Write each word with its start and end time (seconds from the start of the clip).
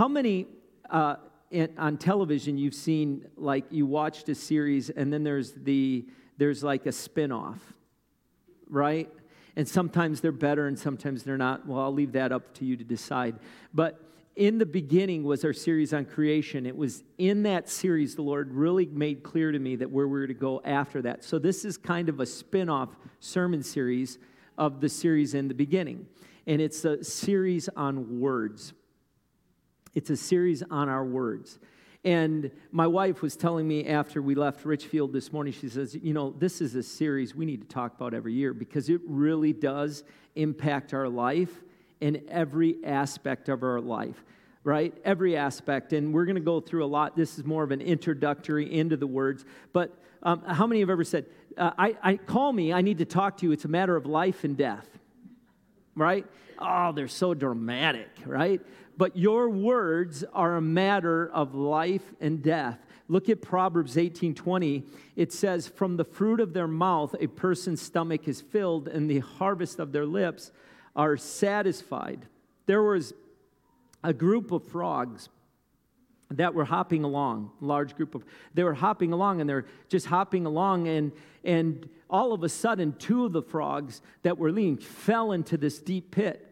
how 0.00 0.08
many 0.08 0.46
uh, 0.88 1.16
in, 1.50 1.68
on 1.76 1.98
television 1.98 2.56
you've 2.56 2.72
seen 2.72 3.22
like 3.36 3.66
you 3.68 3.84
watched 3.84 4.30
a 4.30 4.34
series 4.34 4.88
and 4.88 5.12
then 5.12 5.22
there's 5.22 5.52
the 5.52 6.06
there's 6.38 6.64
like 6.64 6.86
a 6.86 6.92
spin-off 6.92 7.58
right? 8.70 9.10
And 9.56 9.68
sometimes 9.68 10.22
they're 10.22 10.32
better 10.32 10.68
and 10.68 10.78
sometimes 10.78 11.22
they're 11.22 11.36
not. 11.36 11.66
Well 11.66 11.80
i'll 11.80 11.92
leave 11.92 12.12
that 12.12 12.32
up 12.32 12.54
to 12.54 12.64
you 12.64 12.78
to 12.78 12.84
decide. 12.84 13.36
But 13.74 14.02
in 14.36 14.56
the 14.56 14.64
beginning 14.64 15.22
was 15.22 15.44
our 15.44 15.52
series 15.52 15.92
on 15.92 16.06
creation. 16.06 16.64
It 16.64 16.78
was 16.78 17.04
in 17.18 17.42
that 17.42 17.68
series 17.68 18.14
the 18.14 18.22
lord 18.22 18.54
really 18.54 18.86
made 18.86 19.22
clear 19.22 19.52
to 19.52 19.58
me 19.58 19.76
that 19.76 19.90
where 19.90 20.08
we 20.08 20.18
were 20.20 20.26
to 20.26 20.32
go 20.32 20.62
after 20.64 21.02
that. 21.02 21.24
So 21.24 21.38
this 21.38 21.66
is 21.66 21.76
kind 21.76 22.08
of 22.08 22.20
a 22.20 22.26
spin-off 22.26 22.96
sermon 23.18 23.62
series 23.62 24.18
of 24.56 24.80
the 24.80 24.88
series 24.88 25.34
in 25.34 25.46
the 25.48 25.52
beginning. 25.52 26.06
And 26.46 26.62
it's 26.62 26.86
a 26.86 27.04
series 27.04 27.68
on 27.76 28.18
words 28.18 28.72
it's 29.94 30.10
a 30.10 30.16
series 30.16 30.62
on 30.62 30.88
our 30.88 31.04
words. 31.04 31.58
And 32.04 32.50
my 32.72 32.86
wife 32.86 33.20
was 33.20 33.36
telling 33.36 33.68
me 33.68 33.86
after 33.86 34.22
we 34.22 34.34
left 34.34 34.64
Richfield 34.64 35.12
this 35.12 35.32
morning, 35.32 35.52
she 35.52 35.68
says, 35.68 35.94
You 35.94 36.14
know, 36.14 36.30
this 36.30 36.60
is 36.60 36.74
a 36.74 36.82
series 36.82 37.34
we 37.34 37.44
need 37.44 37.60
to 37.60 37.68
talk 37.68 37.94
about 37.94 38.14
every 38.14 38.32
year 38.32 38.54
because 38.54 38.88
it 38.88 39.00
really 39.06 39.52
does 39.52 40.02
impact 40.34 40.94
our 40.94 41.08
life 41.08 41.50
in 42.00 42.22
every 42.28 42.76
aspect 42.84 43.50
of 43.50 43.62
our 43.62 43.80
life, 43.80 44.24
right? 44.64 44.94
Every 45.04 45.36
aspect. 45.36 45.92
And 45.92 46.14
we're 46.14 46.24
going 46.24 46.36
to 46.36 46.40
go 46.40 46.60
through 46.60 46.84
a 46.84 46.86
lot. 46.86 47.16
This 47.16 47.38
is 47.38 47.44
more 47.44 47.62
of 47.62 47.70
an 47.70 47.82
introductory 47.82 48.72
into 48.72 48.96
the 48.96 49.06
words. 49.06 49.44
But 49.74 49.94
um, 50.22 50.42
how 50.44 50.66
many 50.66 50.80
have 50.80 50.90
ever 50.90 51.04
said, 51.04 51.26
uh, 51.58 51.72
I, 51.76 51.96
I 52.02 52.16
call 52.16 52.52
me, 52.52 52.72
I 52.72 52.80
need 52.80 52.98
to 52.98 53.04
talk 53.04 53.38
to 53.38 53.46
you. 53.46 53.52
It's 53.52 53.66
a 53.66 53.68
matter 53.68 53.96
of 53.96 54.06
life 54.06 54.44
and 54.44 54.56
death, 54.56 54.88
right? 55.94 56.24
Oh, 56.58 56.92
they're 56.92 57.08
so 57.08 57.34
dramatic, 57.34 58.08
right? 58.24 58.60
But 59.00 59.16
your 59.16 59.48
words 59.48 60.24
are 60.34 60.56
a 60.56 60.60
matter 60.60 61.30
of 61.32 61.54
life 61.54 62.12
and 62.20 62.42
death. 62.42 62.78
Look 63.08 63.30
at 63.30 63.40
Proverbs 63.40 63.96
18:20. 63.96 64.84
It 65.16 65.32
says, 65.32 65.66
"From 65.66 65.96
the 65.96 66.04
fruit 66.04 66.38
of 66.38 66.52
their 66.52 66.68
mouth 66.68 67.16
a 67.18 67.26
person's 67.26 67.80
stomach 67.80 68.28
is 68.28 68.42
filled, 68.42 68.88
and 68.88 69.08
the 69.08 69.20
harvest 69.20 69.78
of 69.78 69.92
their 69.92 70.04
lips 70.04 70.52
are 70.94 71.16
satisfied." 71.16 72.26
There 72.66 72.82
was 72.82 73.14
a 74.04 74.12
group 74.12 74.52
of 74.52 74.64
frogs 74.64 75.30
that 76.28 76.52
were 76.52 76.66
hopping 76.66 77.02
along, 77.02 77.52
large 77.62 77.96
group 77.96 78.14
of 78.14 78.26
they 78.52 78.64
were 78.64 78.74
hopping 78.74 79.14
along 79.14 79.40
and 79.40 79.48
they're 79.48 79.64
just 79.88 80.08
hopping 80.08 80.44
along 80.44 80.88
and 80.88 81.12
and 81.42 81.88
all 82.10 82.34
of 82.34 82.42
a 82.42 82.50
sudden 82.50 82.92
two 82.98 83.24
of 83.24 83.32
the 83.32 83.40
frogs 83.40 84.02
that 84.24 84.36
were 84.36 84.52
leaning 84.52 84.76
fell 84.76 85.32
into 85.32 85.56
this 85.56 85.80
deep 85.80 86.10
pit 86.10 86.49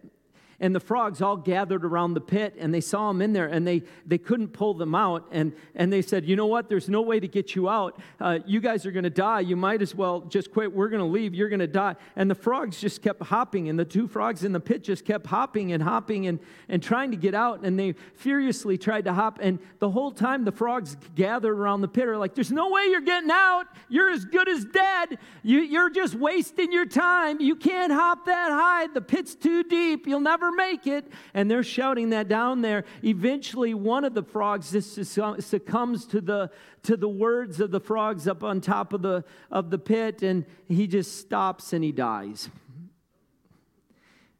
and 0.60 0.74
the 0.74 0.80
frogs 0.80 1.22
all 1.22 1.36
gathered 1.36 1.84
around 1.84 2.14
the 2.14 2.20
pit 2.20 2.54
and 2.58 2.74
they 2.74 2.80
saw 2.80 3.10
him 3.10 3.22
in 3.22 3.32
there 3.32 3.46
and 3.46 3.66
they, 3.66 3.82
they 4.04 4.18
couldn't 4.18 4.48
pull 4.48 4.74
them 4.74 4.94
out 4.94 5.26
and, 5.30 5.52
and 5.74 5.92
they 5.92 6.02
said 6.02 6.24
you 6.24 6.34
know 6.36 6.46
what? 6.46 6.68
There's 6.68 6.88
no 6.88 7.00
way 7.00 7.20
to 7.20 7.28
get 7.28 7.54
you 7.54 7.68
out. 7.68 8.00
Uh, 8.20 8.40
you 8.46 8.60
guys 8.60 8.84
are 8.84 8.90
going 8.90 9.04
to 9.04 9.10
die. 9.10 9.40
You 9.40 9.56
might 9.56 9.82
as 9.82 9.94
well 9.94 10.22
just 10.22 10.50
quit. 10.50 10.72
We're 10.72 10.88
going 10.88 11.00
to 11.00 11.06
leave. 11.06 11.34
You're 11.34 11.48
going 11.48 11.60
to 11.60 11.66
die. 11.66 11.94
And 12.16 12.30
the 12.30 12.34
frogs 12.34 12.80
just 12.80 13.02
kept 13.02 13.22
hopping 13.22 13.68
and 13.68 13.78
the 13.78 13.84
two 13.84 14.08
frogs 14.08 14.44
in 14.44 14.52
the 14.52 14.60
pit 14.60 14.82
just 14.82 15.04
kept 15.04 15.26
hopping 15.26 15.72
and 15.72 15.82
hopping 15.82 16.26
and, 16.26 16.40
and 16.68 16.82
trying 16.82 17.12
to 17.12 17.16
get 17.16 17.34
out 17.34 17.64
and 17.64 17.78
they 17.78 17.94
furiously 18.14 18.76
tried 18.76 19.04
to 19.04 19.12
hop 19.12 19.38
and 19.40 19.58
the 19.78 19.90
whole 19.90 20.10
time 20.10 20.44
the 20.44 20.52
frogs 20.52 20.96
gathered 21.14 21.56
around 21.56 21.82
the 21.82 21.88
pit 21.88 22.08
are 22.08 22.18
like 22.18 22.34
there's 22.34 22.52
no 22.52 22.70
way 22.70 22.86
you're 22.90 23.00
getting 23.00 23.30
out. 23.30 23.66
You're 23.88 24.10
as 24.10 24.24
good 24.24 24.48
as 24.48 24.64
dead. 24.64 25.18
You, 25.42 25.60
you're 25.60 25.90
just 25.90 26.14
wasting 26.14 26.72
your 26.72 26.86
time. 26.86 27.40
You 27.40 27.54
can't 27.54 27.92
hop 27.92 28.26
that 28.26 28.50
high. 28.50 28.88
The 28.88 29.00
pit's 29.00 29.34
too 29.34 29.62
deep. 29.62 30.06
You'll 30.06 30.20
never 30.20 30.47
never 30.48 30.56
make 30.56 30.86
it. 30.86 31.06
And 31.34 31.50
they're 31.50 31.62
shouting 31.62 32.10
that 32.10 32.28
down 32.28 32.62
there. 32.62 32.84
Eventually, 33.02 33.74
one 33.74 34.04
of 34.04 34.14
the 34.14 34.22
frogs 34.22 34.70
just 34.70 35.04
succumbs 35.04 36.06
to 36.06 36.20
the, 36.20 36.50
to 36.84 36.96
the 36.96 37.08
words 37.08 37.60
of 37.60 37.70
the 37.70 37.80
frogs 37.80 38.26
up 38.28 38.42
on 38.44 38.60
top 38.60 38.92
of 38.92 39.02
the, 39.02 39.24
of 39.50 39.70
the 39.70 39.78
pit, 39.78 40.22
and 40.22 40.44
he 40.68 40.86
just 40.86 41.18
stops 41.18 41.72
and 41.72 41.84
he 41.84 41.92
dies. 41.92 42.48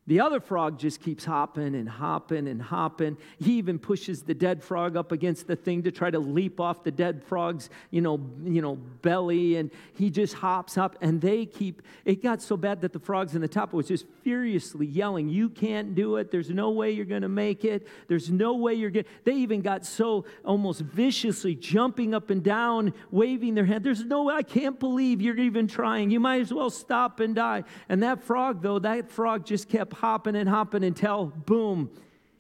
The 0.09 0.21
other 0.21 0.41
frog 0.41 0.79
just 0.79 1.03
keeps 1.03 1.27
hopping 1.27 1.75
and 1.75 1.87
hopping 1.87 2.49
and 2.49 2.63
hopping. 2.63 3.19
He 3.39 3.59
even 3.59 3.79
pushes 3.79 4.23
the 4.23 4.33
dead 4.33 4.65
frog 4.65 4.97
up 4.97 5.13
against 5.13 5.47
the 5.47 5.55
thing 5.55 5.83
to 5.83 5.93
try 5.93 6.11
to 6.11 6.19
leap 6.19 6.61
off 6.61 6.83
the 6.83 6.91
dead 6.91 7.23
frog's, 7.23 7.69
you 7.91 8.01
know, 8.01 8.19
you 8.43 8.63
know, 8.63 8.77
belly. 8.77 9.57
And 9.57 9.71
he 9.93 10.09
just 10.09 10.33
hops 10.33 10.79
up 10.79 10.97
and 11.03 11.21
they 11.21 11.45
keep, 11.45 11.83
it 12.07 12.23
got 12.23 12.41
so 12.41 12.57
bad 12.57 12.81
that 12.81 12.95
the 12.95 12.99
frogs 12.99 13.35
in 13.35 13.43
the 13.43 13.49
top 13.49 13.75
was 13.75 13.87
just 13.87 14.07
furiously 14.23 14.87
yelling, 14.87 15.29
You 15.29 15.51
can't 15.51 15.95
do 15.95 16.17
it. 16.17 16.31
There's 16.31 16.49
no 16.49 16.71
way 16.71 16.91
you're 16.93 17.05
going 17.05 17.21
to 17.21 17.29
make 17.29 17.67
it. 17.67 17.87
There's 18.09 18.31
no 18.31 18.55
way 18.55 18.73
you're 18.73 18.89
going. 18.89 19.05
They 19.25 19.35
even 19.35 19.61
got 19.61 19.85
so 19.85 20.25
almost 20.43 20.81
viciously 20.81 21.55
jumping 21.55 22.15
up 22.15 22.31
and 22.31 22.43
down, 22.43 22.95
waving 23.11 23.55
their 23.55 23.67
hand. 23.67 23.85
There's 23.85 24.07
no 24.07 24.23
way. 24.23 24.37
I 24.37 24.43
can't 24.43 24.81
believe 24.81 25.21
you're 25.21 25.37
even 25.37 25.69
trying. 25.69 26.09
You 26.09 26.19
might 26.19 26.41
as 26.41 26.55
well 26.55 26.71
stop 26.71 27.21
and 27.21 27.35
die. 27.35 27.65
And 27.91 28.03
that 28.03 28.23
frog, 28.23 28.63
though, 28.63 28.79
that 28.79 29.11
frog 29.11 29.45
just 29.45 29.69
kept 29.69 29.98
hopping 29.99 30.37
and 30.37 30.49
hopping 30.49 30.85
until, 30.85 31.27
boom, 31.27 31.91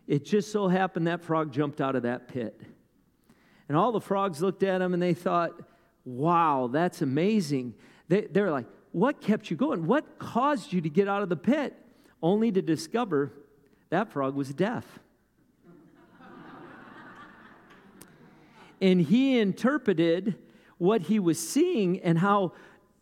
it 0.07 0.25
just 0.25 0.53
so 0.53 0.69
happened 0.69 1.07
that 1.07 1.23
frog 1.23 1.53
jumped 1.53 1.81
out 1.81 1.97
of 1.97 2.05
that 2.05 2.29
pit. 2.29 2.61
And 3.69 3.77
all 3.77 3.93
the 3.93 4.01
frogs 4.01 4.41
looked 4.41 4.63
at 4.63 4.81
him 4.81 4.95
and 4.95 5.03
they 5.03 5.15
thought, 5.15 5.53
wow, 6.05 6.71
that's 6.73 7.03
amazing. 7.03 7.75
They, 8.09 8.23
they're 8.23 8.51
like, 8.51 8.67
what 8.93 9.21
kept 9.21 9.51
you 9.51 9.57
going? 9.57 9.87
What 9.87 10.19
caused 10.19 10.73
you 10.73 10.81
to 10.81 10.89
get 10.89 11.09
out 11.09 11.23
of 11.23 11.29
the 11.29 11.37
pit? 11.37 11.77
Only 12.23 12.51
to 12.53 12.63
discover 12.63 13.33
that 13.91 14.11
frog 14.11 14.35
was 14.35 14.55
deaf. 14.55 14.87
and 18.81 19.03
he 19.03 19.39
interpreted 19.39 20.37
what 20.79 21.03
he 21.03 21.19
was 21.19 21.39
seeing 21.39 22.01
and 22.01 22.19
how 22.19 22.53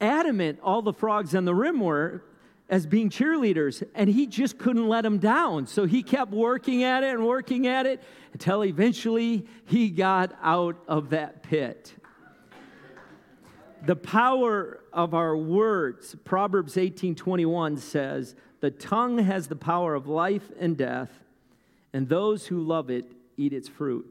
adamant 0.01 0.59
all 0.63 0.83
the 0.83 0.93
frogs 0.93 1.35
on 1.35 1.45
the 1.45 1.55
rim 1.55 1.81
were 1.81 2.25
as 2.69 2.87
being 2.87 3.11
cheerleaders, 3.11 3.83
and 3.95 4.11
he 4.11 4.27
just 4.27 4.59
couldn't 4.59 4.89
let 4.89 5.03
them 5.03 5.19
down. 5.19 5.67
So 5.67 5.85
he 5.85 6.03
kept 6.03 6.33
working 6.33 6.83
at 6.83 7.05
it 7.05 7.15
and 7.15 7.25
working 7.25 7.67
at 7.67 7.87
it 7.87 8.03
until 8.33 8.65
eventually 8.65 9.47
he 9.65 9.89
got 9.89 10.37
out 10.43 10.77
of 10.89 11.11
that 11.11 11.43
pit. 11.43 11.95
The 13.85 13.95
power 13.95 14.81
of 14.93 15.15
our 15.15 15.37
words, 15.37 16.17
Proverbs 16.25 16.77
18:21 16.77 17.77
says, 17.77 18.35
"The 18.59 18.73
tongue 18.73 19.19
has 19.19 19.47
the 19.47 19.55
power 19.55 19.95
of 19.95 20.09
life 20.09 20.51
and 20.59 20.77
death, 20.77 21.25
and 21.93 22.09
those 22.09 22.49
who 22.49 22.61
love 22.61 22.91
it 22.91 23.13
eat 23.37 23.53
its 23.53 23.69
fruit." 23.69 24.07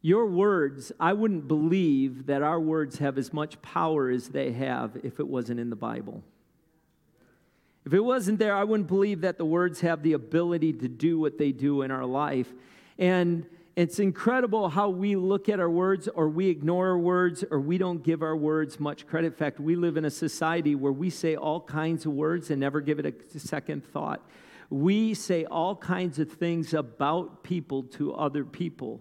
Your 0.00 0.24
words, 0.26 0.92
I 0.98 1.12
wouldn't 1.12 1.48
believe 1.48 2.26
that 2.26 2.40
our 2.40 2.60
words 2.60 2.98
have 2.98 3.18
as 3.18 3.32
much 3.32 3.60
power 3.60 4.08
as 4.08 4.28
they 4.28 4.52
have 4.52 4.96
if 5.02 5.20
it 5.20 5.26
wasn't 5.26 5.60
in 5.60 5.68
the 5.68 5.76
Bible. 5.76 6.22
If 7.86 7.94
it 7.94 8.00
wasn't 8.00 8.40
there, 8.40 8.54
I 8.54 8.64
wouldn't 8.64 8.88
believe 8.88 9.20
that 9.20 9.38
the 9.38 9.44
words 9.44 9.80
have 9.82 10.02
the 10.02 10.14
ability 10.14 10.72
to 10.72 10.88
do 10.88 11.20
what 11.20 11.38
they 11.38 11.52
do 11.52 11.82
in 11.82 11.92
our 11.92 12.04
life. 12.04 12.52
And 12.98 13.46
it's 13.76 14.00
incredible 14.00 14.68
how 14.68 14.88
we 14.88 15.14
look 15.14 15.48
at 15.48 15.60
our 15.60 15.70
words 15.70 16.08
or 16.08 16.28
we 16.28 16.48
ignore 16.48 16.88
our 16.88 16.98
words 16.98 17.44
or 17.48 17.60
we 17.60 17.78
don't 17.78 18.02
give 18.02 18.22
our 18.22 18.36
words 18.36 18.80
much 18.80 19.06
credit. 19.06 19.28
In 19.28 19.32
fact, 19.34 19.60
we 19.60 19.76
live 19.76 19.96
in 19.96 20.04
a 20.04 20.10
society 20.10 20.74
where 20.74 20.90
we 20.90 21.10
say 21.10 21.36
all 21.36 21.60
kinds 21.60 22.06
of 22.06 22.12
words 22.12 22.50
and 22.50 22.58
never 22.58 22.80
give 22.80 22.98
it 22.98 23.06
a 23.06 23.38
second 23.38 23.84
thought. 23.84 24.20
We 24.68 25.14
say 25.14 25.44
all 25.44 25.76
kinds 25.76 26.18
of 26.18 26.32
things 26.32 26.74
about 26.74 27.44
people 27.44 27.84
to 27.84 28.14
other 28.14 28.44
people 28.44 29.00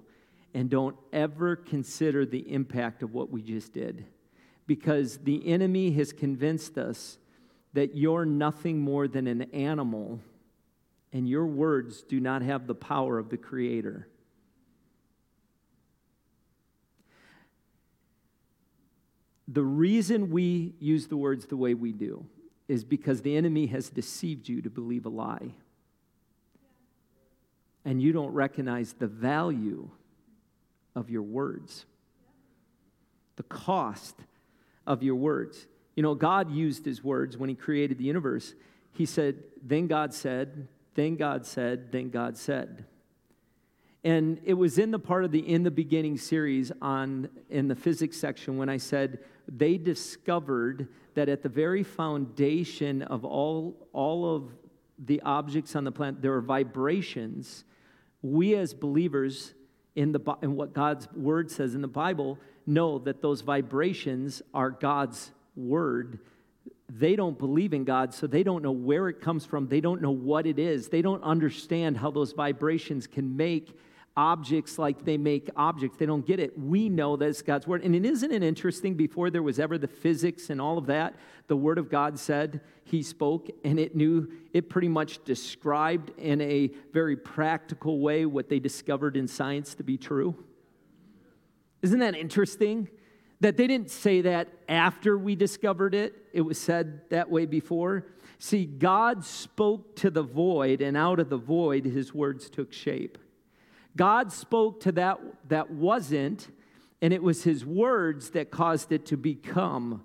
and 0.53 0.69
don't 0.69 0.95
ever 1.11 1.55
consider 1.55 2.23
the 2.23 2.51
impact 2.53 3.01
of 3.01 3.15
what 3.15 3.31
we 3.31 3.41
just 3.41 3.73
did. 3.73 4.05
Because 4.67 5.17
the 5.17 5.47
enemy 5.47 5.89
has 5.93 6.13
convinced 6.13 6.77
us 6.77 7.17
that 7.75 7.93
you're 7.93 8.25
nothing 8.25 8.79
more 8.79 9.05
than 9.05 9.27
an 9.27 9.41
animal 9.53 10.21
and 11.11 11.27
your 11.27 11.45
words 11.45 12.03
do 12.03 12.21
not 12.21 12.41
have 12.41 12.67
the 12.67 12.75
power 12.75 13.19
of 13.19 13.29
the 13.29 13.37
Creator. 13.37 14.07
The 19.49 19.63
reason 19.63 20.31
we 20.31 20.73
use 20.79 21.07
the 21.07 21.17
words 21.17 21.47
the 21.47 21.57
way 21.57 21.73
we 21.73 21.91
do 21.91 22.25
is 22.69 22.85
because 22.85 23.21
the 23.21 23.35
enemy 23.35 23.67
has 23.67 23.89
deceived 23.89 24.47
you 24.47 24.61
to 24.61 24.69
believe 24.69 25.05
a 25.05 25.09
lie. 25.09 25.51
And 27.83 28.01
you 28.01 28.13
don't 28.13 28.31
recognize 28.31 28.93
the 28.93 29.07
value 29.07 29.89
of 30.95 31.09
your 31.09 31.23
words, 31.23 31.85
the 33.35 33.43
cost 33.43 34.15
of 34.87 35.03
your 35.03 35.15
words. 35.15 35.67
You 35.95 36.03
know, 36.03 36.15
God 36.15 36.51
used 36.51 36.85
his 36.85 37.03
words 37.03 37.37
when 37.37 37.49
he 37.49 37.55
created 37.55 37.97
the 37.97 38.03
universe. 38.03 38.53
He 38.93 39.05
said, 39.05 39.43
Then 39.63 39.87
God 39.87 40.13
said, 40.13 40.67
then 40.95 41.17
God 41.17 41.45
said, 41.45 41.91
then 41.91 42.09
God 42.09 42.37
said. 42.37 42.85
And 44.03 44.39
it 44.43 44.53
was 44.53 44.77
in 44.77 44.91
the 44.91 44.99
part 44.99 45.25
of 45.25 45.31
the 45.31 45.39
In 45.39 45.63
the 45.63 45.71
Beginning 45.71 46.17
series 46.17 46.71
on 46.81 47.29
in 47.49 47.67
the 47.67 47.75
physics 47.75 48.17
section 48.17 48.57
when 48.57 48.69
I 48.69 48.77
said 48.77 49.19
they 49.47 49.77
discovered 49.77 50.87
that 51.15 51.29
at 51.29 51.43
the 51.43 51.49
very 51.49 51.83
foundation 51.83 53.01
of 53.03 53.25
all, 53.25 53.87
all 53.93 54.35
of 54.35 54.51
the 54.97 55.21
objects 55.21 55.75
on 55.75 55.83
the 55.83 55.91
planet, 55.91 56.21
there 56.21 56.33
are 56.33 56.41
vibrations 56.41 57.63
We 58.21 58.55
as 58.55 58.73
believers 58.73 59.53
in, 59.95 60.11
the, 60.11 60.19
in 60.41 60.55
what 60.55 60.73
God's 60.73 61.07
word 61.13 61.51
says 61.51 61.75
in 61.75 61.81
the 61.81 61.87
Bible 61.87 62.37
know 62.65 62.99
that 62.99 63.21
those 63.21 63.41
vibrations 63.41 64.41
are 64.53 64.71
God's 64.71 65.31
word. 65.55 66.19
They 66.89 67.15
don't 67.15 67.37
believe 67.37 67.73
in 67.73 67.83
God, 67.83 68.13
so 68.13 68.27
they 68.27 68.43
don't 68.43 68.61
know 68.61 68.71
where 68.71 69.09
it 69.09 69.21
comes 69.21 69.45
from. 69.45 69.67
They 69.67 69.81
don't 69.81 70.01
know 70.01 70.11
what 70.11 70.45
it 70.45 70.59
is. 70.59 70.89
They 70.89 71.01
don't 71.01 71.23
understand 71.23 71.97
how 71.97 72.11
those 72.11 72.33
vibrations 72.33 73.07
can 73.07 73.35
make 73.35 73.75
objects 74.17 74.79
like 74.79 75.03
they 75.03 75.17
make 75.17 75.49
objects. 75.57 75.97
They 75.97 76.05
don't 76.05 76.25
get 76.25 76.39
it. 76.39 76.57
We 76.57 76.87
know 76.87 77.17
that 77.17 77.27
it's 77.27 77.41
God's 77.41 77.67
word. 77.67 77.83
And 77.83 78.05
isn't 78.05 78.31
it 78.31 78.43
interesting? 78.43 78.93
Before 78.93 79.29
there 79.29 79.43
was 79.43 79.59
ever 79.59 79.77
the 79.77 79.87
physics 79.87 80.49
and 80.49 80.61
all 80.61 80.77
of 80.77 80.85
that, 80.85 81.15
the 81.47 81.57
word 81.57 81.77
of 81.77 81.89
God 81.89 82.17
said 82.17 82.61
he 82.85 83.03
spoke, 83.03 83.49
and 83.63 83.79
it 83.79 83.95
knew, 83.95 84.31
it 84.53 84.69
pretty 84.69 84.87
much 84.87 85.23
described 85.25 86.11
in 86.17 86.39
a 86.41 86.71
very 86.93 87.17
practical 87.17 87.99
way 87.99 88.25
what 88.25 88.47
they 88.47 88.59
discovered 88.59 89.17
in 89.17 89.27
science 89.27 89.75
to 89.75 89.83
be 89.83 89.97
true. 89.97 90.35
Isn't 91.81 91.99
that 91.99 92.15
interesting? 92.15 92.87
That 93.41 93.57
they 93.57 93.67
didn't 93.67 93.91
say 93.91 94.21
that 94.21 94.47
after 94.69 95.17
we 95.17 95.35
discovered 95.35 95.93
it, 95.93 96.15
it 96.33 96.41
was 96.41 96.57
said 96.57 97.01
that 97.09 97.29
way 97.29 97.45
before. 97.45 98.05
See, 98.39 98.65
God 98.65 99.23
spoke 99.25 99.95
to 99.97 100.09
the 100.09 100.23
void, 100.23 100.81
and 100.81 100.95
out 100.95 101.19
of 101.19 101.29
the 101.29 101.37
void, 101.37 101.85
his 101.85 102.13
words 102.13 102.49
took 102.49 102.71
shape. 102.73 103.17
God 103.95 104.31
spoke 104.31 104.81
to 104.81 104.91
that 104.93 105.19
that 105.47 105.71
wasn't, 105.71 106.49
and 107.01 107.13
it 107.13 107.23
was 107.23 107.43
his 107.43 107.65
words 107.65 108.31
that 108.31 108.51
caused 108.51 108.91
it 108.91 109.05
to 109.07 109.17
become. 109.17 110.03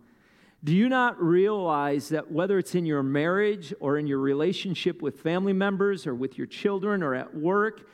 Do 0.63 0.75
you 0.75 0.89
not 0.89 1.21
realize 1.21 2.11
that 2.11 2.31
whether 2.31 2.59
it's 2.59 2.75
in 2.75 2.85
your 2.85 3.03
marriage 3.03 3.73
or 3.81 3.97
in 3.97 4.07
your 4.07 4.19
relationship 4.19 5.01
with 5.01 5.21
family 5.21 5.55
members 5.55 6.07
or 6.07 6.15
with 6.15 6.37
your 6.37 6.47
children 6.47 7.03
or 7.03 7.15
at 7.15 7.35
work, 7.35 7.89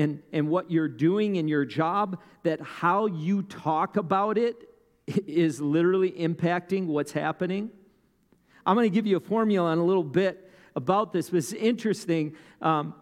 and, 0.00 0.22
and 0.32 0.48
what 0.48 0.70
you're 0.70 0.88
doing 0.88 1.36
in 1.36 1.46
your 1.46 1.66
job, 1.66 2.18
that 2.42 2.58
how 2.62 3.04
you 3.04 3.42
talk 3.42 3.98
about 3.98 4.38
it 4.38 4.56
is 5.26 5.60
literally 5.60 6.10
impacting 6.12 6.86
what's 6.86 7.12
happening? 7.12 7.70
I'm 8.64 8.76
going 8.76 8.88
to 8.88 8.94
give 8.94 9.06
you 9.06 9.18
a 9.18 9.20
formula 9.20 9.72
in 9.74 9.78
a 9.78 9.84
little 9.84 10.02
bit 10.02 10.50
about 10.74 11.12
this, 11.12 11.28
but 11.28 11.36
it's 11.36 11.52
interesting. 11.52 12.34
Um, 12.62 12.94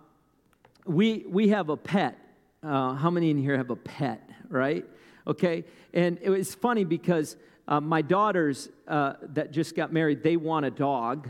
we, 0.87 1.25
we 1.29 1.49
have 1.51 1.69
a 1.69 1.77
pet. 1.77 2.19
Uh, 2.65 2.95
how 2.95 3.11
many 3.11 3.31
in 3.31 3.39
here 3.39 3.57
have 3.57 3.71
a 3.71 3.77
pet, 3.77 4.29
right? 4.49 4.85
Okay. 5.25 5.65
And 5.95 6.19
it 6.21 6.31
was 6.31 6.53
funny 6.53 6.83
because 6.83 7.37
uh, 7.69 7.81
my 7.81 8.03
daughters 8.03 8.71
uh, 8.89 9.13
that 9.35 9.53
just 9.53 9.77
got 9.77 9.93
married, 9.93 10.25
they 10.25 10.37
want 10.37 10.67
a 10.67 10.71
dog. 10.71 11.29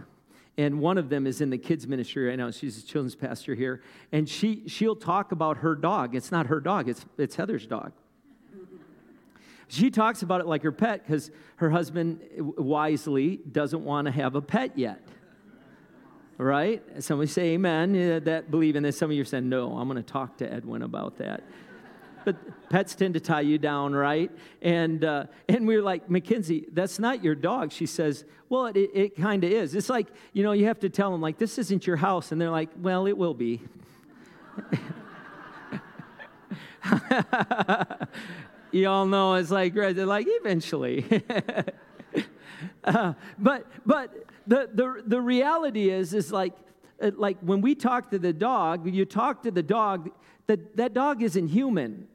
And 0.59 0.81
one 0.81 0.99
of 0.99 1.09
them 1.09 1.27
is 1.27 1.41
in 1.41 1.49
the 1.49 1.57
kids 1.57 1.87
ministry 1.87 2.29
right 2.29 2.37
now. 2.37 2.51
She's 2.51 2.83
a 2.83 2.87
children's 2.87 3.15
pastor 3.15 3.55
here. 3.55 3.81
And 4.13 4.29
she, 4.29 4.65
she'll 4.67 4.97
talk 4.97 5.33
about 5.33 5.59
her 5.59 5.75
dog. 5.75 6.15
It's 6.15 6.31
not 6.31 6.49
her 6.49 6.61
dog, 6.61 6.89
it's, 6.89 7.07
it's 7.17 7.37
Heather's 7.37 7.67
dog. 7.67 7.93
She 9.71 9.91
talks 9.91 10.23
about 10.23 10.41
it 10.41 10.47
like 10.47 10.63
her 10.63 10.73
pet 10.73 11.07
because 11.07 11.31
her 11.57 11.71
husband 11.71 12.21
wisely 12.39 13.39
doesn't 13.51 13.85
want 13.85 14.07
to 14.07 14.11
have 14.11 14.35
a 14.35 14.41
pet 14.43 14.77
yet 14.77 15.01
right? 16.39 16.83
Somebody 17.01 17.29
say 17.29 17.43
amen 17.55 17.97
eh, 17.97 18.19
that 18.21 18.51
believe 18.51 18.77
in 18.77 18.85
this. 18.85 18.97
Some 18.97 19.11
of 19.11 19.17
you 19.17 19.23
are 19.23 19.27
saying, 19.27 19.49
no, 19.49 19.77
I'm 19.77 19.89
going 19.89 20.03
to 20.03 20.09
talk 20.09 20.39
to 20.39 20.51
Edwin 20.51 20.83
about 20.83 21.19
that. 21.19 21.43
But 22.25 22.37
pets 22.69 22.95
tend 22.95 23.15
to 23.15 23.21
tie 23.21 23.41
you 23.41 23.59
down, 23.59 23.95
right? 23.95 24.31
And, 24.63 25.05
uh, 25.05 25.25
and 25.49 25.67
we 25.67 25.77
are 25.77 25.83
like, 25.83 26.09
Mackenzie, 26.11 26.67
that's 26.73 26.99
not 26.99 27.23
your 27.25 27.35
dog. 27.35 27.73
She 27.73 27.87
says, 27.87 28.25
well, 28.49 28.67
it, 28.67 28.91
it 28.95 29.17
kind 29.17 29.45
of 29.45 29.51
is. 29.51 29.75
It's 29.75 29.89
like, 29.89 30.09
you 30.33 30.43
know, 30.43 30.53
you 30.53 30.67
have 30.67 30.81
to 30.81 30.89
tell 30.89 31.11
them, 31.11 31.21
like, 31.21 31.39
this 31.39 31.59
isn't 31.59 31.87
your 31.87 31.97
house. 31.97 32.33
And 32.33 32.41
they're 32.41 32.51
like, 32.51 32.71
well, 32.81 33.07
it 33.07 33.17
will 33.17 33.35
be. 33.35 33.61
you 38.73 38.89
all 38.89 39.07
know 39.07 39.35
it's 39.35 39.51
like, 39.51 39.75
like, 39.77 40.27
eventually. 40.29 41.05
uh, 42.85 43.13
but, 43.39 43.67
but, 43.85 44.15
the, 44.49 44.71
the, 44.73 45.03
the 45.07 45.21
reality 45.21 45.91
is, 45.91 46.15
is 46.15 46.33
like, 46.33 46.55
uh, 47.01 47.11
like 47.17 47.39
when 47.41 47.61
we 47.61 47.75
talk 47.75 48.11
to 48.11 48.19
the 48.19 48.33
dog, 48.33 48.93
you 48.93 49.05
talk 49.05 49.43
to 49.43 49.51
the 49.51 49.63
dog, 49.63 50.11
that, 50.49 50.77
that 50.77 50.95
dog 50.95 51.23
isn't 51.23 51.49
human. 51.49 52.09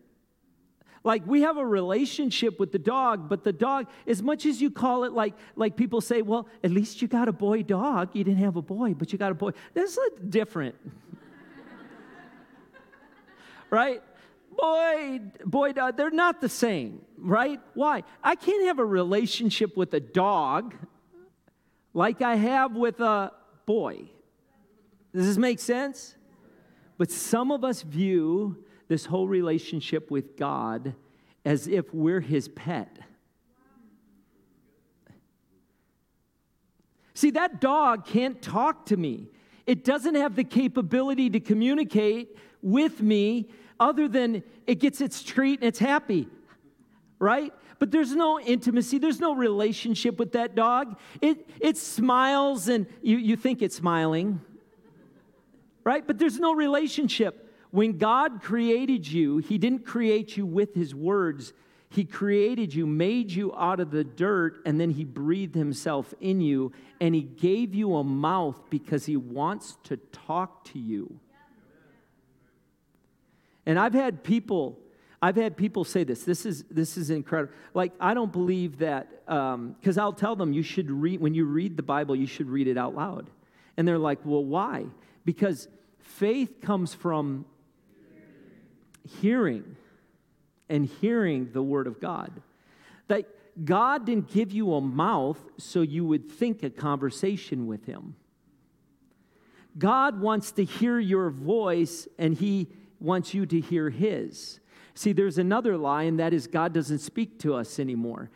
Like 1.03 1.25
we 1.27 1.41
have 1.41 1.57
a 1.57 1.65
relationship 1.65 2.59
with 2.59 2.71
the 2.71 2.79
dog, 2.79 3.29
but 3.29 3.43
the 3.43 3.53
dog, 3.53 3.87
as 4.07 4.21
much 4.21 4.45
as 4.45 4.61
you 4.61 4.71
call 4.71 5.03
it 5.03 5.13
like, 5.13 5.33
like 5.55 5.75
people 5.75 6.01
say, 6.01 6.21
well, 6.21 6.47
at 6.63 6.71
least 6.71 7.01
you 7.01 7.07
got 7.07 7.27
a 7.27 7.33
boy 7.33 7.63
dog. 7.63 8.09
You 8.13 8.23
didn't 8.23 8.43
have 8.43 8.55
a 8.55 8.61
boy, 8.61 8.93
but 8.93 9.11
you 9.11 9.19
got 9.19 9.31
a 9.31 9.35
boy. 9.35 9.51
That's 9.73 9.97
different. 10.29 10.75
right? 13.69 14.01
Boy, 14.57 15.19
boy, 15.45 15.73
dog, 15.73 15.97
they're 15.97 16.11
not 16.11 16.41
the 16.41 16.49
same, 16.49 17.01
right? 17.17 17.59
Why? 17.73 18.03
I 18.23 18.35
can't 18.35 18.67
have 18.67 18.79
a 18.79 18.85
relationship 18.85 19.75
with 19.75 19.93
a 19.93 19.99
dog 19.99 20.75
like 21.93 22.21
I 22.21 22.35
have 22.35 22.75
with 22.75 22.99
a 22.99 23.31
boy. 23.65 24.09
Does 25.13 25.27
this 25.27 25.37
make 25.37 25.59
sense? 25.59 26.15
But 26.97 27.11
some 27.11 27.51
of 27.51 27.63
us 27.63 27.81
view 27.81 28.63
this 28.87 29.05
whole 29.05 29.27
relationship 29.27 30.11
with 30.11 30.37
God 30.37 30.95
as 31.45 31.67
if 31.67 31.93
we're 31.93 32.21
his 32.21 32.47
pet. 32.47 32.97
See, 37.13 37.31
that 37.31 37.61
dog 37.61 38.05
can't 38.05 38.41
talk 38.41 38.87
to 38.87 38.97
me. 38.97 39.27
It 39.65 39.83
doesn't 39.83 40.15
have 40.15 40.35
the 40.35 40.43
capability 40.43 41.29
to 41.31 41.39
communicate 41.39 42.37
with 42.61 43.01
me 43.01 43.49
other 43.79 44.07
than 44.07 44.43
it 44.67 44.75
gets 44.75 45.01
its 45.01 45.23
treat 45.23 45.59
and 45.59 45.67
it's 45.67 45.79
happy, 45.79 46.27
right? 47.19 47.53
but 47.83 47.91
there's 47.91 48.15
no 48.15 48.39
intimacy, 48.39 48.97
there's 48.97 49.19
no 49.19 49.35
relationship 49.35 50.17
with 50.17 50.31
that 50.31 50.55
dog. 50.55 50.97
It, 51.21 51.49
it 51.59 51.75
smiles 51.75 52.69
and 52.69 52.87
you, 53.01 53.17
you 53.17 53.35
think 53.35 53.61
it's 53.61 53.75
smiling, 53.75 54.39
right? 55.83 56.05
But 56.05 56.19
there's 56.19 56.39
no 56.39 56.53
relationship. 56.53 57.49
When 57.71 57.97
God 57.97 58.41
created 58.41 59.07
you, 59.07 59.37
He 59.37 59.57
didn't 59.57 59.85
create 59.85 60.37
you 60.37 60.45
with 60.45 60.75
His 60.75 60.93
words. 60.93 61.53
He 61.89 62.05
created 62.05 62.73
you, 62.73 62.87
made 62.87 63.31
you 63.31 63.53
out 63.55 63.79
of 63.79 63.91
the 63.91 64.03
dirt, 64.03 64.61
and 64.65 64.79
then 64.79 64.91
He 64.91 65.03
breathed 65.03 65.55
Himself 65.55 66.13
in 66.19 66.41
you, 66.41 66.71
and 66.99 67.13
He 67.15 67.21
gave 67.21 67.73
you 67.73 67.95
a 67.95 68.03
mouth 68.03 68.59
because 68.69 69.05
He 69.05 69.17
wants 69.17 69.77
to 69.85 69.97
talk 69.97 70.65
to 70.65 70.79
you. 70.79 71.19
And 73.65 73.79
I've 73.79 73.93
had 73.93 74.23
people 74.23 74.79
I've 75.23 75.37
had 75.37 75.55
people 75.55 75.85
say 75.85 76.03
this. 76.03 76.25
This 76.25 76.45
is 76.45 76.65
this 76.69 76.97
is 76.97 77.09
incredible. 77.09 77.53
Like 77.73 77.93
I 77.97 78.13
don't 78.13 78.31
believe 78.31 78.79
that 78.79 79.25
because 79.25 79.97
um, 79.97 80.03
I'll 80.03 80.11
tell 80.11 80.35
them 80.35 80.51
you 80.51 80.63
should 80.63 80.91
read 80.91 81.21
when 81.21 81.33
you 81.33 81.45
read 81.45 81.77
the 81.77 81.83
Bible, 81.83 82.13
you 82.13 82.27
should 82.27 82.49
read 82.49 82.67
it 82.67 82.77
out 82.77 82.93
loud, 82.93 83.29
and 83.77 83.87
they're 83.87 83.97
like, 83.97 84.19
"Well, 84.25 84.43
why?" 84.43 84.85
Because 85.25 85.67
faith 85.99 86.61
comes 86.61 86.93
from 86.93 87.45
hearing, 89.21 89.75
and 90.69 90.85
hearing 90.85 91.51
the 91.51 91.61
Word 91.61 91.87
of 91.87 91.99
God. 91.99 92.41
That 93.07 93.25
God 93.65 94.05
didn't 94.05 94.31
give 94.31 94.51
you 94.51 94.73
a 94.73 94.81
mouth 94.81 95.37
so 95.57 95.81
you 95.81 96.05
would 96.05 96.31
think 96.31 96.63
a 96.63 96.69
conversation 96.69 97.67
with 97.67 97.85
Him. 97.85 98.15
God 99.77 100.19
wants 100.21 100.51
to 100.53 100.63
hear 100.63 100.99
your 100.99 101.29
voice, 101.29 102.07
and 102.17 102.33
He 102.35 102.69
wants 102.99 103.33
you 103.33 103.45
to 103.45 103.59
hear 103.59 103.89
His. 103.89 104.59
See, 104.95 105.11
there's 105.11 105.37
another 105.37 105.77
lie, 105.77 106.03
and 106.03 106.19
that 106.19 106.33
is 106.33 106.47
God 106.47 106.73
doesn't 106.73 106.99
speak 106.99 107.39
to 107.39 107.55
us 107.55 107.79
anymore. 107.79 108.29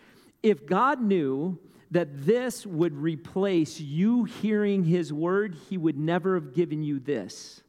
If 0.43 0.65
God 0.65 1.01
knew 1.01 1.59
that 1.91 2.25
this 2.25 2.65
would 2.65 2.93
replace 2.93 3.79
you 3.79 4.25
hearing 4.25 4.83
His 4.83 5.13
word, 5.13 5.55
He 5.69 5.77
would 5.77 5.97
never 5.97 6.35
have 6.35 6.53
given 6.53 6.83
you 6.83 6.99
this. 6.99 7.61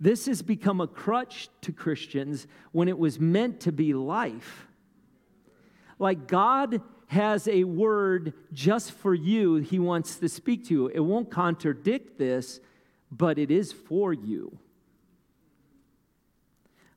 This 0.00 0.26
has 0.26 0.42
become 0.42 0.80
a 0.80 0.88
crutch 0.88 1.48
to 1.60 1.72
Christians 1.72 2.48
when 2.72 2.88
it 2.88 2.98
was 2.98 3.20
meant 3.20 3.60
to 3.60 3.72
be 3.72 3.94
life. 3.94 4.66
Like 6.00 6.26
God 6.26 6.82
has 7.06 7.46
a 7.46 7.62
word 7.62 8.32
just 8.52 8.90
for 8.90 9.14
you, 9.14 9.56
He 9.56 9.78
wants 9.78 10.16
to 10.16 10.28
speak 10.28 10.66
to 10.66 10.74
you. 10.74 10.86
It 10.88 11.00
won't 11.00 11.30
contradict 11.30 12.18
this, 12.18 12.58
but 13.12 13.38
it 13.38 13.50
is 13.50 13.70
for 13.72 14.12
you. 14.12 14.58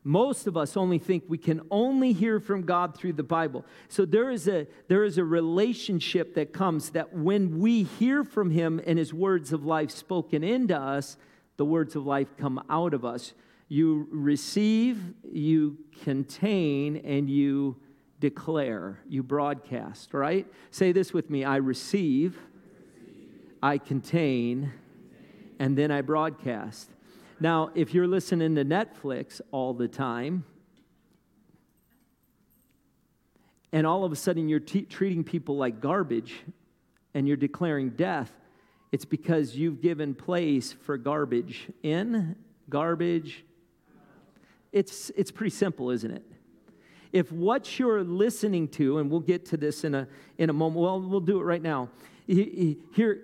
Most 0.08 0.46
of 0.46 0.56
us 0.56 0.78
only 0.78 1.00
think 1.00 1.24
we 1.28 1.40
can 1.40 1.62
only 1.72 2.14
hear 2.14 2.40
from 2.40 2.62
God 2.62 2.96
through 2.96 3.14
the 3.14 3.24
Bible. 3.24 3.66
So 3.90 4.06
there 4.06 4.30
is 4.30 4.48
a 4.48 4.68
there 4.88 5.04
is 5.04 5.18
a 5.18 5.26
relationship 5.26 6.36
that 6.36 6.54
comes 6.54 6.92
that 6.92 7.12
when 7.12 7.58
we 7.58 7.82
hear 7.84 8.24
from 8.24 8.52
him 8.52 8.80
and 8.86 9.00
his 9.00 9.16
words 9.16 9.52
of 9.52 9.66
life 9.66 9.90
spoken 9.90 10.44
into 10.44 10.78
us, 10.78 11.18
the 11.58 11.66
words 11.66 11.96
of 11.96 12.06
life 12.06 12.28
come 12.38 12.64
out 12.70 12.94
of 12.94 13.04
us. 13.04 13.34
You 13.68 14.08
receive, 14.12 15.02
you 15.24 15.80
contain 16.04 16.98
and 16.98 17.28
you 17.28 17.76
declare, 18.20 19.00
you 19.10 19.24
broadcast, 19.24 20.14
right? 20.14 20.46
Say 20.70 20.92
this 20.92 21.14
with 21.14 21.32
me, 21.32 21.44
I 21.44 21.56
receive, 21.56 22.38
I 23.64 23.80
contain 23.80 24.72
and 25.58 25.76
then 25.76 25.90
I 25.90 26.02
broadcast. 26.02 26.92
Now, 27.40 27.72
if 27.76 27.94
you're 27.94 28.08
listening 28.08 28.56
to 28.56 28.64
Netflix 28.64 29.42
all 29.52 29.74
the 29.74 29.88
time, 29.88 30.46
and 33.74 33.86
all 33.86 34.06
of 34.06 34.12
a 34.14 34.16
sudden 34.16 34.48
you're 34.48 34.62
t- 34.62 34.84
treating 34.84 35.24
people 35.24 35.58
like 35.58 35.82
garbage 35.82 36.34
and 37.14 37.28
you're 37.28 37.36
declaring 37.36 37.90
death, 37.90 38.32
it's 38.94 39.04
because 39.04 39.56
you've 39.56 39.82
given 39.82 40.16
place 40.16 40.72
for 40.72 40.98
garbage 40.98 41.68
in, 41.84 42.38
garbage. 42.70 43.44
It's, 44.72 45.10
it's 45.18 45.32
pretty 45.32 45.50
simple, 45.50 45.90
isn't 45.90 46.12
it? 46.12 46.24
If 47.12 47.34
what 47.34 47.78
you're 47.78 48.04
listening 48.04 48.70
to, 48.70 49.00
and 49.00 49.12
we'll 49.12 49.20
get 49.20 49.46
to 49.48 49.58
this 49.58 49.84
in 49.84 49.94
a, 49.94 50.08
in 50.38 50.50
a 50.50 50.54
moment, 50.54 50.82
well, 50.82 51.02
we'll 51.02 51.20
do 51.20 51.42
it 51.42 51.44
right 51.44 51.62
now. 51.62 51.90
Here, 52.28 53.20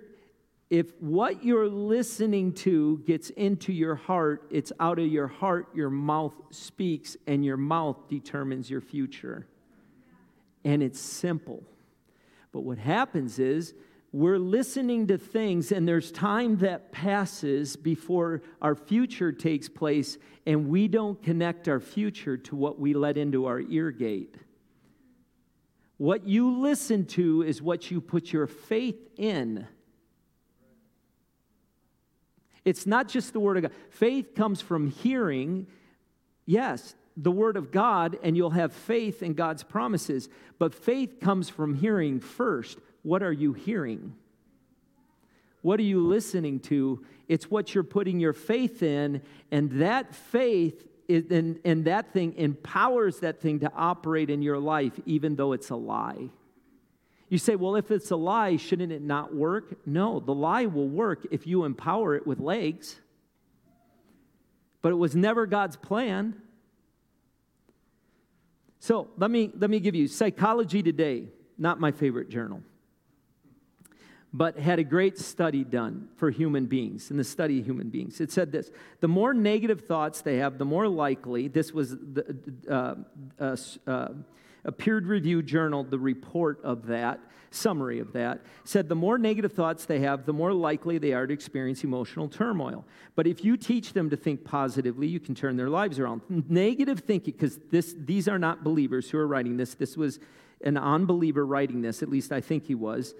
if 0.72 0.90
what 1.00 1.44
you're 1.44 1.68
listening 1.68 2.54
to 2.54 3.02
gets 3.06 3.28
into 3.28 3.74
your 3.74 3.94
heart, 3.94 4.46
it's 4.50 4.72
out 4.80 4.98
of 4.98 5.06
your 5.06 5.26
heart, 5.26 5.68
your 5.74 5.90
mouth 5.90 6.32
speaks, 6.48 7.14
and 7.26 7.44
your 7.44 7.58
mouth 7.58 8.08
determines 8.08 8.70
your 8.70 8.80
future. 8.80 9.46
And 10.64 10.82
it's 10.82 10.98
simple. 10.98 11.62
But 12.52 12.60
what 12.60 12.78
happens 12.78 13.38
is, 13.38 13.74
we're 14.12 14.38
listening 14.38 15.08
to 15.08 15.18
things, 15.18 15.72
and 15.72 15.86
there's 15.86 16.10
time 16.10 16.56
that 16.58 16.90
passes 16.90 17.76
before 17.76 18.40
our 18.62 18.74
future 18.74 19.30
takes 19.30 19.68
place, 19.68 20.16
and 20.46 20.70
we 20.70 20.88
don't 20.88 21.22
connect 21.22 21.68
our 21.68 21.80
future 21.80 22.38
to 22.38 22.56
what 22.56 22.80
we 22.80 22.94
let 22.94 23.18
into 23.18 23.44
our 23.44 23.60
ear 23.60 23.90
gate. 23.90 24.36
What 25.98 26.26
you 26.26 26.50
listen 26.62 27.04
to 27.08 27.42
is 27.42 27.60
what 27.60 27.90
you 27.90 28.00
put 28.00 28.32
your 28.32 28.46
faith 28.46 29.10
in. 29.18 29.66
It's 32.64 32.86
not 32.86 33.08
just 33.08 33.32
the 33.32 33.40
Word 33.40 33.56
of 33.56 33.62
God. 33.62 33.72
Faith 33.90 34.34
comes 34.34 34.60
from 34.60 34.88
hearing, 34.88 35.66
yes, 36.46 36.94
the 37.16 37.30
Word 37.30 37.56
of 37.56 37.70
God, 37.70 38.18
and 38.22 38.36
you'll 38.36 38.50
have 38.50 38.72
faith 38.72 39.22
in 39.22 39.34
God's 39.34 39.62
promises. 39.62 40.28
But 40.58 40.74
faith 40.74 41.20
comes 41.20 41.48
from 41.48 41.74
hearing 41.74 42.20
first. 42.20 42.78
What 43.02 43.22
are 43.22 43.32
you 43.32 43.52
hearing? 43.52 44.14
What 45.62 45.78
are 45.80 45.84
you 45.84 46.06
listening 46.06 46.60
to? 46.60 47.04
It's 47.28 47.50
what 47.50 47.74
you're 47.74 47.84
putting 47.84 48.20
your 48.20 48.32
faith 48.32 48.82
in, 48.82 49.22
and 49.50 49.70
that 49.80 50.14
faith 50.14 50.86
is, 51.08 51.30
and, 51.30 51.58
and 51.64 51.84
that 51.86 52.12
thing 52.12 52.34
empowers 52.36 53.20
that 53.20 53.40
thing 53.40 53.60
to 53.60 53.72
operate 53.74 54.30
in 54.30 54.42
your 54.42 54.58
life, 54.58 54.98
even 55.06 55.36
though 55.36 55.52
it's 55.52 55.70
a 55.70 55.76
lie. 55.76 56.30
You 57.32 57.38
say, 57.38 57.56
well, 57.56 57.76
if 57.76 57.90
it's 57.90 58.10
a 58.10 58.16
lie, 58.16 58.58
shouldn't 58.58 58.92
it 58.92 59.00
not 59.00 59.34
work? 59.34 59.86
No, 59.86 60.20
the 60.20 60.34
lie 60.34 60.66
will 60.66 60.86
work 60.86 61.26
if 61.30 61.46
you 61.46 61.64
empower 61.64 62.14
it 62.14 62.26
with 62.26 62.40
legs. 62.40 63.00
But 64.82 64.92
it 64.92 64.96
was 64.96 65.16
never 65.16 65.46
God's 65.46 65.76
plan. 65.76 66.34
So 68.80 69.08
let 69.16 69.30
me, 69.30 69.50
let 69.56 69.70
me 69.70 69.80
give 69.80 69.94
you 69.94 70.08
Psychology 70.08 70.82
Today, 70.82 71.24
not 71.56 71.80
my 71.80 71.90
favorite 71.90 72.28
journal, 72.28 72.60
but 74.34 74.58
had 74.58 74.78
a 74.78 74.84
great 74.84 75.16
study 75.16 75.64
done 75.64 76.10
for 76.16 76.30
human 76.30 76.66
beings, 76.66 77.10
in 77.10 77.16
the 77.16 77.24
study 77.24 77.60
of 77.60 77.64
human 77.64 77.88
beings. 77.88 78.20
It 78.20 78.30
said 78.30 78.52
this 78.52 78.70
the 79.00 79.08
more 79.08 79.32
negative 79.32 79.86
thoughts 79.86 80.20
they 80.20 80.36
have, 80.36 80.58
the 80.58 80.66
more 80.66 80.86
likely, 80.86 81.48
this 81.48 81.72
was 81.72 81.96
the, 81.96 82.36
uh, 82.68 82.94
uh, 83.42 83.56
uh, 83.90 84.08
a 84.64 84.72
peer 84.72 84.98
reviewed 84.98 85.46
journal, 85.46 85.84
the 85.84 85.98
report 85.98 86.60
of 86.62 86.86
that, 86.86 87.20
summary 87.50 87.98
of 87.98 88.12
that, 88.12 88.40
said 88.64 88.88
the 88.88 88.94
more 88.94 89.18
negative 89.18 89.52
thoughts 89.52 89.84
they 89.84 90.00
have, 90.00 90.24
the 90.24 90.32
more 90.32 90.52
likely 90.52 90.98
they 90.98 91.12
are 91.12 91.26
to 91.26 91.34
experience 91.34 91.84
emotional 91.84 92.28
turmoil. 92.28 92.84
But 93.14 93.26
if 93.26 93.44
you 93.44 93.56
teach 93.56 93.92
them 93.92 94.08
to 94.10 94.16
think 94.16 94.44
positively, 94.44 95.06
you 95.06 95.20
can 95.20 95.34
turn 95.34 95.56
their 95.56 95.68
lives 95.68 95.98
around. 95.98 96.22
Negative 96.28 97.00
thinking, 97.00 97.34
because 97.34 97.58
these 97.70 98.28
are 98.28 98.38
not 98.38 98.64
believers 98.64 99.10
who 99.10 99.18
are 99.18 99.26
writing 99.26 99.56
this, 99.56 99.74
this 99.74 99.96
was 99.96 100.20
an 100.62 100.76
unbeliever 100.76 101.44
writing 101.44 101.82
this, 101.82 102.02
at 102.02 102.08
least 102.08 102.32
I 102.32 102.40
think 102.40 102.64
he 102.66 102.74
was. 102.74 103.14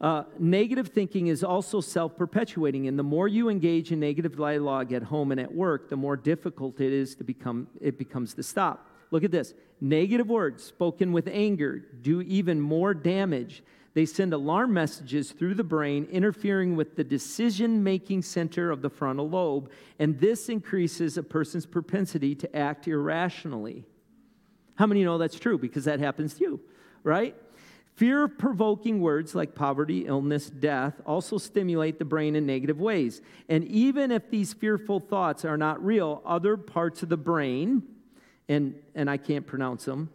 Uh, 0.00 0.22
negative 0.38 0.88
thinking 0.88 1.26
is 1.26 1.42
also 1.42 1.80
self 1.80 2.16
perpetuating, 2.16 2.86
and 2.86 2.96
the 2.96 3.02
more 3.02 3.26
you 3.26 3.48
engage 3.48 3.90
in 3.90 3.98
negative 3.98 4.36
dialogue 4.36 4.92
at 4.92 5.02
home 5.02 5.32
and 5.32 5.40
at 5.40 5.52
work, 5.52 5.88
the 5.88 5.96
more 5.96 6.16
difficult 6.16 6.80
it 6.80 6.92
is 6.92 7.16
to 7.16 7.24
become, 7.24 7.66
it 7.80 7.98
becomes 7.98 8.34
to 8.34 8.42
stop. 8.42 8.87
Look 9.10 9.24
at 9.24 9.30
this. 9.30 9.54
Negative 9.80 10.28
words 10.28 10.64
spoken 10.64 11.12
with 11.12 11.28
anger 11.28 11.78
do 11.78 12.20
even 12.22 12.60
more 12.60 12.94
damage. 12.94 13.62
They 13.94 14.06
send 14.06 14.32
alarm 14.32 14.72
messages 14.72 15.32
through 15.32 15.54
the 15.54 15.64
brain, 15.64 16.06
interfering 16.10 16.76
with 16.76 16.94
the 16.94 17.04
decision 17.04 17.82
making 17.82 18.22
center 18.22 18.70
of 18.70 18.82
the 18.82 18.90
frontal 18.90 19.28
lobe, 19.28 19.70
and 19.98 20.18
this 20.18 20.48
increases 20.48 21.16
a 21.16 21.22
person's 21.22 21.66
propensity 21.66 22.34
to 22.36 22.56
act 22.56 22.86
irrationally. 22.86 23.84
How 24.76 24.86
many 24.86 25.02
know 25.02 25.18
that's 25.18 25.38
true? 25.38 25.58
Because 25.58 25.86
that 25.86 25.98
happens 25.98 26.34
to 26.34 26.44
you, 26.44 26.60
right? 27.02 27.34
Fear 27.96 28.28
provoking 28.28 29.00
words 29.00 29.34
like 29.34 29.56
poverty, 29.56 30.06
illness, 30.06 30.48
death 30.48 31.00
also 31.04 31.36
stimulate 31.36 31.98
the 31.98 32.04
brain 32.04 32.36
in 32.36 32.46
negative 32.46 32.78
ways. 32.78 33.20
And 33.48 33.64
even 33.64 34.12
if 34.12 34.30
these 34.30 34.52
fearful 34.52 35.00
thoughts 35.00 35.44
are 35.44 35.56
not 35.56 35.84
real, 35.84 36.22
other 36.24 36.56
parts 36.56 37.02
of 37.02 37.08
the 37.08 37.16
brain, 37.16 37.82
and, 38.48 38.74
and 38.94 39.10
I 39.10 39.16
can't 39.16 39.46
pronounce 39.46 39.84
them, 39.84 40.10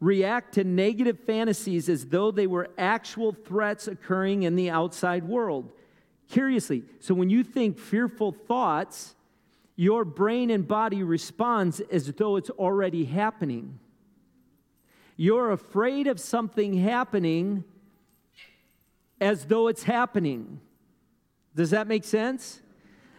react 0.00 0.54
to 0.54 0.64
negative 0.64 1.18
fantasies 1.26 1.88
as 1.88 2.06
though 2.06 2.30
they 2.30 2.46
were 2.46 2.70
actual 2.78 3.32
threats 3.32 3.88
occurring 3.88 4.44
in 4.44 4.54
the 4.56 4.70
outside 4.70 5.24
world. 5.24 5.72
Curiously, 6.28 6.84
so 7.00 7.14
when 7.14 7.30
you 7.30 7.42
think 7.42 7.78
fearful 7.78 8.32
thoughts, 8.32 9.14
your 9.76 10.04
brain 10.04 10.50
and 10.50 10.66
body 10.66 11.02
responds 11.02 11.80
as 11.80 12.12
though 12.12 12.36
it's 12.36 12.50
already 12.50 13.04
happening. 13.04 13.78
You're 15.16 15.50
afraid 15.50 16.06
of 16.06 16.20
something 16.20 16.74
happening 16.74 17.64
as 19.20 19.46
though 19.46 19.68
it's 19.68 19.82
happening. 19.82 20.60
Does 21.56 21.70
that 21.70 21.88
make 21.88 22.04
sense? 22.04 22.60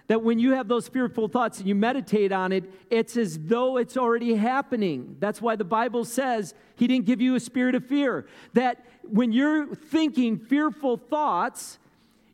That 0.09 0.23
when 0.23 0.39
you 0.39 0.53
have 0.53 0.67
those 0.67 0.87
fearful 0.87 1.27
thoughts 1.27 1.59
and 1.59 1.67
you 1.67 1.75
meditate 1.75 2.31
on 2.31 2.51
it, 2.51 2.63
it's 2.89 3.15
as 3.15 3.37
though 3.43 3.77
it's 3.77 3.95
already 3.95 4.33
happening. 4.33 5.15
That's 5.19 5.39
why 5.39 5.55
the 5.55 5.63
Bible 5.63 6.03
says 6.03 6.55
He 6.75 6.87
didn't 6.87 7.05
give 7.05 7.21
you 7.21 7.35
a 7.35 7.39
spirit 7.39 7.75
of 7.75 7.85
fear. 7.85 8.25
That 8.53 8.83
when 9.03 9.31
you're 9.31 9.75
thinking 9.75 10.39
fearful 10.39 10.97
thoughts, 10.97 11.77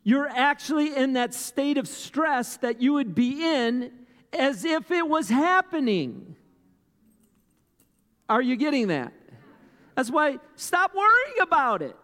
you're 0.04 0.26
actually 0.26 0.96
in 0.96 1.12
that 1.12 1.34
state 1.34 1.76
of 1.76 1.86
stress 1.86 2.56
that 2.58 2.80
you 2.80 2.94
would 2.94 3.14
be 3.14 3.44
in 3.44 3.92
as 4.32 4.64
if 4.64 4.90
it 4.90 5.06
was 5.06 5.28
happening. 5.28 6.34
Are 8.26 8.40
you 8.40 8.56
getting 8.56 8.88
that? 8.88 9.12
That's 9.96 10.10
why 10.10 10.38
stop 10.54 10.94
worrying 10.94 11.40
about 11.42 11.82
it. 11.82 11.96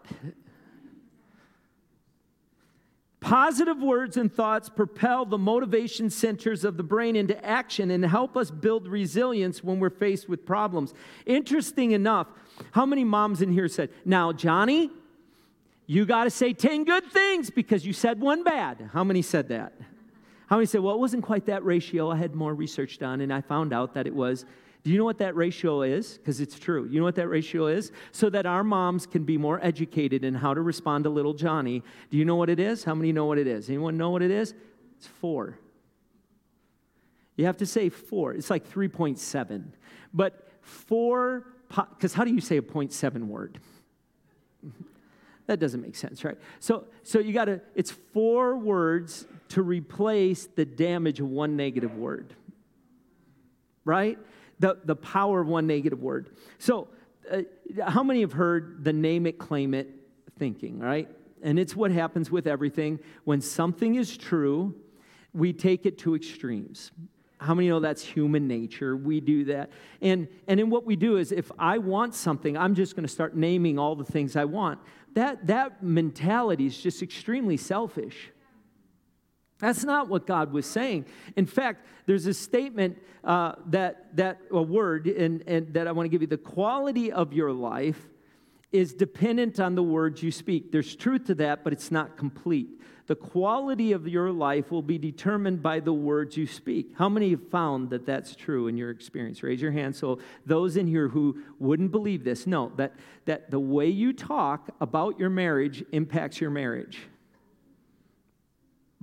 Positive 3.23 3.81
words 3.81 4.17
and 4.17 4.31
thoughts 4.31 4.67
propel 4.67 5.25
the 5.25 5.37
motivation 5.37 6.09
centers 6.09 6.65
of 6.65 6.75
the 6.75 6.83
brain 6.83 7.15
into 7.15 7.43
action 7.43 7.89
and 7.89 8.03
help 8.03 8.35
us 8.35 8.51
build 8.51 8.85
resilience 8.85 9.63
when 9.63 9.79
we're 9.79 9.89
faced 9.89 10.27
with 10.27 10.45
problems. 10.45 10.93
Interesting 11.25 11.91
enough, 11.91 12.27
how 12.71 12.85
many 12.85 13.05
moms 13.05 13.41
in 13.41 13.49
here 13.49 13.69
said, 13.69 13.91
Now, 14.03 14.33
Johnny, 14.33 14.91
you 15.87 16.05
got 16.05 16.25
to 16.25 16.29
say 16.29 16.51
10 16.51 16.83
good 16.83 17.05
things 17.05 17.49
because 17.49 17.85
you 17.85 17.93
said 17.93 18.19
one 18.19 18.43
bad? 18.43 18.89
How 18.91 19.05
many 19.05 19.21
said 19.21 19.47
that? 19.47 19.71
How 20.47 20.57
many 20.57 20.65
said, 20.65 20.81
Well, 20.81 20.93
it 20.93 20.99
wasn't 20.99 21.23
quite 21.23 21.45
that 21.45 21.63
ratio. 21.63 22.11
I 22.11 22.17
had 22.17 22.35
more 22.35 22.53
research 22.53 22.99
done 22.99 23.21
and 23.21 23.31
I 23.31 23.39
found 23.39 23.71
out 23.71 23.93
that 23.93 24.05
it 24.05 24.13
was 24.13 24.43
do 24.83 24.91
you 24.91 24.97
know 24.97 25.05
what 25.05 25.19
that 25.19 25.35
ratio 25.35 25.81
is? 25.81 26.17
Because 26.17 26.41
it's 26.41 26.59
true. 26.59 26.85
You 26.85 26.99
know 26.99 27.05
what 27.05 27.15
that 27.15 27.29
ratio 27.29 27.67
is? 27.67 27.93
So 28.11 28.29
that 28.29 28.45
our 28.45 28.65
moms 28.65 29.05
can 29.05 29.23
be 29.23 29.37
more 29.37 29.63
educated 29.63 30.25
in 30.25 30.33
how 30.33 30.53
to 30.53 30.61
respond 30.61 31.05
to 31.05 31.09
little 31.09 31.33
Johnny. 31.33 31.83
Do 32.09 32.17
you 32.17 32.25
know 32.25 32.35
what 32.35 32.49
it 32.49 32.59
is? 32.59 32.83
How 32.83 32.93
many 32.93 33.13
know 33.13 33.25
what 33.25 33.37
it 33.37 33.47
is? 33.47 33.69
Anyone 33.69 33.97
know 33.97 34.09
what 34.09 34.21
it 34.21 34.31
is? 34.31 34.53
It's 34.97 35.07
four. 35.07 35.57
You 37.37 37.45
have 37.45 37.57
to 37.57 37.65
say 37.65 37.87
four. 37.87 38.33
It's 38.33 38.49
like 38.49 38.69
3.7. 38.69 39.63
But 40.13 40.49
four, 40.61 41.47
because 41.69 42.13
how 42.13 42.25
do 42.25 42.33
you 42.33 42.41
say 42.41 42.57
a 42.57 42.61
0.7 42.61 43.27
word? 43.27 43.59
that 45.47 45.59
doesn't 45.59 45.81
make 45.81 45.95
sense, 45.95 46.25
right? 46.25 46.37
So, 46.59 46.85
so 47.03 47.19
you 47.19 47.31
got 47.31 47.45
to, 47.45 47.61
it's 47.73 47.91
four 47.91 48.57
words 48.57 49.25
to 49.49 49.61
replace 49.61 50.45
the 50.45 50.65
damage 50.65 51.21
of 51.21 51.29
one 51.29 51.55
negative 51.55 51.95
word, 51.95 52.33
right? 53.85 54.19
The, 54.63 54.77
the 54.85 54.95
power 54.95 55.41
of 55.41 55.47
one 55.49 55.67
negative 55.67 56.01
word. 56.01 56.29
So, 56.57 56.87
uh, 57.29 57.41
how 57.85 58.01
many 58.01 58.21
have 58.21 58.31
heard 58.31 58.85
the 58.85 58.93
name 58.93 59.25
it, 59.25 59.37
claim 59.37 59.73
it 59.73 59.89
thinking, 60.39 60.79
right? 60.79 61.09
And 61.41 61.59
it's 61.59 61.75
what 61.75 61.91
happens 61.91 62.31
with 62.31 62.47
everything. 62.47 62.99
When 63.25 63.41
something 63.41 63.95
is 63.95 64.15
true, 64.15 64.73
we 65.33 65.51
take 65.51 65.85
it 65.85 65.97
to 65.99 66.15
extremes. 66.15 66.91
How 67.39 67.53
many 67.53 67.67
know 67.67 67.81
that's 67.81 68.03
human 68.03 68.47
nature? 68.47 68.95
We 68.95 69.19
do 69.19 69.43
that. 69.45 69.69
And, 70.01 70.29
and 70.47 70.57
then 70.57 70.69
what 70.69 70.85
we 70.85 70.95
do 70.95 71.17
is 71.17 71.33
if 71.33 71.51
I 71.59 71.77
want 71.77 72.15
something, 72.15 72.55
I'm 72.55 72.73
just 72.73 72.95
going 72.95 73.05
to 73.05 73.11
start 73.11 73.35
naming 73.35 73.77
all 73.77 73.97
the 73.97 74.05
things 74.05 74.37
I 74.37 74.45
want. 74.45 74.79
That, 75.13 75.45
that 75.47 75.83
mentality 75.83 76.67
is 76.67 76.77
just 76.77 77.03
extremely 77.03 77.57
selfish. 77.57 78.31
That's 79.63 79.85
not 79.85 80.09
what 80.09 80.27
God 80.27 80.51
was 80.51 80.65
saying. 80.65 81.05
In 81.37 81.45
fact, 81.45 81.85
there's 82.05 82.25
a 82.25 82.33
statement 82.33 82.97
uh, 83.23 83.53
that, 83.67 84.13
that 84.17 84.41
a 84.51 84.61
word 84.61 85.07
and, 85.07 85.41
and 85.47 85.73
that 85.73 85.87
I 85.87 85.93
want 85.93 86.03
to 86.03 86.09
give 86.09 86.19
you 86.19 86.27
the 86.27 86.35
quality 86.35 87.13
of 87.13 87.31
your 87.31 87.53
life 87.53 88.09
is 88.73 88.93
dependent 88.93 89.61
on 89.61 89.75
the 89.75 89.83
words 89.83 90.21
you 90.21 90.31
speak. 90.31 90.73
There's 90.73 90.97
truth 90.97 91.27
to 91.27 91.35
that, 91.35 91.63
but 91.63 91.71
it's 91.71 91.91
not 91.91 92.17
complete. 92.17 92.81
The 93.07 93.15
quality 93.15 93.93
of 93.93 94.05
your 94.05 94.33
life 94.33 94.69
will 94.69 94.81
be 94.81 94.97
determined 94.97 95.63
by 95.63 95.79
the 95.79 95.93
words 95.93 96.35
you 96.35 96.45
speak. 96.45 96.91
How 96.97 97.07
many 97.07 97.29
have 97.29 97.47
found 97.49 97.89
that 97.91 98.05
that's 98.05 98.35
true 98.35 98.67
in 98.67 98.75
your 98.75 98.89
experience? 98.89 99.43
Raise 99.43 99.61
your 99.61 99.71
hand. 99.71 99.95
So, 99.95 100.19
those 100.45 100.75
in 100.75 100.87
here 100.87 101.07
who 101.07 101.41
wouldn't 101.59 101.91
believe 101.91 102.25
this, 102.25 102.45
know 102.45 102.73
that, 102.75 102.95
that 103.25 103.49
the 103.49 103.61
way 103.61 103.87
you 103.87 104.11
talk 104.11 104.71
about 104.81 105.17
your 105.19 105.29
marriage 105.29 105.85
impacts 105.93 106.41
your 106.41 106.49
marriage 106.49 106.99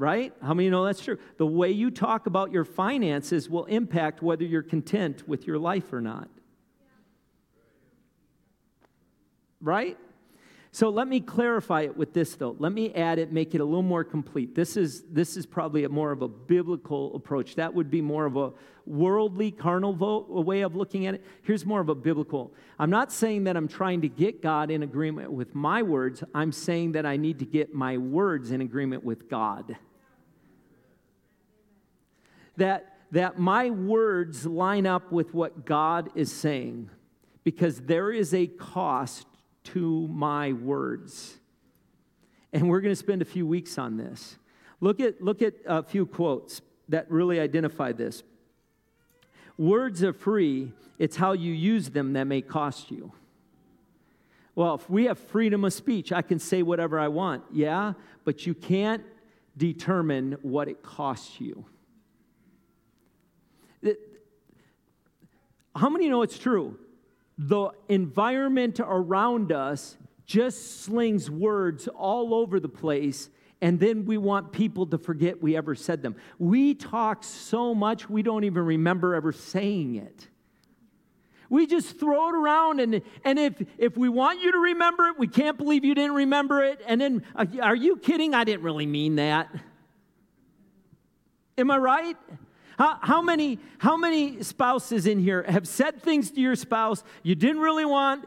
right? 0.00 0.32
How 0.42 0.54
many 0.54 0.70
know 0.70 0.86
that's 0.86 1.02
true? 1.02 1.18
The 1.36 1.46
way 1.46 1.70
you 1.70 1.90
talk 1.90 2.26
about 2.26 2.52
your 2.52 2.64
finances 2.64 3.50
will 3.50 3.66
impact 3.66 4.22
whether 4.22 4.44
you're 4.44 4.62
content 4.62 5.28
with 5.28 5.46
your 5.46 5.58
life 5.58 5.92
or 5.92 6.00
not. 6.00 6.28
Right? 9.60 9.98
So 10.72 10.88
let 10.88 11.06
me 11.06 11.20
clarify 11.20 11.82
it 11.82 11.96
with 11.98 12.14
this 12.14 12.34
though. 12.34 12.56
Let 12.58 12.72
me 12.72 12.94
add 12.94 13.18
it, 13.18 13.30
make 13.30 13.54
it 13.54 13.60
a 13.60 13.64
little 13.64 13.82
more 13.82 14.02
complete. 14.02 14.54
This 14.54 14.78
is 14.78 15.02
this 15.10 15.36
is 15.36 15.44
probably 15.44 15.84
a 15.84 15.90
more 15.90 16.12
of 16.12 16.22
a 16.22 16.28
biblical 16.28 17.14
approach. 17.14 17.56
That 17.56 17.74
would 17.74 17.90
be 17.90 18.00
more 18.00 18.24
of 18.24 18.36
a 18.36 18.52
worldly, 18.86 19.50
carnal 19.50 19.92
vo- 19.92 20.24
way 20.40 20.62
of 20.62 20.76
looking 20.76 21.06
at 21.06 21.14
it. 21.14 21.24
Here's 21.42 21.66
more 21.66 21.80
of 21.80 21.90
a 21.90 21.94
biblical. 21.94 22.54
I'm 22.78 22.88
not 22.88 23.12
saying 23.12 23.44
that 23.44 23.56
I'm 23.56 23.68
trying 23.68 24.00
to 24.00 24.08
get 24.08 24.40
God 24.40 24.70
in 24.70 24.82
agreement 24.82 25.30
with 25.30 25.54
my 25.54 25.82
words. 25.82 26.24
I'm 26.34 26.52
saying 26.52 26.92
that 26.92 27.04
I 27.04 27.18
need 27.18 27.40
to 27.40 27.44
get 27.44 27.74
my 27.74 27.98
words 27.98 28.50
in 28.50 28.62
agreement 28.62 29.04
with 29.04 29.28
God 29.28 29.76
that, 32.60 32.96
that 33.10 33.38
my 33.38 33.70
words 33.70 34.46
line 34.46 34.86
up 34.86 35.10
with 35.10 35.34
what 35.34 35.64
God 35.64 36.10
is 36.14 36.30
saying 36.30 36.90
because 37.42 37.80
there 37.80 38.12
is 38.12 38.34
a 38.34 38.46
cost 38.46 39.26
to 39.64 40.06
my 40.08 40.52
words. 40.52 41.38
And 42.52 42.68
we're 42.68 42.80
going 42.80 42.92
to 42.92 42.96
spend 42.96 43.22
a 43.22 43.26
few 43.26 43.46
weeks 43.46 43.78
on 43.78 43.96
this. 43.96 44.36
Look 44.80 45.00
at, 45.00 45.22
look 45.22 45.42
at 45.42 45.54
a 45.66 45.82
few 45.82 46.06
quotes 46.06 46.60
that 46.88 47.10
really 47.10 47.40
identify 47.40 47.92
this. 47.92 48.22
Words 49.56 50.02
are 50.02 50.12
free, 50.12 50.72
it's 50.98 51.16
how 51.16 51.32
you 51.32 51.52
use 51.52 51.90
them 51.90 52.12
that 52.14 52.24
may 52.24 52.42
cost 52.42 52.90
you. 52.90 53.12
Well, 54.54 54.74
if 54.74 54.90
we 54.90 55.04
have 55.04 55.18
freedom 55.18 55.64
of 55.64 55.72
speech, 55.72 56.12
I 56.12 56.22
can 56.22 56.38
say 56.38 56.62
whatever 56.62 56.98
I 56.98 57.08
want, 57.08 57.44
yeah, 57.52 57.94
but 58.24 58.46
you 58.46 58.54
can't 58.54 59.04
determine 59.56 60.36
what 60.42 60.68
it 60.68 60.82
costs 60.82 61.40
you. 61.40 61.64
How 65.74 65.88
many 65.88 66.08
know 66.08 66.22
it's 66.22 66.38
true? 66.38 66.78
The 67.38 67.70
environment 67.88 68.80
around 68.80 69.52
us 69.52 69.96
just 70.26 70.82
slings 70.82 71.30
words 71.30 71.88
all 71.88 72.34
over 72.34 72.60
the 72.60 72.68
place, 72.68 73.30
and 73.60 73.80
then 73.80 74.04
we 74.04 74.18
want 74.18 74.52
people 74.52 74.86
to 74.86 74.98
forget 74.98 75.42
we 75.42 75.56
ever 75.56 75.74
said 75.74 76.02
them. 76.02 76.16
We 76.38 76.74
talk 76.74 77.24
so 77.24 77.74
much, 77.74 78.08
we 78.08 78.22
don't 78.22 78.44
even 78.44 78.64
remember 78.64 79.14
ever 79.14 79.32
saying 79.32 79.96
it. 79.96 80.28
We 81.48 81.66
just 81.66 81.98
throw 81.98 82.28
it 82.28 82.34
around, 82.36 82.80
and, 82.80 83.02
and 83.24 83.38
if, 83.38 83.54
if 83.76 83.96
we 83.96 84.08
want 84.08 84.40
you 84.40 84.52
to 84.52 84.58
remember 84.58 85.06
it, 85.06 85.18
we 85.18 85.26
can't 85.26 85.58
believe 85.58 85.84
you 85.84 85.94
didn't 85.96 86.14
remember 86.14 86.62
it. 86.62 86.80
And 86.86 87.00
then, 87.00 87.24
are 87.60 87.74
you 87.74 87.96
kidding? 87.96 88.34
I 88.34 88.44
didn't 88.44 88.62
really 88.62 88.86
mean 88.86 89.16
that. 89.16 89.48
Am 91.58 91.70
I 91.70 91.78
right? 91.78 92.16
How, 92.80 92.98
how, 93.02 93.20
many, 93.20 93.58
how 93.76 93.98
many 93.98 94.42
spouses 94.42 95.06
in 95.06 95.18
here 95.18 95.42
have 95.42 95.68
said 95.68 96.00
things 96.02 96.30
to 96.30 96.40
your 96.40 96.56
spouse 96.56 97.04
you 97.22 97.34
didn't 97.34 97.60
really 97.60 97.84
want? 97.84 98.24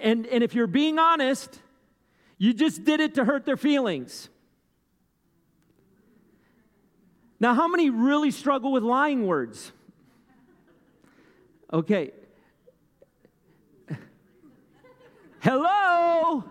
And, 0.00 0.28
and 0.28 0.44
if 0.44 0.54
you're 0.54 0.68
being 0.68 1.00
honest, 1.00 1.58
you 2.38 2.54
just 2.54 2.84
did 2.84 3.00
it 3.00 3.16
to 3.16 3.24
hurt 3.24 3.44
their 3.44 3.56
feelings. 3.56 4.28
Now, 7.40 7.54
how 7.54 7.66
many 7.66 7.90
really 7.90 8.30
struggle 8.30 8.70
with 8.70 8.84
lying 8.84 9.26
words? 9.26 9.72
Okay. 11.72 12.12
Hello? 15.40 16.44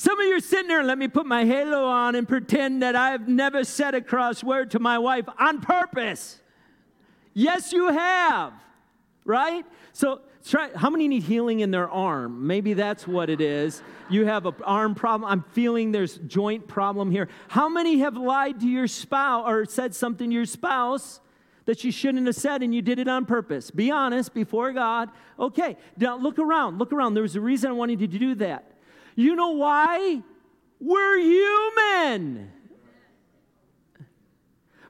Some 0.00 0.18
of 0.18 0.26
you 0.26 0.34
are 0.34 0.40
sitting 0.40 0.68
there 0.68 0.82
let 0.82 0.96
me 0.96 1.08
put 1.08 1.26
my 1.26 1.44
halo 1.44 1.84
on 1.84 2.14
and 2.14 2.26
pretend 2.26 2.82
that 2.82 2.96
I've 2.96 3.28
never 3.28 3.64
said 3.64 3.94
a 3.94 4.00
cross 4.00 4.42
word 4.42 4.70
to 4.70 4.78
my 4.78 4.96
wife 4.96 5.26
on 5.38 5.60
purpose. 5.60 6.40
Yes, 7.34 7.70
you 7.70 7.92
have, 7.92 8.54
right? 9.26 9.62
So 9.92 10.22
try, 10.42 10.70
how 10.74 10.88
many 10.88 11.06
need 11.06 11.24
healing 11.24 11.60
in 11.60 11.70
their 11.70 11.90
arm? 11.90 12.46
Maybe 12.46 12.72
that's 12.72 13.06
what 13.06 13.28
it 13.28 13.42
is. 13.42 13.82
You 14.08 14.24
have 14.24 14.46
an 14.46 14.54
arm 14.64 14.94
problem. 14.94 15.30
I'm 15.30 15.44
feeling 15.52 15.92
there's 15.92 16.16
joint 16.16 16.66
problem 16.66 17.10
here. 17.10 17.28
How 17.48 17.68
many 17.68 17.98
have 17.98 18.16
lied 18.16 18.58
to 18.60 18.66
your 18.66 18.88
spouse 18.88 19.44
or 19.46 19.66
said 19.66 19.94
something 19.94 20.30
to 20.30 20.34
your 20.34 20.46
spouse? 20.46 21.20
that 21.66 21.84
you 21.84 21.92
shouldn't 21.92 22.26
have 22.26 22.34
said 22.34 22.62
and 22.62 22.74
you 22.74 22.82
did 22.82 22.98
it 22.98 23.06
on 23.06 23.26
purpose. 23.26 23.70
Be 23.70 23.92
honest 23.92 24.32
before 24.34 24.72
God. 24.72 25.10
Okay, 25.38 25.76
now 25.98 26.16
look 26.16 26.38
around. 26.38 26.78
Look 26.78 26.92
around. 26.92 27.14
There 27.14 27.22
was 27.22 27.36
a 27.36 27.40
reason 27.40 27.70
I 27.70 27.74
wanted 27.74 28.00
you 28.00 28.08
to 28.08 28.18
do 28.18 28.34
that. 28.36 28.79
You 29.20 29.36
know 29.36 29.50
why? 29.50 30.22
We're 30.80 31.18
human. 31.18 32.50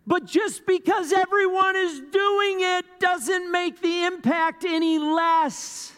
But 0.06 0.24
just 0.24 0.66
because 0.66 1.12
everyone 1.12 1.74
is 1.74 2.00
doing 2.12 2.58
it 2.60 2.84
doesn't 3.00 3.50
make 3.50 3.82
the 3.82 4.04
impact 4.04 4.64
any 4.64 5.00
less. 5.00 5.92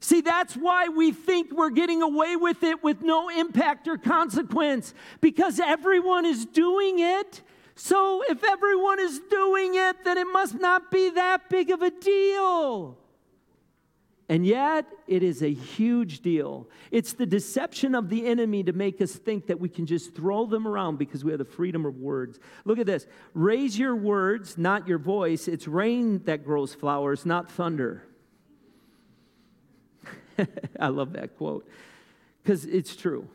See, 0.00 0.22
that's 0.22 0.54
why 0.54 0.88
we 0.88 1.12
think 1.12 1.52
we're 1.52 1.68
getting 1.68 2.00
away 2.00 2.36
with 2.36 2.62
it 2.62 2.82
with 2.82 3.02
no 3.02 3.28
impact 3.28 3.88
or 3.88 3.98
consequence, 3.98 4.94
because 5.20 5.60
everyone 5.60 6.24
is 6.24 6.46
doing 6.46 7.00
it. 7.00 7.42
So 7.74 8.24
if 8.30 8.42
everyone 8.42 8.98
is 8.98 9.20
doing 9.30 9.74
it, 9.74 10.04
then 10.04 10.16
it 10.16 10.26
must 10.32 10.54
not 10.54 10.90
be 10.90 11.10
that 11.10 11.50
big 11.50 11.70
of 11.70 11.82
a 11.82 11.90
deal. 11.90 12.96
And 14.28 14.46
yet, 14.46 14.86
it 15.06 15.22
is 15.22 15.42
a 15.42 15.52
huge 15.52 16.20
deal. 16.20 16.68
It's 16.90 17.12
the 17.12 17.26
deception 17.26 17.94
of 17.94 18.08
the 18.08 18.26
enemy 18.26 18.62
to 18.62 18.72
make 18.72 19.00
us 19.00 19.12
think 19.12 19.46
that 19.48 19.60
we 19.60 19.68
can 19.68 19.84
just 19.84 20.14
throw 20.14 20.46
them 20.46 20.66
around 20.66 20.98
because 20.98 21.24
we 21.24 21.32
have 21.32 21.38
the 21.38 21.44
freedom 21.44 21.84
of 21.84 21.96
words. 21.96 22.38
Look 22.64 22.78
at 22.78 22.86
this 22.86 23.06
raise 23.34 23.78
your 23.78 23.96
words, 23.96 24.56
not 24.56 24.86
your 24.88 24.98
voice. 24.98 25.48
It's 25.48 25.66
rain 25.66 26.22
that 26.24 26.44
grows 26.44 26.72
flowers, 26.74 27.26
not 27.26 27.50
thunder. 27.50 28.04
I 30.80 30.88
love 30.88 31.12
that 31.14 31.36
quote 31.36 31.68
because 32.42 32.64
it's 32.64 32.96
true. 32.96 33.28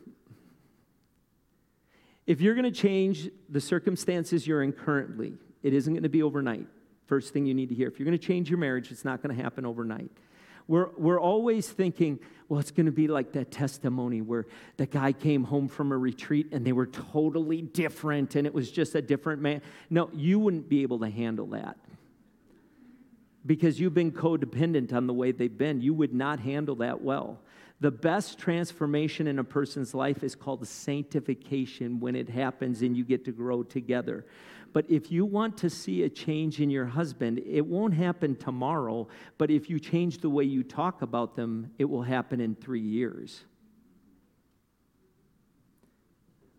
If 2.25 2.41
you're 2.41 2.55
going 2.55 2.65
to 2.65 2.71
change 2.71 3.29
the 3.49 3.61
circumstances 3.61 4.45
you're 4.45 4.63
in 4.63 4.73
currently, 4.73 5.33
it 5.63 5.73
isn't 5.73 5.93
going 5.93 6.03
to 6.03 6.09
be 6.09 6.23
overnight. 6.23 6.67
First 7.05 7.31
thing 7.31 7.45
you 7.45 7.53
need 7.53 7.69
to 7.69 7.75
hear. 7.75 7.87
If 7.87 7.99
you're 7.99 8.05
going 8.05 8.17
to 8.17 8.25
change 8.25 8.49
your 8.49 8.59
marriage, 8.59 8.91
it's 8.91 9.05
not 9.05 9.23
going 9.23 9.35
to 9.35 9.41
happen 9.41 9.65
overnight. 9.65 10.11
We're, 10.67 10.89
we're 10.97 11.19
always 11.19 11.69
thinking, 11.69 12.19
well, 12.49 12.59
it's 12.59 12.71
going 12.71 12.85
to 12.85 12.91
be 12.91 13.07
like 13.07 13.33
that 13.33 13.51
testimony 13.51 14.21
where 14.21 14.45
the 14.77 14.85
guy 14.85 15.11
came 15.11 15.43
home 15.43 15.67
from 15.67 15.91
a 15.91 15.97
retreat 15.97 16.47
and 16.51 16.65
they 16.65 16.71
were 16.71 16.87
totally 16.87 17.61
different 17.61 18.35
and 18.35 18.47
it 18.47 18.53
was 18.53 18.71
just 18.71 18.95
a 18.95 19.01
different 19.01 19.41
man. 19.41 19.61
No, 19.89 20.09
you 20.13 20.39
wouldn't 20.39 20.69
be 20.69 20.81
able 20.81 20.99
to 20.99 21.09
handle 21.09 21.47
that 21.47 21.77
because 23.47 23.79
you've 23.79 23.93
been 23.93 24.11
codependent 24.11 24.93
on 24.93 25.07
the 25.07 25.13
way 25.13 25.31
they've 25.31 25.57
been. 25.57 25.81
You 25.81 25.93
would 25.95 26.13
not 26.13 26.39
handle 26.39 26.75
that 26.75 27.01
well. 27.01 27.39
The 27.79 27.91
best 27.91 28.37
transformation 28.37 29.27
in 29.27 29.39
a 29.39 29.43
person's 29.43 29.93
life 29.93 30.23
is 30.23 30.35
called 30.35 30.67
sanctification 30.67 31.99
when 31.99 32.15
it 32.15 32.27
happens 32.27 32.81
and 32.81 32.97
you 32.97 33.03
get 33.03 33.23
to 33.25 33.31
grow 33.31 33.63
together. 33.63 34.25
But 34.73 34.89
if 34.89 35.11
you 35.11 35.25
want 35.25 35.57
to 35.59 35.69
see 35.69 36.03
a 36.03 36.09
change 36.09 36.59
in 36.59 36.69
your 36.69 36.85
husband, 36.85 37.39
it 37.45 37.65
won't 37.65 37.93
happen 37.93 38.35
tomorrow. 38.35 39.07
But 39.37 39.49
if 39.49 39.69
you 39.69 39.79
change 39.79 40.19
the 40.19 40.29
way 40.29 40.43
you 40.43 40.63
talk 40.63 41.01
about 41.01 41.35
them, 41.35 41.71
it 41.77 41.85
will 41.85 42.01
happen 42.01 42.41
in 42.41 42.55
three 42.55 42.81
years. 42.81 43.43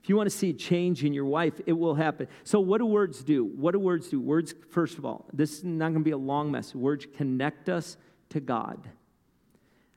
You 0.09 0.17
want 0.17 0.31
to 0.31 0.37
see 0.37 0.53
change 0.53 1.05
in 1.05 1.13
your 1.13 1.27
wife, 1.27 1.61
it 1.67 1.73
will 1.73 1.95
happen. 1.95 2.29
So, 2.45 2.61
what 2.61 2.79
do 2.79 2.87
words 2.87 3.23
do? 3.23 3.45
What 3.45 3.73
do 3.73 3.79
words 3.79 4.09
do? 4.09 4.21
Words, 4.21 4.55
first 4.71 4.99
of 4.99 5.05
all, 5.05 5.27
this 5.33 5.59
is 5.59 5.65
not 5.65 5.89
going 5.89 6.01
to 6.01 6.05
be 6.05 6.13
a 6.13 6.19
long 6.19 6.51
message. 6.51 6.77
Words 6.77 7.07
connect 7.17 7.69
us 7.69 7.97
to 8.31 8.41
God. 8.41 8.89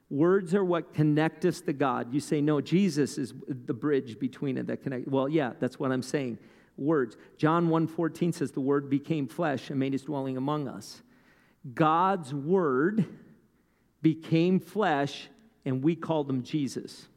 Words 0.10 0.54
are 0.54 0.66
what 0.66 0.94
connect 0.94 1.46
us 1.46 1.62
to 1.62 1.74
God. 1.74 2.14
You 2.14 2.20
say, 2.20 2.42
no, 2.42 2.60
Jesus 2.60 3.18
is 3.18 3.34
the 3.48 3.74
bridge 3.74 4.20
between 4.20 4.58
it 4.58 4.68
that 4.68 4.84
connect. 4.84 5.08
Well, 5.08 5.30
yeah, 5.30 5.54
that's 5.60 5.80
what 5.80 5.92
I'm 5.92 6.02
saying 6.02 6.38
words. 6.78 7.18
John 7.38 7.70
1:14 7.70 8.34
says 8.34 8.52
the 8.52 8.62
word 8.62 8.90
became 8.90 9.28
flesh 9.28 9.70
and 9.70 9.80
made 9.80 9.94
his 9.94 10.04
dwelling 10.04 10.38
among 10.38 10.68
us. 10.68 11.02
God's 11.74 12.34
word 12.34 13.06
became 14.02 14.60
flesh 14.60 15.30
and 15.64 15.84
we 15.84 15.96
called 15.96 16.30
him 16.30 16.44
Jesus. 16.44 17.08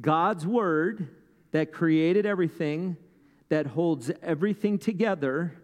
God's 0.00 0.46
word 0.46 1.08
that 1.52 1.72
created 1.72 2.26
everything, 2.26 2.96
that 3.48 3.66
holds 3.66 4.10
everything 4.22 4.78
together, 4.78 5.54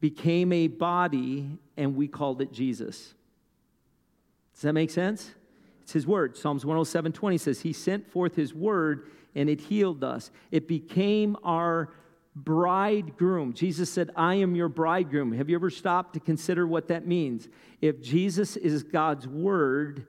became 0.00 0.52
a 0.52 0.68
body, 0.68 1.58
and 1.76 1.96
we 1.96 2.08
called 2.08 2.40
it 2.40 2.52
Jesus. 2.52 3.14
Does 4.54 4.62
that 4.62 4.72
make 4.72 4.90
sense? 4.90 5.32
It's 5.82 5.92
his 5.92 6.06
word. 6.06 6.36
Psalms 6.36 6.64
107 6.64 7.12
20 7.12 7.38
says, 7.38 7.60
He 7.62 7.72
sent 7.72 8.10
forth 8.10 8.36
his 8.36 8.54
word 8.54 9.10
and 9.34 9.48
it 9.48 9.60
healed 9.60 10.04
us. 10.04 10.30
It 10.50 10.68
became 10.68 11.36
our 11.44 11.92
bridegroom. 12.36 13.52
Jesus 13.52 13.90
said, 13.90 14.10
I 14.16 14.36
am 14.36 14.54
your 14.54 14.68
bridegroom. 14.68 15.32
Have 15.32 15.48
you 15.48 15.56
ever 15.56 15.70
stopped 15.70 16.14
to 16.14 16.20
consider 16.20 16.66
what 16.66 16.88
that 16.88 17.06
means? 17.06 17.48
If 17.80 18.02
Jesus 18.02 18.56
is 18.56 18.82
God's 18.82 19.26
word, 19.26 20.06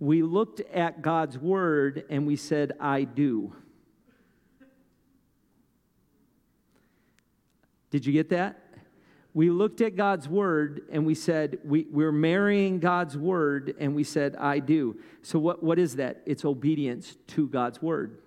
we 0.00 0.22
looked 0.22 0.60
at 0.72 1.02
God's 1.02 1.38
word 1.38 2.04
and 2.08 2.26
we 2.26 2.34
said, 2.34 2.72
I 2.80 3.04
do. 3.04 3.54
Did 7.90 8.06
you 8.06 8.12
get 8.12 8.30
that? 8.30 8.64
We 9.34 9.50
looked 9.50 9.80
at 9.80 9.96
God's 9.96 10.28
word 10.28 10.82
and 10.90 11.04
we 11.04 11.14
said, 11.14 11.58
we, 11.64 11.86
we're 11.90 12.12
marrying 12.12 12.80
God's 12.80 13.16
word, 13.16 13.74
and 13.78 13.94
we 13.94 14.02
said, 14.02 14.34
I 14.36 14.58
do. 14.58 14.98
So, 15.22 15.38
what, 15.38 15.62
what 15.62 15.78
is 15.78 15.96
that? 15.96 16.22
It's 16.26 16.44
obedience 16.44 17.16
to 17.28 17.46
God's 17.46 17.80
word. 17.80 18.18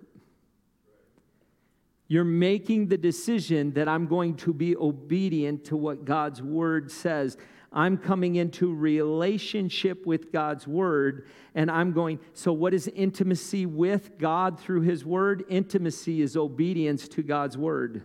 You're 2.08 2.24
making 2.24 2.88
the 2.88 2.96
decision 2.96 3.72
that 3.72 3.88
I'm 3.88 4.06
going 4.06 4.36
to 4.36 4.54
be 4.54 4.76
obedient 4.76 5.64
to 5.66 5.76
what 5.76 6.04
God's 6.04 6.40
word 6.40 6.90
says. 6.90 7.36
I'm 7.74 7.98
coming 7.98 8.36
into 8.36 8.72
relationship 8.72 10.06
with 10.06 10.30
God's 10.32 10.66
word, 10.66 11.26
and 11.56 11.68
I'm 11.68 11.92
going. 11.92 12.20
So, 12.32 12.52
what 12.52 12.72
is 12.72 12.86
intimacy 12.86 13.66
with 13.66 14.16
God 14.16 14.60
through 14.60 14.82
his 14.82 15.04
word? 15.04 15.44
Intimacy 15.48 16.22
is 16.22 16.36
obedience 16.36 17.08
to 17.08 17.22
God's 17.22 17.58
word. 17.58 18.04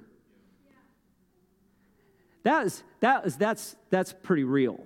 That 2.44 2.66
is, 2.66 2.84
that 3.02 3.28
is, 3.28 3.36
that's, 3.36 3.76
that's 3.92 4.12
pretty 4.12 4.44
real. 4.44 4.84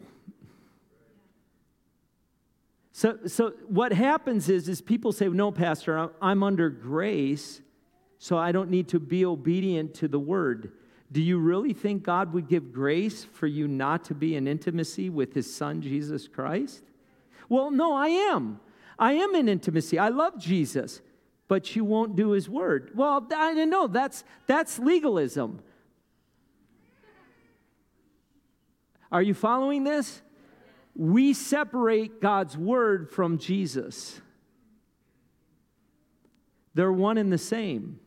So, 2.91 3.19
so 3.25 3.53
what 3.67 3.93
happens 3.93 4.49
is, 4.49 4.67
is 4.67 4.81
people 4.81 5.13
say, 5.13 5.27
no, 5.29 5.51
Pastor, 5.51 6.11
I'm 6.21 6.43
under 6.43 6.69
grace, 6.69 7.61
so 8.17 8.37
I 8.37 8.51
don't 8.51 8.69
need 8.69 8.89
to 8.89 8.99
be 8.99 9.25
obedient 9.25 9.93
to 9.95 10.07
the 10.07 10.19
word. 10.19 10.73
Do 11.13 11.21
you 11.21 11.37
really 11.37 11.73
think 11.73 12.01
God 12.01 12.33
would 12.33 12.47
give 12.49 12.73
grace 12.73 13.23
for 13.23 13.45
you 13.45 13.67
not 13.67 14.03
to 14.05 14.15
be 14.15 14.35
in 14.35 14.47
intimacy 14.47 15.11
with 15.11 15.35
his 15.35 15.53
son, 15.53 15.79
Jesus 15.79 16.27
Christ? 16.27 16.83
Well, 17.47 17.69
no, 17.69 17.93
I 17.93 18.07
am. 18.07 18.59
I 18.97 19.13
am 19.13 19.35
in 19.35 19.47
intimacy. 19.47 19.99
I 19.99 20.09
love 20.09 20.39
Jesus, 20.39 21.01
but 21.47 21.75
you 21.75 21.85
won't 21.85 22.15
do 22.15 22.31
his 22.31 22.49
word. 22.49 22.91
Well, 22.95 23.27
I 23.31 23.53
don't 23.53 23.69
know 23.69 23.85
that's, 23.85 24.23
that's 24.47 24.79
legalism. 24.79 25.61
Are 29.11 29.21
you 29.21 29.35
following 29.35 29.83
this? 29.83 30.23
We 30.95 31.33
separate 31.33 32.21
God's 32.21 32.57
word 32.57 33.11
from 33.11 33.37
Jesus. 33.37 34.19
They're 36.73 36.91
one 36.91 37.19
and 37.19 37.31
the 37.31 37.37
same. 37.37 37.99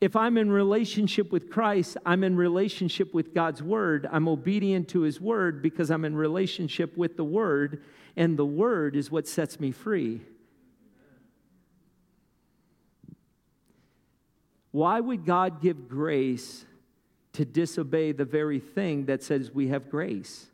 If 0.00 0.16
I'm 0.16 0.38
in 0.38 0.50
relationship 0.50 1.30
with 1.30 1.50
Christ, 1.50 1.96
I'm 2.06 2.24
in 2.24 2.36
relationship 2.36 3.12
with 3.12 3.34
God's 3.34 3.62
word. 3.62 4.08
I'm 4.10 4.28
obedient 4.28 4.88
to 4.90 5.02
his 5.02 5.20
word 5.20 5.62
because 5.62 5.90
I'm 5.90 6.04
in 6.04 6.16
relationship 6.16 6.96
with 6.96 7.16
the 7.16 7.24
word, 7.24 7.82
and 8.16 8.38
the 8.38 8.46
word 8.46 8.96
is 8.96 9.10
what 9.10 9.28
sets 9.28 9.60
me 9.60 9.72
free. 9.72 10.22
Why 14.70 15.00
would 15.00 15.26
God 15.26 15.60
give 15.60 15.88
grace 15.88 16.64
to 17.32 17.44
disobey 17.44 18.12
the 18.12 18.24
very 18.24 18.58
thing 18.58 19.06
that 19.06 19.22
says 19.22 19.50
we 19.52 19.68
have 19.68 19.90
grace. 19.90 20.46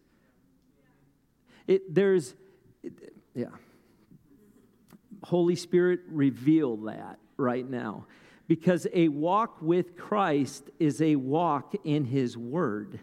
It, 1.67 1.95
there's, 1.95 2.35
it, 2.83 3.15
yeah. 3.35 3.47
Holy 5.25 5.57
Spirit, 5.57 6.01
reveal 6.09 6.77
that 6.79 7.19
right 7.37 7.69
now. 7.69 8.07
Because 8.49 8.87
a 8.93 9.09
walk 9.09 9.57
with 9.61 9.97
Christ 9.97 10.71
is 10.79 11.03
a 11.03 11.17
walk 11.17 11.75
in 11.85 12.05
His 12.05 12.37
Word. 12.37 13.01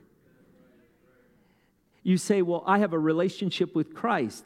You 2.02 2.18
say, 2.18 2.42
Well, 2.42 2.64
I 2.66 2.80
have 2.80 2.94
a 2.94 3.00
relationship 3.00 3.76
with 3.76 3.94
Christ. 3.94 4.46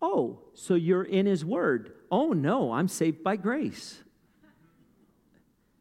Oh, 0.00 0.40
so 0.54 0.74
you're 0.74 1.02
in 1.02 1.26
His 1.26 1.44
Word. 1.44 1.92
Oh, 2.10 2.32
no, 2.32 2.72
I'm 2.72 2.88
saved 2.88 3.24
by 3.24 3.36
grace. 3.36 4.00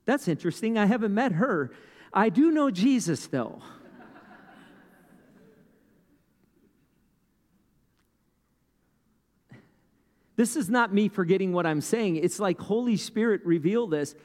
That's 0.06 0.28
interesting. 0.28 0.78
I 0.78 0.86
haven't 0.86 1.14
met 1.14 1.34
her. 1.34 1.72
I 2.14 2.30
do 2.30 2.52
know 2.52 2.72
Jesus, 2.72 3.28
though. 3.28 3.62
This 10.36 10.56
is 10.56 10.70
not 10.70 10.94
me 10.94 11.08
forgetting 11.08 11.54
what 11.54 11.66
I'm 11.66 11.82
saying. 11.82 12.18
It's 12.18 12.40
like 12.40 12.60
Holy 12.60 12.98
Spirit 12.98 13.42
reveal 13.46 13.88
this 13.88 14.16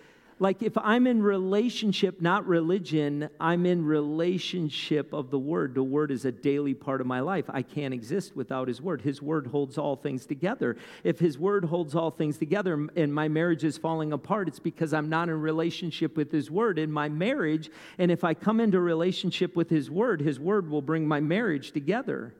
like 0.40 0.62
if 0.62 0.76
I'm 0.78 1.06
in 1.06 1.22
relationship, 1.22 2.22
not 2.22 2.46
religion, 2.46 3.28
I'm 3.38 3.66
in 3.66 3.84
relationship 3.84 5.12
of 5.12 5.30
the 5.30 5.38
Word. 5.38 5.74
The 5.74 5.82
Word 5.82 6.10
is 6.10 6.24
a 6.24 6.32
daily 6.32 6.72
part 6.72 7.02
of 7.02 7.06
my 7.06 7.20
life. 7.20 7.44
I 7.50 7.60
can't 7.60 7.92
exist 7.92 8.34
without 8.34 8.66
His 8.66 8.80
Word. 8.80 9.02
His 9.02 9.20
Word 9.20 9.48
holds 9.48 9.76
all 9.76 9.96
things 9.96 10.24
together. 10.24 10.78
If 11.04 11.18
His 11.18 11.38
Word 11.38 11.66
holds 11.66 11.94
all 11.94 12.10
things 12.10 12.38
together 12.38 12.88
and 12.96 13.14
my 13.14 13.28
marriage 13.28 13.64
is 13.64 13.76
falling 13.76 14.14
apart, 14.14 14.48
it's 14.48 14.58
because 14.58 14.94
I'm 14.94 15.10
not 15.10 15.28
in 15.28 15.38
relationship 15.38 16.16
with 16.16 16.32
His 16.32 16.50
Word 16.50 16.78
in 16.78 16.90
my 16.90 17.10
marriage. 17.10 17.70
And 17.98 18.10
if 18.10 18.24
I 18.24 18.32
come 18.32 18.60
into 18.60 18.80
relationship 18.80 19.54
with 19.54 19.68
His 19.68 19.90
Word, 19.90 20.22
His 20.22 20.40
Word 20.40 20.70
will 20.70 20.82
bring 20.82 21.06
my 21.06 21.20
marriage 21.20 21.72
together. 21.72 22.32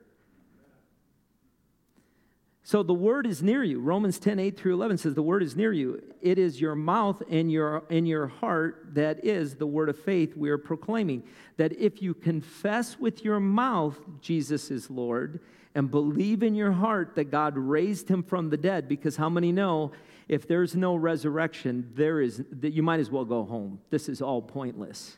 So 2.63 2.83
the 2.83 2.93
word 2.93 3.25
is 3.25 3.41
near 3.41 3.63
you. 3.63 3.79
Romans 3.79 4.19
10, 4.19 4.39
8 4.39 4.55
through 4.55 4.75
11 4.75 4.99
says 4.99 5.15
the 5.15 5.23
word 5.23 5.41
is 5.41 5.55
near 5.55 5.73
you. 5.73 6.01
It 6.21 6.37
is 6.37 6.61
your 6.61 6.75
mouth 6.75 7.21
and 7.29 7.51
your, 7.51 7.83
in 7.89 8.05
your 8.05 8.27
heart 8.27 8.89
that 8.93 9.25
is 9.25 9.55
the 9.55 9.65
word 9.65 9.89
of 9.89 9.97
faith 9.97 10.37
we 10.37 10.49
are 10.51 10.59
proclaiming. 10.59 11.23
That 11.57 11.77
if 11.79 12.01
you 12.01 12.13
confess 12.13 12.99
with 12.99 13.25
your 13.25 13.39
mouth 13.39 13.99
Jesus 14.21 14.69
is 14.69 14.91
Lord 14.91 15.39
and 15.73 15.89
believe 15.89 16.43
in 16.43 16.53
your 16.53 16.71
heart 16.71 17.15
that 17.15 17.31
God 17.31 17.57
raised 17.57 18.07
him 18.09 18.21
from 18.21 18.49
the 18.49 18.57
dead, 18.57 18.87
because 18.87 19.15
how 19.15 19.29
many 19.29 19.51
know 19.51 19.91
if 20.27 20.47
there's 20.47 20.75
no 20.75 20.95
resurrection, 20.95 21.91
there 21.95 22.21
is 22.21 22.43
that 22.51 22.73
you 22.73 22.83
might 22.83 22.99
as 22.99 23.09
well 23.09 23.25
go 23.25 23.43
home. 23.43 23.79
This 23.89 24.07
is 24.07 24.21
all 24.21 24.41
pointless. 24.41 25.17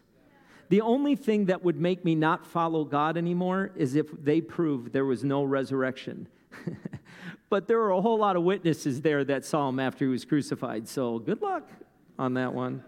The 0.69 0.81
only 0.81 1.15
thing 1.15 1.45
that 1.45 1.63
would 1.63 1.79
make 1.79 2.05
me 2.05 2.15
not 2.15 2.47
follow 2.47 2.85
God 2.85 3.17
anymore 3.17 3.71
is 3.75 3.95
if 3.95 4.07
they 4.23 4.41
prove 4.41 4.91
there 4.91 5.05
was 5.05 5.23
no 5.23 5.43
resurrection. 5.43 6.27
but 7.49 7.67
there 7.67 7.77
were 7.77 7.91
a 7.91 8.01
whole 8.01 8.17
lot 8.17 8.35
of 8.35 8.43
witnesses 8.43 9.01
there 9.01 9.23
that 9.23 9.45
saw 9.45 9.69
him 9.69 9.79
after 9.79 10.05
he 10.05 10.11
was 10.11 10.25
crucified. 10.25 10.87
So 10.87 11.19
good 11.19 11.41
luck 11.41 11.69
on 12.17 12.35
that 12.35 12.53
one. 12.53 12.83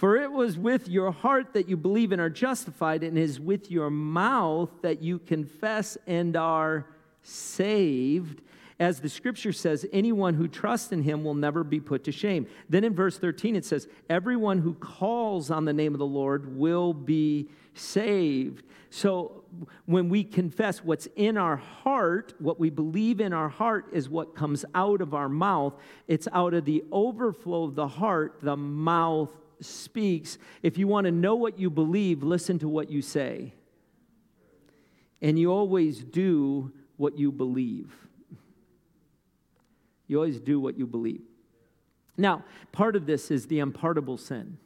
For 0.00 0.16
it 0.16 0.32
was 0.32 0.56
with 0.56 0.88
your 0.88 1.12
heart 1.12 1.52
that 1.52 1.68
you 1.68 1.76
believe 1.76 2.10
and 2.10 2.22
are 2.22 2.30
justified, 2.30 3.02
and 3.02 3.18
it 3.18 3.22
is 3.22 3.38
with 3.38 3.70
your 3.70 3.90
mouth 3.90 4.70
that 4.80 5.02
you 5.02 5.18
confess 5.18 5.98
and 6.06 6.36
are 6.36 6.86
saved. 7.22 8.40
As 8.78 9.00
the 9.00 9.10
scripture 9.10 9.52
says, 9.52 9.84
anyone 9.92 10.32
who 10.32 10.48
trusts 10.48 10.90
in 10.90 11.02
him 11.02 11.22
will 11.22 11.34
never 11.34 11.62
be 11.62 11.80
put 11.80 12.04
to 12.04 12.12
shame. 12.12 12.46
Then 12.70 12.82
in 12.82 12.94
verse 12.94 13.18
13 13.18 13.54
it 13.56 13.66
says, 13.66 13.88
Everyone 14.08 14.56
who 14.56 14.72
calls 14.72 15.50
on 15.50 15.66
the 15.66 15.74
name 15.74 15.92
of 15.92 15.98
the 15.98 16.06
Lord 16.06 16.56
will 16.56 16.94
be 16.94 17.50
saved. 17.74 18.64
So 18.88 19.39
when 19.86 20.08
we 20.08 20.24
confess 20.24 20.84
what's 20.84 21.06
in 21.16 21.36
our 21.36 21.56
heart, 21.56 22.34
what 22.38 22.58
we 22.60 22.70
believe 22.70 23.20
in 23.20 23.32
our 23.32 23.48
heart 23.48 23.86
is 23.92 24.08
what 24.08 24.34
comes 24.34 24.64
out 24.74 25.00
of 25.00 25.14
our 25.14 25.28
mouth. 25.28 25.74
It's 26.08 26.28
out 26.32 26.54
of 26.54 26.64
the 26.64 26.84
overflow 26.92 27.64
of 27.64 27.74
the 27.74 27.88
heart, 27.88 28.38
the 28.42 28.56
mouth 28.56 29.30
speaks. 29.60 30.38
If 30.62 30.78
you 30.78 30.88
want 30.88 31.04
to 31.06 31.10
know 31.10 31.34
what 31.34 31.58
you 31.58 31.70
believe, 31.70 32.22
listen 32.22 32.58
to 32.60 32.68
what 32.68 32.90
you 32.90 33.02
say. 33.02 33.54
And 35.22 35.38
you 35.38 35.52
always 35.52 36.02
do 36.02 36.72
what 36.96 37.18
you 37.18 37.30
believe. 37.30 37.92
You 40.06 40.16
always 40.16 40.40
do 40.40 40.58
what 40.58 40.78
you 40.78 40.86
believe. 40.86 41.22
Now, 42.16 42.44
part 42.72 42.96
of 42.96 43.06
this 43.06 43.30
is 43.30 43.46
the 43.46 43.60
unpardonable 43.60 44.18
sin 44.18 44.58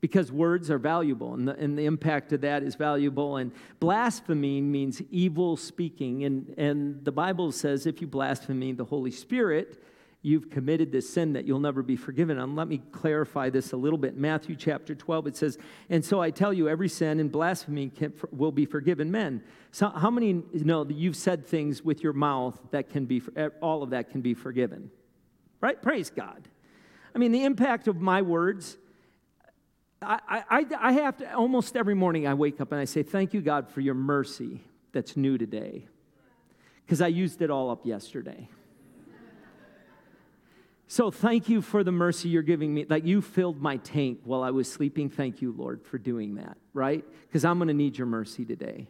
because 0.00 0.32
words 0.32 0.70
are 0.70 0.78
valuable 0.78 1.34
and 1.34 1.46
the, 1.46 1.54
and 1.56 1.78
the 1.78 1.84
impact 1.84 2.32
of 2.32 2.40
that 2.40 2.62
is 2.62 2.74
valuable. 2.74 3.36
And 3.36 3.52
blasphemy 3.80 4.60
means 4.60 5.02
evil 5.10 5.56
speaking. 5.56 6.24
And, 6.24 6.54
and 6.56 7.04
the 7.04 7.12
Bible 7.12 7.52
says 7.52 7.86
if 7.86 8.00
you 8.00 8.06
blaspheme 8.06 8.76
the 8.76 8.84
Holy 8.84 9.10
Spirit, 9.10 9.82
you've 10.22 10.50
committed 10.50 10.92
this 10.92 11.08
sin 11.08 11.32
that 11.32 11.46
you'll 11.46 11.60
never 11.60 11.82
be 11.82 11.96
forgiven. 11.96 12.38
And 12.38 12.56
let 12.56 12.68
me 12.68 12.82
clarify 12.92 13.50
this 13.50 13.72
a 13.72 13.76
little 13.76 13.98
bit. 13.98 14.16
Matthew 14.16 14.54
chapter 14.54 14.94
12, 14.94 15.28
it 15.28 15.36
says, 15.36 15.58
And 15.88 16.04
so 16.04 16.20
I 16.20 16.30
tell 16.30 16.52
you, 16.52 16.68
every 16.68 16.88
sin 16.88 17.20
and 17.20 17.30
blasphemy 17.30 17.90
can, 17.90 18.12
will 18.30 18.52
be 18.52 18.66
forgiven 18.66 19.10
men. 19.10 19.42
So, 19.72 19.88
how 19.88 20.10
many 20.10 20.42
know 20.52 20.84
that 20.84 20.96
you've 20.96 21.16
said 21.16 21.46
things 21.46 21.82
with 21.82 22.02
your 22.02 22.12
mouth 22.12 22.58
that 22.70 22.90
can 22.90 23.06
be, 23.06 23.22
eh, 23.36 23.48
all 23.60 23.82
of 23.82 23.90
that 23.90 24.10
can 24.10 24.20
be 24.20 24.34
forgiven? 24.34 24.90
Right? 25.60 25.80
Praise 25.80 26.10
God. 26.10 26.48
I 27.14 27.18
mean, 27.18 27.32
the 27.32 27.44
impact 27.44 27.88
of 27.88 28.00
my 28.00 28.22
words, 28.22 28.76
I, 30.02 30.44
I, 30.50 30.66
I 30.78 30.92
have 30.92 31.18
to, 31.18 31.34
almost 31.34 31.76
every 31.76 31.94
morning 31.94 32.26
I 32.26 32.34
wake 32.34 32.60
up 32.60 32.72
and 32.72 32.80
I 32.80 32.84
say, 32.84 33.02
Thank 33.02 33.34
you, 33.34 33.40
God, 33.40 33.68
for 33.68 33.80
your 33.80 33.94
mercy 33.94 34.62
that's 34.92 35.16
new 35.16 35.38
today. 35.38 35.86
Because 36.84 37.00
I 37.00 37.08
used 37.08 37.42
it 37.42 37.50
all 37.50 37.70
up 37.70 37.86
yesterday. 37.86 38.48
So 40.90 41.12
thank 41.12 41.48
you 41.48 41.62
for 41.62 41.84
the 41.84 41.92
mercy 41.92 42.28
you're 42.28 42.42
giving 42.42 42.74
me. 42.74 42.84
Like 42.88 43.04
you 43.04 43.22
filled 43.22 43.62
my 43.62 43.76
tank 43.76 44.22
while 44.24 44.42
I 44.42 44.50
was 44.50 44.68
sleeping. 44.68 45.08
Thank 45.08 45.40
you, 45.40 45.54
Lord, 45.56 45.84
for 45.84 45.98
doing 45.98 46.34
that, 46.34 46.56
right? 46.74 47.04
Because 47.28 47.44
I'm 47.44 47.58
going 47.58 47.68
to 47.68 47.74
need 47.74 47.96
your 47.96 48.08
mercy 48.08 48.44
today. 48.44 48.88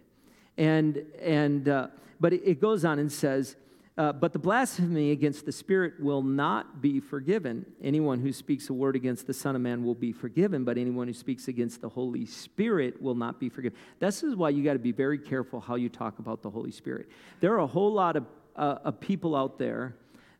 And, 0.56 1.04
and 1.20 1.68
uh, 1.68 1.88
but 2.18 2.32
it, 2.32 2.40
it, 2.42 2.58
goes 2.58 2.86
on 2.86 2.98
and 2.98 3.12
says, 3.12 3.54
uh, 4.00 4.14
but 4.14 4.32
the 4.32 4.38
blasphemy 4.38 5.10
against 5.10 5.44
the 5.44 5.52
Spirit 5.52 5.92
will 6.00 6.22
not 6.22 6.80
be 6.80 7.00
forgiven. 7.00 7.66
Anyone 7.82 8.18
who 8.18 8.32
speaks 8.32 8.70
a 8.70 8.72
word 8.72 8.96
against 8.96 9.26
the 9.26 9.34
Son 9.34 9.54
of 9.54 9.60
Man 9.60 9.84
will 9.84 9.94
be 9.94 10.10
forgiven, 10.10 10.64
but 10.64 10.78
anyone 10.78 11.06
who 11.06 11.12
speaks 11.12 11.48
against 11.48 11.82
the 11.82 11.88
Holy 11.90 12.24
Spirit 12.24 13.02
will 13.02 13.14
not 13.14 13.38
be 13.38 13.50
forgiven. 13.50 13.78
This 13.98 14.22
is 14.22 14.36
why 14.36 14.48
you 14.48 14.64
got 14.64 14.72
to 14.72 14.78
be 14.78 14.90
very 14.90 15.18
careful 15.18 15.60
how 15.60 15.74
you 15.74 15.90
talk 15.90 16.18
about 16.18 16.40
the 16.40 16.48
Holy 16.48 16.70
Spirit. 16.70 17.10
There 17.40 17.52
are 17.52 17.58
a 17.58 17.66
whole 17.66 17.92
lot 17.92 18.16
of, 18.16 18.24
uh, 18.56 18.78
of 18.84 19.00
people 19.00 19.36
out 19.36 19.58
there 19.58 19.94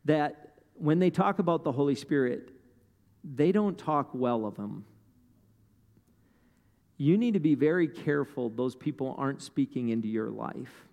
that 0.07 0.55
when 0.77 0.99
they 0.99 1.11
talk 1.11 1.38
about 1.38 1.62
the 1.62 1.73
Holy 1.73 1.96
Spirit, 1.96 2.53
they 3.23 3.53
don't 3.53 3.77
talk 3.77 4.09
well 4.14 4.46
of 4.46 4.57
him. 4.57 4.87
You 6.96 7.18
need 7.18 7.35
to 7.35 7.40
be 7.40 7.57
very 7.57 7.88
careful 7.88 8.49
those 8.49 8.75
people 8.75 9.14
aren't 9.18 9.42
speaking 9.42 9.90
into 9.90 10.09
your 10.09 10.31
life. 10.31 10.87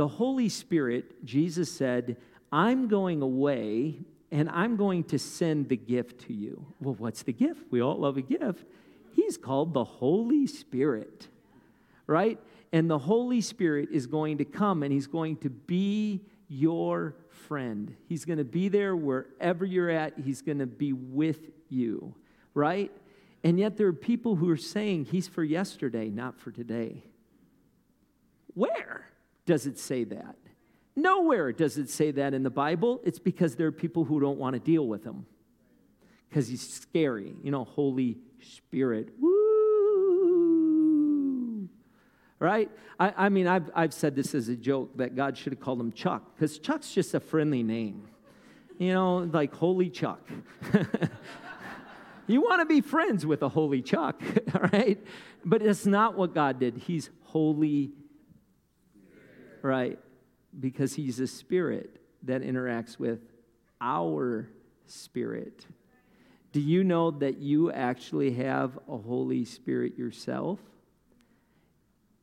The 0.00 0.08
Holy 0.08 0.48
Spirit, 0.48 1.26
Jesus 1.26 1.70
said, 1.70 2.16
I'm 2.50 2.88
going 2.88 3.20
away 3.20 3.98
and 4.30 4.48
I'm 4.48 4.76
going 4.76 5.04
to 5.04 5.18
send 5.18 5.68
the 5.68 5.76
gift 5.76 6.22
to 6.22 6.32
you. 6.32 6.64
Well, 6.80 6.94
what's 6.94 7.22
the 7.22 7.34
gift? 7.34 7.66
We 7.70 7.82
all 7.82 7.98
love 7.98 8.16
a 8.16 8.22
gift. 8.22 8.64
He's 9.12 9.36
called 9.36 9.74
the 9.74 9.84
Holy 9.84 10.46
Spirit, 10.46 11.28
right? 12.06 12.38
And 12.72 12.88
the 12.88 12.96
Holy 12.96 13.42
Spirit 13.42 13.90
is 13.92 14.06
going 14.06 14.38
to 14.38 14.46
come 14.46 14.82
and 14.82 14.90
he's 14.90 15.06
going 15.06 15.36
to 15.36 15.50
be 15.50 16.22
your 16.48 17.14
friend. 17.28 17.94
He's 18.08 18.24
going 18.24 18.38
to 18.38 18.44
be 18.44 18.70
there 18.70 18.96
wherever 18.96 19.66
you're 19.66 19.90
at, 19.90 20.14
He's 20.18 20.40
going 20.40 20.60
to 20.60 20.66
be 20.66 20.94
with 20.94 21.50
you, 21.68 22.14
right? 22.54 22.90
And 23.44 23.58
yet 23.58 23.76
there 23.76 23.88
are 23.88 23.92
people 23.92 24.36
who 24.36 24.48
are 24.48 24.56
saying 24.56 25.08
He's 25.10 25.28
for 25.28 25.44
yesterday, 25.44 26.08
not 26.08 26.40
for 26.40 26.50
today. 26.50 27.04
Where 28.54 29.09
does 29.50 29.66
it 29.66 29.80
say 29.80 30.04
that? 30.04 30.36
Nowhere 30.94 31.50
does 31.50 31.76
it 31.76 31.90
say 31.90 32.12
that 32.12 32.34
in 32.34 32.44
the 32.44 32.50
Bible. 32.50 33.00
It's 33.02 33.18
because 33.18 33.56
there 33.56 33.66
are 33.66 33.72
people 33.72 34.04
who 34.04 34.20
don't 34.20 34.38
want 34.38 34.54
to 34.54 34.60
deal 34.60 34.86
with 34.86 35.02
Him 35.02 35.26
because 36.28 36.46
He's 36.46 36.68
scary. 36.68 37.34
You 37.42 37.50
know, 37.50 37.64
Holy 37.64 38.18
Spirit. 38.40 39.08
Woo! 39.18 39.40
right? 42.38 42.70
I, 43.00 43.12
I 43.16 43.28
mean, 43.28 43.48
I've, 43.48 43.70
I've 43.74 43.92
said 43.92 44.14
this 44.14 44.36
as 44.36 44.48
a 44.48 44.54
joke 44.54 44.96
that 44.98 45.16
God 45.16 45.36
should 45.36 45.52
have 45.52 45.60
called 45.60 45.80
him 45.80 45.90
Chuck, 45.92 46.22
because 46.34 46.58
Chuck's 46.58 46.92
just 46.92 47.12
a 47.12 47.20
friendly 47.20 47.64
name. 47.64 48.08
You 48.78 48.94
know, 48.94 49.18
like 49.18 49.52
Holy 49.52 49.90
Chuck. 49.90 50.26
you 52.28 52.40
want 52.40 52.60
to 52.60 52.66
be 52.66 52.80
friends 52.80 53.26
with 53.26 53.42
a 53.42 53.48
holy 53.48 53.82
Chuck, 53.82 54.22
all 54.54 54.68
right? 54.72 55.04
But 55.44 55.60
it's 55.60 55.86
not 55.86 56.16
what 56.16 56.34
God 56.34 56.60
did. 56.60 56.78
He's 56.78 57.10
holy, 57.24 57.90
right? 59.62 59.98
Because 60.58 60.94
he's 60.94 61.20
a 61.20 61.26
spirit 61.26 62.00
that 62.22 62.42
interacts 62.42 62.98
with 62.98 63.20
our 63.80 64.48
spirit. 64.86 65.66
Do 66.52 66.60
you 66.60 66.82
know 66.82 67.12
that 67.12 67.38
you 67.38 67.70
actually 67.70 68.32
have 68.32 68.78
a 68.88 68.96
Holy 68.96 69.44
Spirit 69.44 69.96
yourself? 69.96 70.58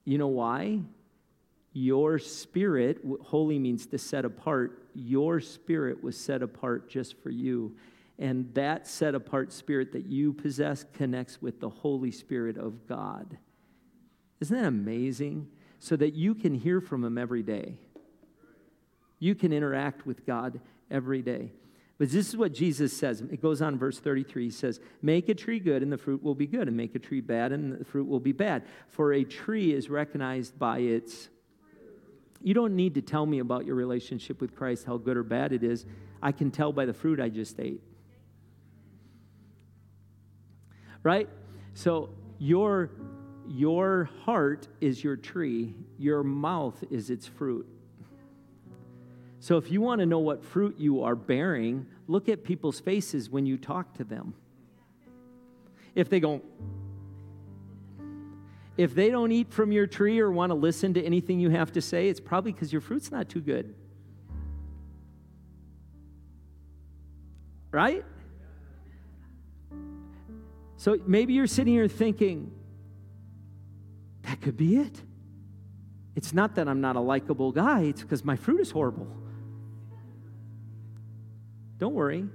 You 0.04 0.18
know 0.18 0.28
why? 0.28 0.82
Your 1.74 2.20
spirit, 2.20 3.00
holy 3.22 3.60
means 3.60 3.86
to 3.88 3.98
set 3.98 4.26
apart, 4.26 4.84
your 4.94 5.40
spirit 5.40 6.04
was 6.04 6.18
set 6.18 6.42
apart 6.42 6.90
just 6.90 7.22
for 7.22 7.30
you. 7.30 7.76
And 8.20 8.52
that 8.56 8.88
set 8.88 9.14
apart 9.14 9.54
spirit 9.54 9.92
that 9.92 10.08
you 10.08 10.34
possess 10.34 10.86
connects 10.94 11.42
with 11.42 11.60
the 11.60 11.70
Holy 11.70 12.12
Spirit 12.12 12.58
of 12.58 12.88
God. 12.88 13.38
Isn't 14.40 14.58
that 14.58 14.68
amazing? 14.68 15.48
So 15.80 15.96
that 15.96 16.14
you 16.14 16.36
can 16.36 16.54
hear 16.54 16.82
from 16.82 17.04
Him 17.04 17.18
every 17.18 17.44
day. 17.44 17.78
You 19.20 19.36
can 19.36 19.52
interact 19.54 20.06
with 20.06 20.26
God 20.26 20.60
every 20.90 21.22
day. 21.22 21.52
But 21.98 22.12
this 22.12 22.28
is 22.28 22.38
what 22.38 22.54
Jesus 22.54 22.96
says. 22.96 23.22
It 23.22 23.42
goes 23.42 23.62
on 23.62 23.78
verse 23.78 24.00
33. 24.00 24.46
He 24.46 24.50
says, 24.52 24.80
Make 25.02 25.30
a 25.30 25.34
tree 25.34 25.60
good, 25.60 25.82
and 25.82 25.92
the 25.92 25.98
fruit 25.98 26.22
will 26.22 26.36
be 26.36 26.46
good, 26.46 26.68
and 26.68 26.78
make 26.78 26.94
a 26.94 27.00
tree 27.00 27.22
bad, 27.22 27.52
and 27.52 27.80
the 27.80 27.86
fruit 27.86 28.08
will 28.08 28.20
be 28.20 28.32
bad. 28.32 28.64
For 28.90 29.14
a 29.14 29.24
tree 29.24 29.74
is 29.74 29.90
recognized 29.90 30.60
by 30.60 30.80
its. 30.80 31.30
You 32.44 32.54
don't 32.54 32.76
need 32.76 32.94
to 32.96 33.02
tell 33.02 33.26
me 33.26 33.40
about 33.40 33.66
your 33.66 33.76
relationship 33.76 34.42
with 34.42 34.56
Christ, 34.56 34.86
how 34.86 34.98
good 34.98 35.18
or 35.18 35.24
bad 35.24 35.54
it 35.54 35.64
is. 35.64 35.88
I 36.22 36.32
can 36.32 36.52
tell 36.52 36.72
by 36.72 36.86
the 36.86 36.94
fruit 36.94 37.20
I 37.20 37.30
just 37.30 37.60
ate. 37.60 37.82
Right? 41.02 41.28
So 41.74 42.10
your 42.38 42.92
your 43.50 44.10
heart 44.24 44.68
is 44.82 45.04
your 45.04 45.16
tree, 45.16 45.76
your 45.98 46.24
mouth 46.24 46.84
is 46.90 47.10
its 47.10 47.26
fruit. 47.26 47.68
So 49.40 49.58
if 49.58 49.72
you 49.72 49.82
want 49.82 50.00
to 50.00 50.06
know 50.06 50.20
what 50.20 50.44
fruit 50.44 50.76
you 50.78 51.04
are 51.04 51.16
bearing, 51.16 51.86
look 52.08 52.28
at 52.28 52.44
people's 52.44 52.80
faces 52.80 53.30
when 53.30 53.46
you 53.46 53.58
talk 53.58 53.94
to 53.96 54.04
them. 54.04 54.34
If 55.96 56.10
they 56.10 56.20
go, 56.20 56.42
if 58.78 58.94
they 58.94 59.10
don't 59.10 59.32
eat 59.32 59.52
from 59.52 59.72
your 59.72 59.88
tree 59.88 60.20
or 60.20 60.32
want 60.32 60.52
to 60.52 60.56
listen 60.56 60.94
to 60.96 61.04
anything 61.04 61.40
you 61.40 61.50
have 61.50 61.72
to 61.74 61.82
say, 61.82 62.10
it's 62.10 62.20
probably 62.20 62.52
because 62.52 62.72
your 62.72 62.82
fruit's 62.82 63.12
not 63.12 63.30
too 63.30 63.42
good. 63.42 63.74
Right? 67.72 68.06
So 70.78 71.00
maybe 71.06 71.34
you're 71.34 71.48
sitting 71.48 71.74
here 71.74 71.88
thinking, 71.88 72.52
that 74.38 74.46
could 74.46 74.58
be 74.58 74.78
it. 74.78 75.02
It's 76.16 76.34
not 76.34 76.56
that 76.56 76.68
I'm 76.68 76.82
not 76.82 76.96
a 76.96 77.00
likable 77.00 77.52
guy, 77.52 77.82
it's 77.82 78.02
because 78.02 78.24
my 78.24 78.36
fruit 78.36 78.62
is 78.62 78.72
horrible. 78.72 79.08
Don't 81.78 81.94
worry. 81.94 82.26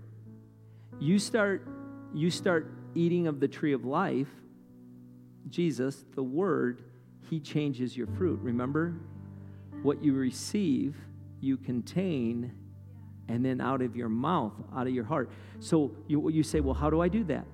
You 1.01 1.19
start 1.19 1.67
you 2.15 2.31
start 2.31 2.73
eating 2.95 3.27
of 3.27 3.41
the 3.41 3.49
tree 3.49 3.73
of 3.73 3.85
life, 3.85 4.29
Jesus, 5.49 6.05
the 6.15 6.23
word, 6.23 6.83
he 7.31 7.41
changes 7.41 7.97
your 7.97 8.07
fruit. 8.07 8.39
Remember? 8.43 8.95
What 9.83 10.05
you 10.05 10.13
receive, 10.13 10.95
you 11.41 11.57
contain 11.57 12.53
and 13.29 13.45
then 13.45 13.61
out 13.61 13.81
of 13.81 13.97
your 13.97 14.11
mouth, 14.11 14.53
out 14.77 14.87
of 14.87 14.93
your 14.93 15.05
heart. 15.05 15.31
So 15.59 15.93
you, 16.07 16.29
you 16.29 16.43
say, 16.43 16.61
well, 16.61 16.75
how 16.75 16.91
do 16.91 17.01
I 17.01 17.09
do 17.09 17.25
that? 17.25 17.47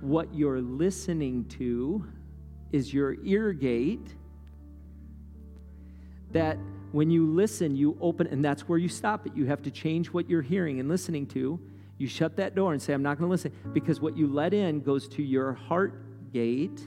What 0.00 0.32
you're 0.32 0.60
listening 0.60 1.46
to 1.58 2.06
is 2.72 2.92
your 2.92 3.16
ear 3.22 3.52
gate 3.52 4.14
that 6.32 6.58
when 6.92 7.10
you 7.10 7.26
listen, 7.26 7.76
you 7.76 7.96
open, 8.00 8.26
and 8.26 8.44
that's 8.44 8.68
where 8.68 8.78
you 8.78 8.88
stop 8.88 9.26
it. 9.26 9.36
You 9.36 9.46
have 9.46 9.62
to 9.62 9.70
change 9.70 10.08
what 10.08 10.28
you're 10.28 10.42
hearing 10.42 10.80
and 10.80 10.88
listening 10.88 11.26
to. 11.28 11.60
You 11.98 12.06
shut 12.06 12.36
that 12.36 12.54
door 12.54 12.72
and 12.72 12.80
say, 12.80 12.92
I'm 12.92 13.02
not 13.02 13.18
going 13.18 13.28
to 13.28 13.30
listen, 13.30 13.52
because 13.72 14.00
what 14.00 14.16
you 14.16 14.26
let 14.26 14.54
in 14.54 14.80
goes 14.80 15.08
to 15.10 15.22
your 15.22 15.52
heart 15.52 16.32
gate, 16.32 16.80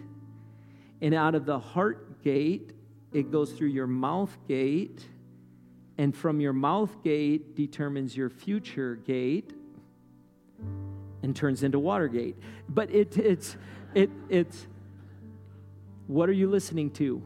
and 1.02 1.14
out 1.14 1.36
of 1.36 1.46
the 1.46 1.60
heart 1.60 2.24
gate, 2.24 2.74
it 3.14 3.32
goes 3.32 3.54
through 3.54 3.70
your 3.70 3.88
mouth 3.88 4.36
gate, 4.48 5.06
and 5.98 6.16
from 6.16 6.40
your 6.40 6.54
mouth 6.54 7.04
gate 7.04 7.56
determines 7.56 8.16
your 8.16 8.30
future 8.30 8.96
gate 8.96 9.54
and 11.24 11.36
turns 11.36 11.64
into 11.64 11.80
Watergate. 11.80 12.36
But 12.70 12.90
it, 12.92 13.18
it's, 13.18 13.58
it, 13.94 14.10
it's, 14.30 14.68
what 16.10 16.28
are 16.28 16.34
you 16.34 16.50
listening 16.50 16.90
to? 16.90 17.22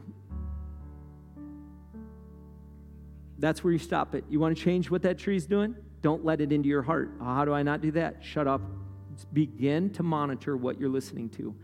That's 3.38 3.64
where 3.64 3.72
you 3.72 3.78
stop 3.78 4.14
it. 4.14 4.24
You 4.28 4.38
want 4.38 4.54
to 4.58 4.62
change 4.62 4.90
what 4.90 5.00
that 5.02 5.18
tree's 5.18 5.46
doing? 5.46 5.74
Don't 6.02 6.22
let 6.22 6.42
it 6.42 6.52
into 6.52 6.68
your 6.68 6.82
heart. 6.82 7.12
Uh, 7.18 7.24
how 7.24 7.46
do 7.46 7.54
I 7.54 7.62
not 7.62 7.80
do 7.80 7.90
that? 7.92 8.18
Shut 8.20 8.46
up. 8.46 8.60
Begin 9.32 9.88
to 9.94 10.02
monitor 10.02 10.54
what 10.54 10.78
you're 10.78 10.90
listening 10.90 11.30
to 11.30 11.54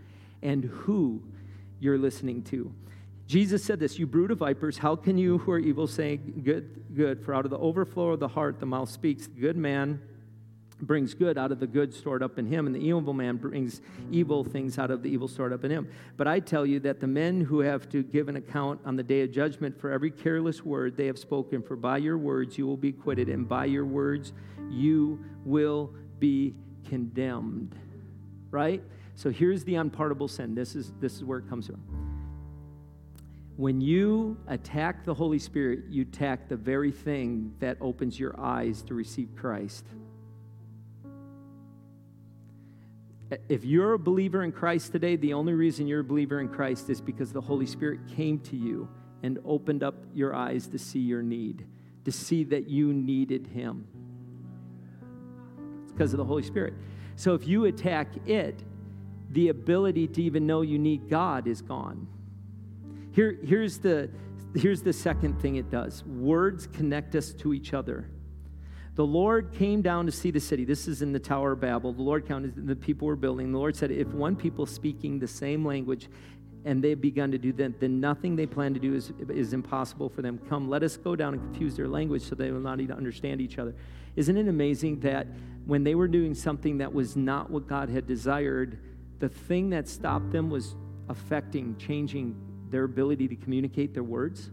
and 0.41 0.65
who 0.65 1.23
you're 1.79 1.99
listening 1.99 2.43
to. 2.45 2.73
Jesus 3.27 3.63
said 3.63 3.79
this, 3.79 3.99
You 3.99 4.07
brood 4.07 4.31
of 4.31 4.39
vipers, 4.39 4.79
how 4.79 4.97
can 4.97 5.19
you 5.19 5.37
who 5.37 5.53
are 5.53 5.59
evil 5.59 5.87
say 5.87 6.17
good, 6.17 6.83
good? 6.95 7.23
For 7.23 7.35
out 7.35 7.45
of 7.45 7.51
the 7.51 7.59
overflow 7.59 8.13
of 8.13 8.21
the 8.21 8.29
heart 8.29 8.61
the 8.61 8.67
mouth 8.67 8.89
speaks. 8.89 9.27
The 9.27 9.39
good 9.43 9.59
man 9.59 10.01
brings 10.83 11.15
good 11.15 11.39
out 11.39 11.53
of 11.53 11.61
the 11.61 11.67
good 11.67 11.95
stored 11.95 12.23
up 12.23 12.39
in 12.39 12.47
him, 12.47 12.67
and 12.67 12.75
the 12.75 12.81
evil 12.81 13.13
man 13.13 13.37
brings 13.37 13.81
evil 14.11 14.45
things 14.45 14.79
out 14.79 14.91
of 14.91 15.03
the 15.03 15.09
evil 15.09 15.29
stored 15.29 15.53
up 15.53 15.65
in 15.65 15.71
him. 15.71 15.89
But 16.17 16.27
I 16.27 16.41
tell 16.41 16.65
you 16.65 16.81
that 16.81 17.01
the 17.01 17.07
men 17.07 17.41
who 17.41 17.61
have 17.61 17.89
to 17.91 18.03
give 18.03 18.29
an 18.29 18.37
account 18.37 18.81
on 18.85 18.97
the 18.97 19.03
day 19.03 19.23
of 19.23 19.31
judgment 19.31 19.79
for 19.81 19.91
every 19.91 20.11
careless 20.11 20.65
word 20.65 20.97
they 20.97 21.07
have 21.07 21.19
spoken, 21.19 21.63
for 21.63 21.77
by 21.77 21.99
your 21.99 22.19
words 22.19 22.57
you 22.59 22.67
will 22.67 22.77
be 22.77 22.89
acquitted, 22.89 23.29
and 23.29 23.49
by 23.49 23.67
your 23.67 23.85
words 23.85 24.33
you 24.71 25.25
will 25.45 25.93
be 26.19 26.55
condemned. 26.89 27.75
Right? 28.51 28.83
So 29.15 29.31
here's 29.31 29.65
the 29.65 29.75
unpardonable 29.75 30.29
sin. 30.29 30.55
This 30.55 30.75
is, 30.75 30.93
this 31.01 31.15
is 31.15 31.25
where 31.25 31.39
it 31.39 31.49
comes 31.49 31.67
from. 31.67 31.83
When 33.57 33.83
you 33.83 34.39
attack 34.49 35.05
the 35.05 35.13
Holy 35.13 35.39
Spirit, 35.39 35.81
you 35.91 36.03
attack 36.03 36.49
the 36.49 36.57
very 36.57 36.91
thing 36.91 37.53
that 37.59 37.77
opens 37.83 38.19
your 38.19 38.35
eyes 38.41 38.81
to 38.85 38.95
receive 38.95 39.29
Christ. 39.37 39.85
If 43.49 43.65
you're 43.65 43.93
a 43.93 43.99
believer 43.99 44.43
in 44.43 44.51
Christ 44.51 44.91
today, 44.91 45.15
the 45.17 45.35
only 45.35 45.53
reason 45.53 45.87
you're 45.87 46.01
a 46.01 46.05
believer 46.05 46.41
in 46.41 46.49
Christ 46.49 46.91
is 46.91 47.01
because 47.01 47.33
the 47.33 47.41
Holy 47.41 47.67
Spirit 47.67 48.01
came 48.17 48.41
to 48.41 48.57
you 48.57 48.89
and 49.23 49.39
opened 49.45 49.83
up 49.83 49.95
your 50.15 50.35
eyes 50.35 50.67
to 50.69 50.79
see 50.79 50.99
your 50.99 51.23
need, 51.23 51.67
to 52.05 52.11
see 52.11 52.43
that 52.45 52.69
you 52.69 52.93
needed 52.93 53.47
Him. 53.47 53.87
It's 55.83 55.93
because 55.93 56.13
of 56.13 56.19
the 56.19 56.25
Holy 56.25 56.43
Spirit. 56.43 56.75
So 57.15 57.35
if 57.35 57.47
you 57.47 57.67
attack 57.67 58.09
it, 58.27 58.65
the 59.31 59.49
ability 59.49 60.09
to 60.09 60.23
even 60.23 60.47
know 60.47 60.63
you 60.63 60.79
need 60.79 61.09
God 61.09 61.47
is 61.47 61.63
gone. 61.63 62.09
Here, 63.13 63.39
here's, 63.45 63.79
the, 63.79 64.11
here's 64.57 64.83
the 64.83 64.93
second 64.93 65.41
thing 65.41 65.57
it 65.57 65.71
does 65.71 66.05
words 66.05 66.67
connect 66.67 67.15
us 67.15 67.33
to 67.35 67.55
each 67.55 67.75
other. 67.75 68.11
The 68.95 69.07
Lord 69.07 69.53
came 69.53 69.83
down 69.83 70.07
to 70.07 70.13
see 70.13 70.31
the 70.31 70.41
city. 70.41 70.65
This 70.65 70.89
is 70.89 71.01
in 71.01 71.13
the 71.13 71.21
Tower 71.21 71.53
of 71.53 71.61
Babel. 71.61 71.93
The 71.93 72.03
Lord 72.03 72.27
counted 72.27 72.67
the 72.67 72.77
people 72.77 73.07
were 73.07 73.17
building. 73.17 73.53
The 73.53 73.59
Lord 73.59 73.77
said, 73.77 73.91
If 73.91 74.09
one 74.09 74.35
people 74.35 74.67
speaking 74.67 75.19
the 75.19 75.29
same 75.29 75.65
language 75.65 76.09
and 76.65 76.83
they've 76.83 77.01
begun 77.01 77.31
to 77.31 77.39
do 77.39 77.53
that, 77.55 77.81
then 77.81 78.01
nothing 78.01 78.37
they 78.37 78.47
plan 78.47 78.75
to 78.75 78.81
do 78.81 78.95
is, 78.95 79.13
is 79.29 79.53
impossible 79.53 80.09
for 80.09 80.23
them. 80.23 80.39
Come, 80.49 80.69
let 80.69 80.83
us 80.83 80.97
go 80.97 81.17
down 81.17 81.35
and 81.35 81.43
confuse 81.43 81.77
their 81.77 81.89
language 81.89 82.23
so 82.23 82.35
they 82.35 82.51
will 82.51 82.61
not 82.61 82.81
even 82.81 82.97
understand 82.97 83.41
each 83.41 83.59
other. 83.59 83.75
Isn't 84.17 84.37
it 84.37 84.49
amazing 84.49 85.01
that 85.01 85.27
when 85.65 85.85
they 85.85 85.95
were 85.95 86.09
doing 86.09 86.35
something 86.35 86.79
that 86.79 86.93
was 86.93 87.17
not 87.17 87.49
what 87.49 87.67
God 87.67 87.89
had 87.89 88.07
desired, 88.07 88.79
the 89.21 89.29
thing 89.29 89.71
that 89.71 89.89
stopped 89.89 90.33
them 90.33 90.51
was 90.51 90.75
affecting, 91.09 91.77
changing 91.79 92.37
their 92.71 92.85
ability 92.85 93.29
to 93.29 93.37
communicate 93.37 93.95
their 93.95 94.03
words? 94.03 94.51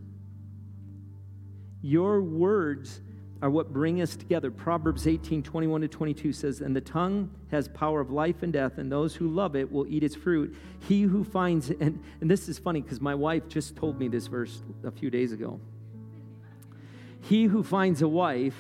Your 1.82 2.22
words 2.22 3.02
are 3.42 3.50
what 3.50 3.72
bring 3.72 4.02
us 4.02 4.16
together. 4.16 4.50
Proverbs 4.50 5.06
18, 5.06 5.44
21 5.44 5.82
to 5.82 5.88
22 5.88 6.34
says, 6.34 6.62
And 6.62 6.76
the 6.76 6.82
tongue 6.82 7.30
has 7.52 7.68
power 7.68 8.02
of 8.02 8.10
life 8.10 8.42
and 8.42 8.52
death, 8.52 8.78
and 8.78 8.92
those 8.92 9.16
who 9.16 9.28
love 9.28 9.56
it 9.56 9.72
will 9.72 9.86
eat 9.88 10.04
its 10.04 10.16
fruit. 10.16 10.56
He 10.88 11.04
who 11.04 11.24
finds, 11.24 11.70
and, 11.80 12.04
and 12.22 12.32
this 12.32 12.50
is 12.50 12.58
funny 12.58 12.82
because 12.82 13.00
my 13.00 13.16
wife 13.16 13.48
just 13.48 13.76
told 13.76 14.00
me 14.00 14.08
this 14.08 14.28
verse 14.28 14.64
a 14.84 14.92
few 14.92 15.10
days 15.10 15.32
ago. 15.32 15.60
He 17.22 17.46
who 17.46 17.64
finds 17.64 18.02
a 18.02 18.08
wife, 18.08 18.56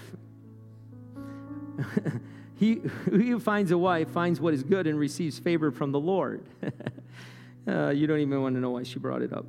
he, 2.55 2.75
who 3.05 3.39
finds 3.39 3.71
a 3.71 3.77
wife 3.77 4.09
finds 4.09 4.39
what 4.39 4.53
is 4.53 4.63
good 4.63 4.87
and 4.87 4.99
receives 4.99 5.39
favor 5.39 5.71
from 5.71 5.91
the 5.91 5.99
Lord. 5.99 6.43
uh, 7.67 7.89
you 7.89 8.07
don't 8.07 8.19
even 8.19 8.41
want 8.41 8.55
to 8.55 8.61
know 8.61 8.71
why 8.71 8.83
she 8.83 8.99
brought 8.99 9.21
it 9.21 9.33
up. 9.33 9.45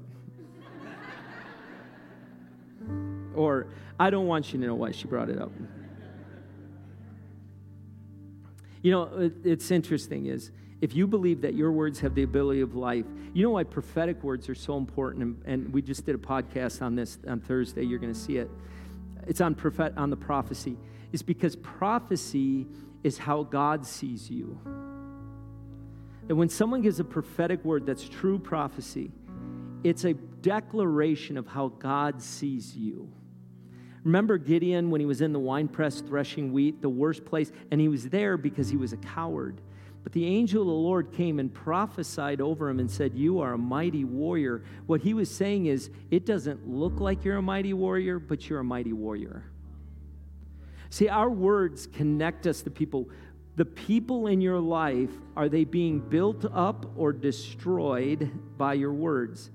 or, 3.35 3.67
I 3.99 4.11
don't 4.11 4.27
want 4.27 4.53
you 4.53 4.61
to 4.61 4.67
know 4.67 4.75
why 4.75 4.93
she 4.93 5.07
brought 5.07 5.29
it 5.29 5.41
up. 5.41 5.53
You 8.83 8.93
know, 8.93 9.33
it's 9.45 9.71
interesting 9.71 10.27
is 10.27 10.53
if 10.81 10.95
you 10.95 11.07
believe 11.07 11.41
that 11.43 11.55
your 11.55 11.73
words 11.73 11.99
have 12.01 12.15
the 12.15 12.23
ability 12.23 12.61
of 12.61 12.77
life, 12.77 13.05
you 13.35 13.43
know 13.43 13.51
why 13.51 13.65
prophetic 13.65 14.23
words 14.23 14.49
are 14.49 14.55
so 14.55 14.77
important. 14.77 15.43
And, 15.45 15.73
we 15.73 15.83
just 15.83 16.07
did 16.07 16.15
a 16.15 16.19
podcast 16.19 16.81
on 16.81 16.95
this 16.95 17.19
on 17.27 17.41
Thursday. 17.41 17.83
You're 17.83 17.99
going 17.99 18.13
to 18.13 18.19
see 18.19 18.37
it. 18.37 18.49
It's 19.27 19.41
on 19.41 19.55
prophet 19.55 19.93
on 19.97 20.11
the 20.11 20.17
prophecy. 20.17 20.77
It's 21.13 21.23
because 21.23 21.57
prophecy 21.57 22.67
is 23.03 23.19
how 23.19 23.43
God 23.43 23.85
sees 23.85 24.31
you. 24.31 24.59
And 26.29 26.37
when 26.39 26.49
someone 26.49 26.83
gives 26.83 27.01
a 27.01 27.05
prophetic 27.05 27.65
word 27.65 27.87
that's 27.87 28.09
true 28.09 28.39
prophecy, 28.39 29.11
it's 29.83 30.05
a 30.05 30.15
declaration 30.15 31.37
of 31.37 31.47
how 31.47 31.69
God 31.69 32.23
sees 32.23 32.77
you. 32.77 33.11
Remember 34.09 34.39
Gideon 34.39 34.89
when 34.89 35.03
he 35.03 35.07
was 35.07 35.21
in 35.21 35.35
the 35.35 35.39
winepress 35.39 36.01
threshing 36.01 36.51
wheat, 36.51 36.81
the 36.81 36.89
worst 36.89 37.27
place, 37.27 37.53
and 37.71 37.79
he 37.79 37.89
was 37.89 38.09
there 38.09 38.39
because 38.39 38.71
he 38.71 38.79
was 38.79 38.95
a 38.95 38.97
coward. 38.97 39.61
But 40.03 40.13
the 40.13 40.25
angel 40.25 40.63
of 40.63 40.69
the 40.69 40.73
Lord 40.73 41.13
came 41.13 41.39
and 41.39 41.53
prophesied 41.53 42.41
over 42.41 42.71
him 42.71 42.81
and 42.81 42.91
said, 42.91 43.13
You 43.13 43.41
are 43.41 43.53
a 43.53 43.59
mighty 43.59 44.05
warrior. 44.05 44.65
What 44.87 45.03
he 45.03 45.13
was 45.13 45.31
saying 45.31 45.67
is, 45.67 45.91
It 46.11 46.25
doesn't 46.25 46.67
look 46.67 47.01
like 47.01 47.23
you're 47.23 47.37
a 47.37 47.43
mighty 47.43 47.75
warrior, 47.75 48.19
but 48.19 48.49
you're 48.49 48.61
a 48.61 48.65
mighty 48.65 48.95
warrior. 48.95 49.45
See, 50.89 51.11
our 51.11 51.29
words 51.29 51.87
connect 51.87 52.47
us 52.47 52.63
to 52.63 52.71
people. 52.71 53.11
The 53.57 53.67
people 53.67 54.29
in 54.29 54.41
your 54.41 54.59
life, 54.59 55.11
are 55.37 55.51
they 55.51 55.65
being 55.65 56.01
built 56.01 56.47
up 56.55 56.87
or 56.97 57.13
destroyed 57.13 58.31
by 58.57 58.73
your 58.73 58.95
words? 58.95 59.51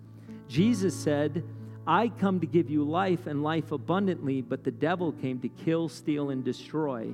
Jesus 0.48 0.94
said, 0.94 1.44
I 1.86 2.08
come 2.08 2.40
to 2.40 2.48
give 2.48 2.70
you 2.70 2.84
life 2.84 3.28
and 3.28 3.44
life 3.44 3.72
abundantly, 3.72 4.42
but 4.42 4.64
the 4.64 4.72
devil 4.72 5.12
came 5.12 5.40
to 5.40 5.50
kill, 5.50 5.90
steal, 5.90 6.30
and 6.30 6.44
destroy. 6.44 7.14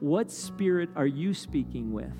What 0.00 0.30
spirit 0.30 0.90
are 0.94 1.06
you 1.06 1.32
speaking 1.32 1.92
with? 1.92 2.12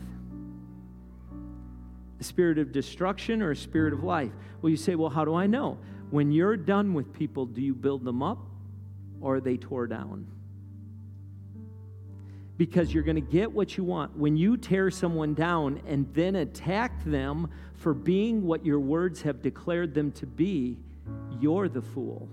A 2.20 2.24
spirit 2.24 2.58
of 2.58 2.72
destruction 2.72 3.42
or 3.42 3.50
a 3.50 3.56
spirit 3.56 3.92
of 3.92 4.02
life? 4.02 4.32
Well, 4.60 4.70
you 4.70 4.76
say, 4.76 4.94
well, 4.94 5.10
how 5.10 5.24
do 5.24 5.34
I 5.34 5.46
know? 5.46 5.78
When 6.10 6.32
you're 6.32 6.56
done 6.56 6.94
with 6.94 7.12
people, 7.12 7.46
do 7.46 7.60
you 7.60 7.74
build 7.74 8.04
them 8.04 8.22
up 8.22 8.38
or 9.20 9.36
are 9.36 9.40
they 9.40 9.56
tore 9.56 9.86
down? 9.86 10.26
Because 12.56 12.92
you're 12.92 13.04
going 13.04 13.16
to 13.16 13.22
get 13.22 13.50
what 13.50 13.76
you 13.76 13.84
want. 13.84 14.16
When 14.16 14.36
you 14.36 14.56
tear 14.56 14.90
someone 14.90 15.32
down 15.34 15.80
and 15.86 16.06
then 16.12 16.36
attack 16.36 17.04
them 17.04 17.48
for 17.74 17.94
being 17.94 18.44
what 18.44 18.66
your 18.66 18.80
words 18.80 19.22
have 19.22 19.40
declared 19.40 19.94
them 19.94 20.12
to 20.12 20.26
be, 20.26 20.76
you're 21.40 21.68
the 21.68 21.82
fool. 21.82 22.28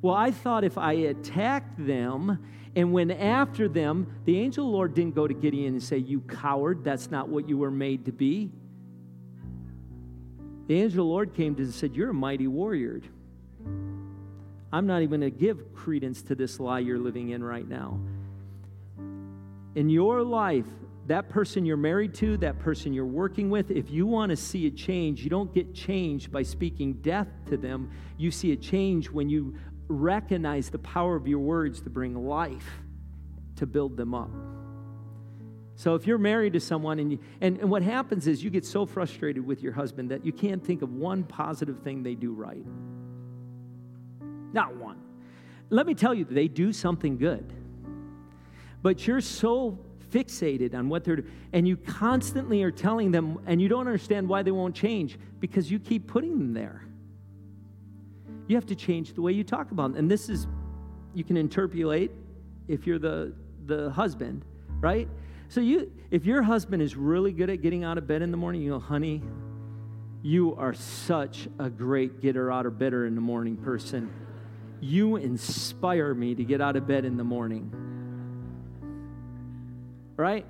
Well, 0.00 0.14
I 0.14 0.32
thought 0.32 0.64
if 0.64 0.78
I 0.78 0.92
attacked 0.92 1.86
them 1.86 2.44
and 2.74 2.92
went 2.92 3.12
after 3.12 3.68
them, 3.68 4.06
the 4.24 4.38
angel 4.40 4.66
the 4.66 4.72
Lord 4.72 4.94
didn't 4.94 5.14
go 5.14 5.28
to 5.28 5.34
Gideon 5.34 5.74
and 5.74 5.82
say, 5.82 5.98
You 5.98 6.20
coward, 6.20 6.82
that's 6.82 7.10
not 7.10 7.28
what 7.28 7.48
you 7.48 7.56
were 7.58 7.70
made 7.70 8.06
to 8.06 8.12
be. 8.12 8.50
The 10.66 10.80
angel 10.80 11.04
the 11.04 11.10
Lord 11.10 11.34
came 11.34 11.54
to 11.56 11.62
and 11.62 11.72
said, 11.72 11.94
You're 11.94 12.10
a 12.10 12.14
mighty 12.14 12.48
warrior. 12.48 13.00
I'm 14.72 14.86
not 14.86 15.02
even 15.02 15.20
going 15.20 15.32
to 15.32 15.38
give 15.38 15.74
credence 15.74 16.22
to 16.22 16.34
this 16.34 16.58
lie 16.58 16.78
you're 16.78 16.98
living 16.98 17.28
in 17.28 17.44
right 17.44 17.68
now. 17.68 18.00
In 19.74 19.88
your 19.88 20.22
life, 20.22 20.66
that 21.06 21.28
person 21.28 21.64
you're 21.66 21.76
married 21.76 22.14
to, 22.14 22.36
that 22.38 22.58
person 22.58 22.92
you're 22.92 23.04
working 23.04 23.50
with, 23.50 23.70
if 23.70 23.90
you 23.90 24.06
want 24.06 24.30
to 24.30 24.36
see 24.36 24.66
a 24.66 24.70
change, 24.70 25.22
you 25.22 25.30
don't 25.30 25.52
get 25.52 25.74
changed 25.74 26.30
by 26.30 26.42
speaking 26.42 26.94
death 26.94 27.28
to 27.48 27.56
them. 27.56 27.90
You 28.18 28.30
see 28.30 28.52
a 28.52 28.56
change 28.56 29.10
when 29.10 29.28
you 29.28 29.56
recognize 29.88 30.70
the 30.70 30.78
power 30.78 31.16
of 31.16 31.26
your 31.26 31.40
words 31.40 31.80
to 31.82 31.90
bring 31.90 32.14
life, 32.14 32.70
to 33.56 33.66
build 33.66 33.96
them 33.96 34.14
up. 34.14 34.30
So 35.74 35.96
if 35.96 36.06
you're 36.06 36.18
married 36.18 36.52
to 36.52 36.60
someone 36.60 37.00
and, 37.00 37.12
you, 37.12 37.18
and, 37.40 37.58
and 37.58 37.68
what 37.68 37.82
happens 37.82 38.28
is 38.28 38.44
you 38.44 38.50
get 38.50 38.64
so 38.64 38.86
frustrated 38.86 39.44
with 39.44 39.62
your 39.62 39.72
husband 39.72 40.10
that 40.10 40.24
you 40.24 40.32
can't 40.32 40.64
think 40.64 40.82
of 40.82 40.92
one 40.92 41.24
positive 41.24 41.80
thing 41.80 42.04
they 42.04 42.14
do 42.14 42.32
right. 42.32 42.64
Not 44.52 44.76
one. 44.76 45.00
Let 45.70 45.86
me 45.86 45.94
tell 45.94 46.14
you, 46.14 46.24
they 46.24 46.46
do 46.46 46.72
something 46.72 47.16
good. 47.16 47.52
But 48.82 49.06
you're 49.06 49.20
so 49.20 49.78
fixated 50.12 50.74
on 50.74 50.88
what 50.88 51.04
they're 51.04 51.16
doing, 51.16 51.30
and 51.52 51.66
you 51.66 51.76
constantly 51.76 52.62
are 52.62 52.70
telling 52.70 53.10
them, 53.10 53.38
and 53.46 53.60
you 53.60 53.68
don't 53.68 53.86
understand 53.86 54.28
why 54.28 54.42
they 54.42 54.50
won't 54.50 54.74
change 54.74 55.18
because 55.40 55.70
you 55.70 55.78
keep 55.78 56.06
putting 56.06 56.38
them 56.38 56.52
there. 56.52 56.86
You 58.46 58.56
have 58.56 58.66
to 58.66 58.76
change 58.76 59.14
the 59.14 59.22
way 59.22 59.32
you 59.32 59.44
talk 59.44 59.70
about 59.70 59.92
them. 59.92 59.98
And 59.98 60.10
this 60.10 60.28
is, 60.28 60.46
you 61.14 61.24
can 61.24 61.36
interpolate 61.36 62.10
if 62.68 62.86
you're 62.86 62.98
the, 62.98 63.32
the 63.66 63.90
husband, 63.90 64.44
right? 64.80 65.08
So 65.48 65.60
you, 65.60 65.90
if 66.10 66.24
your 66.24 66.42
husband 66.42 66.82
is 66.82 66.96
really 66.96 67.32
good 67.32 67.50
at 67.50 67.62
getting 67.62 67.84
out 67.84 67.98
of 67.98 68.06
bed 68.06 68.22
in 68.22 68.30
the 68.30 68.36
morning, 68.36 68.62
you 68.62 68.72
go, 68.72 68.78
honey, 68.78 69.22
you 70.22 70.54
are 70.56 70.74
such 70.74 71.48
a 71.58 71.68
great 71.68 72.20
getter 72.20 72.52
out 72.52 72.66
of 72.66 72.78
bed 72.78 72.92
in 72.92 73.14
the 73.14 73.20
morning 73.20 73.56
person. 73.56 74.12
You 74.80 75.16
inspire 75.16 76.14
me 76.14 76.34
to 76.34 76.44
get 76.44 76.60
out 76.60 76.76
of 76.76 76.86
bed 76.86 77.04
in 77.04 77.16
the 77.16 77.24
morning 77.24 77.91
right? 80.16 80.46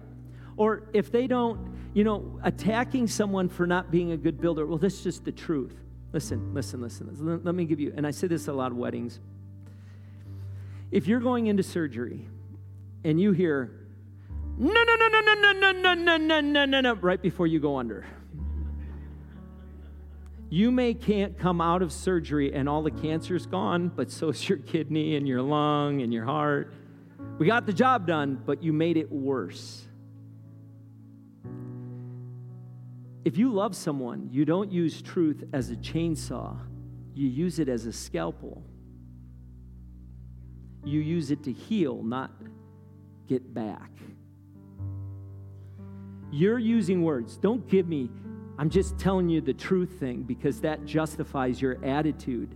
Or 0.56 0.82
if 0.92 1.10
they 1.10 1.26
don't, 1.26 1.76
you 1.94 2.04
know, 2.04 2.38
attacking 2.42 3.06
someone 3.06 3.48
for 3.48 3.66
not 3.66 3.90
being 3.90 4.12
a 4.12 4.16
good 4.16 4.40
builder, 4.40 4.66
well, 4.66 4.78
this 4.78 4.98
is 4.98 5.02
just 5.02 5.24
the 5.24 5.32
truth. 5.32 5.74
Listen, 6.12 6.52
listen, 6.52 6.80
listen. 6.80 7.40
Let 7.42 7.54
me 7.54 7.64
give 7.64 7.80
you, 7.80 7.92
and 7.96 8.06
I 8.06 8.10
say 8.10 8.26
this 8.26 8.48
a 8.48 8.52
lot 8.52 8.70
of 8.70 8.76
weddings. 8.76 9.18
If 10.90 11.06
you're 11.06 11.20
going 11.20 11.46
into 11.46 11.62
surgery 11.62 12.28
and 13.02 13.18
you 13.18 13.32
hear, 13.32 13.70
no, 14.58 14.70
no, 14.70 14.96
no, 14.96 15.08
no, 15.08 15.20
no, 15.20 15.34
no, 15.34 15.52
no, 15.52 15.72
no, 15.72 15.94
no, 15.94 16.16
no, 16.16 16.40
no, 16.40 16.64
no, 16.66 16.80
no, 16.80 16.94
right 16.96 17.20
before 17.20 17.46
you 17.46 17.60
go 17.60 17.78
under. 17.78 18.04
You 20.50 20.70
may 20.70 20.92
can't 20.92 21.38
come 21.38 21.62
out 21.62 21.80
of 21.80 21.92
surgery 21.92 22.52
and 22.52 22.68
all 22.68 22.82
the 22.82 22.90
cancer's 22.90 23.46
gone, 23.46 23.88
but 23.88 24.10
so's 24.10 24.46
your 24.46 24.58
kidney 24.58 25.16
and 25.16 25.26
your 25.26 25.40
lung 25.40 26.02
and 26.02 26.12
your 26.12 26.26
heart. 26.26 26.74
We 27.42 27.48
got 27.48 27.66
the 27.66 27.72
job 27.72 28.06
done, 28.06 28.40
but 28.46 28.62
you 28.62 28.72
made 28.72 28.96
it 28.96 29.10
worse. 29.10 29.82
If 33.24 33.36
you 33.36 33.52
love 33.52 33.74
someone, 33.74 34.28
you 34.30 34.44
don't 34.44 34.70
use 34.70 35.02
truth 35.02 35.42
as 35.52 35.68
a 35.72 35.74
chainsaw, 35.74 36.56
you 37.16 37.26
use 37.26 37.58
it 37.58 37.68
as 37.68 37.86
a 37.86 37.92
scalpel. 37.92 38.62
You 40.84 41.00
use 41.00 41.32
it 41.32 41.42
to 41.42 41.52
heal, 41.52 42.04
not 42.04 42.30
get 43.26 43.52
back. 43.52 43.90
You're 46.30 46.60
using 46.60 47.02
words. 47.02 47.38
Don't 47.38 47.66
give 47.66 47.88
me, 47.88 48.08
I'm 48.56 48.70
just 48.70 49.00
telling 49.00 49.28
you 49.28 49.40
the 49.40 49.52
truth 49.52 49.98
thing 49.98 50.22
because 50.22 50.60
that 50.60 50.84
justifies 50.84 51.60
your 51.60 51.84
attitude. 51.84 52.54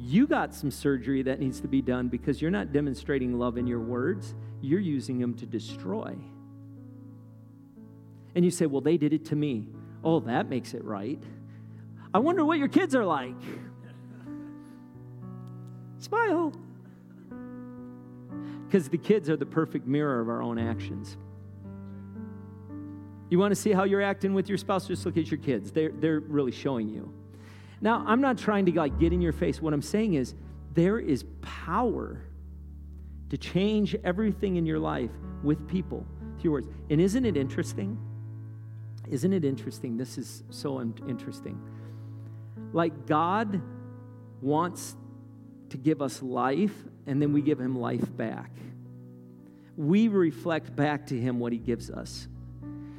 You 0.00 0.28
got 0.28 0.54
some 0.54 0.70
surgery 0.70 1.22
that 1.22 1.40
needs 1.40 1.60
to 1.60 1.68
be 1.68 1.82
done 1.82 2.06
because 2.06 2.40
you're 2.40 2.52
not 2.52 2.72
demonstrating 2.72 3.36
love 3.36 3.58
in 3.58 3.66
your 3.66 3.80
words, 3.80 4.36
you're 4.60 4.78
using 4.78 5.18
them 5.18 5.34
to 5.34 5.44
destroy. 5.44 6.16
And 8.36 8.44
you 8.44 8.52
say, 8.52 8.66
Well, 8.66 8.80
they 8.80 8.96
did 8.96 9.12
it 9.12 9.24
to 9.26 9.36
me. 9.36 9.68
Oh, 10.04 10.20
that 10.20 10.48
makes 10.48 10.72
it 10.72 10.84
right. 10.84 11.20
I 12.14 12.20
wonder 12.20 12.44
what 12.44 12.58
your 12.58 12.68
kids 12.68 12.94
are 12.94 13.04
like. 13.04 13.34
Smile. 15.98 16.52
Because 18.66 18.88
the 18.88 18.98
kids 18.98 19.28
are 19.28 19.36
the 19.36 19.46
perfect 19.46 19.88
mirror 19.88 20.20
of 20.20 20.28
our 20.28 20.42
own 20.42 20.58
actions. 20.58 21.16
You 23.30 23.40
want 23.40 23.50
to 23.50 23.56
see 23.56 23.72
how 23.72 23.82
you're 23.82 24.02
acting 24.02 24.32
with 24.32 24.48
your 24.48 24.58
spouse? 24.58 24.86
Just 24.86 25.04
look 25.04 25.16
at 25.16 25.30
your 25.30 25.40
kids. 25.40 25.72
They're, 25.72 25.90
they're 25.90 26.20
really 26.20 26.52
showing 26.52 26.88
you. 26.88 27.12
Now, 27.80 28.04
I'm 28.06 28.20
not 28.20 28.38
trying 28.38 28.66
to 28.66 28.72
like 28.72 28.98
get 28.98 29.12
in 29.12 29.20
your 29.20 29.32
face. 29.32 29.62
What 29.62 29.72
I'm 29.72 29.82
saying 29.82 30.14
is 30.14 30.34
there 30.74 30.98
is 30.98 31.24
power 31.40 32.22
to 33.30 33.36
change 33.36 33.94
everything 34.04 34.56
in 34.56 34.66
your 34.66 34.78
life 34.78 35.10
with 35.42 35.68
people 35.68 36.06
through 36.40 36.52
words. 36.52 36.68
And 36.90 37.00
isn't 37.00 37.24
it 37.24 37.36
interesting? 37.36 37.98
Isn't 39.08 39.32
it 39.32 39.44
interesting? 39.44 39.96
This 39.96 40.18
is 40.18 40.42
so 40.50 40.80
interesting. 40.80 41.60
Like 42.72 43.06
God 43.06 43.62
wants 44.40 44.96
to 45.70 45.76
give 45.76 46.00
us 46.00 46.22
life, 46.22 46.74
and 47.06 47.20
then 47.20 47.32
we 47.32 47.42
give 47.42 47.60
him 47.60 47.78
life 47.78 48.16
back. 48.16 48.50
We 49.76 50.08
reflect 50.08 50.74
back 50.74 51.06
to 51.08 51.18
him 51.18 51.38
what 51.38 51.52
he 51.52 51.58
gives 51.58 51.90
us. 51.90 52.28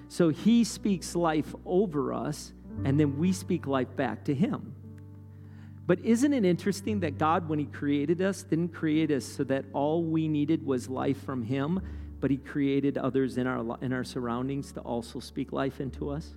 So 0.07 0.29
he 0.29 0.63
speaks 0.63 1.15
life 1.15 1.53
over 1.65 2.13
us, 2.13 2.53
and 2.85 2.99
then 2.99 3.17
we 3.17 3.31
speak 3.31 3.67
life 3.67 3.95
back 3.95 4.25
to 4.25 4.33
him. 4.33 4.73
But 5.85 5.99
isn't 6.01 6.33
it 6.33 6.45
interesting 6.45 6.99
that 6.99 7.17
God, 7.17 7.49
when 7.49 7.57
he 7.57 7.65
created 7.65 8.21
us, 8.21 8.43
didn't 8.43 8.75
create 8.75 9.09
us 9.09 9.25
so 9.25 9.43
that 9.45 9.65
all 9.73 10.03
we 10.03 10.27
needed 10.27 10.63
was 10.63 10.87
life 10.87 11.19
from 11.23 11.41
him, 11.41 11.81
but 12.19 12.29
he 12.29 12.37
created 12.37 12.97
others 12.97 13.37
in 13.37 13.47
our, 13.47 13.77
in 13.81 13.91
our 13.91 14.03
surroundings 14.03 14.71
to 14.73 14.81
also 14.81 15.19
speak 15.19 15.51
life 15.51 15.81
into 15.81 16.11
us? 16.11 16.35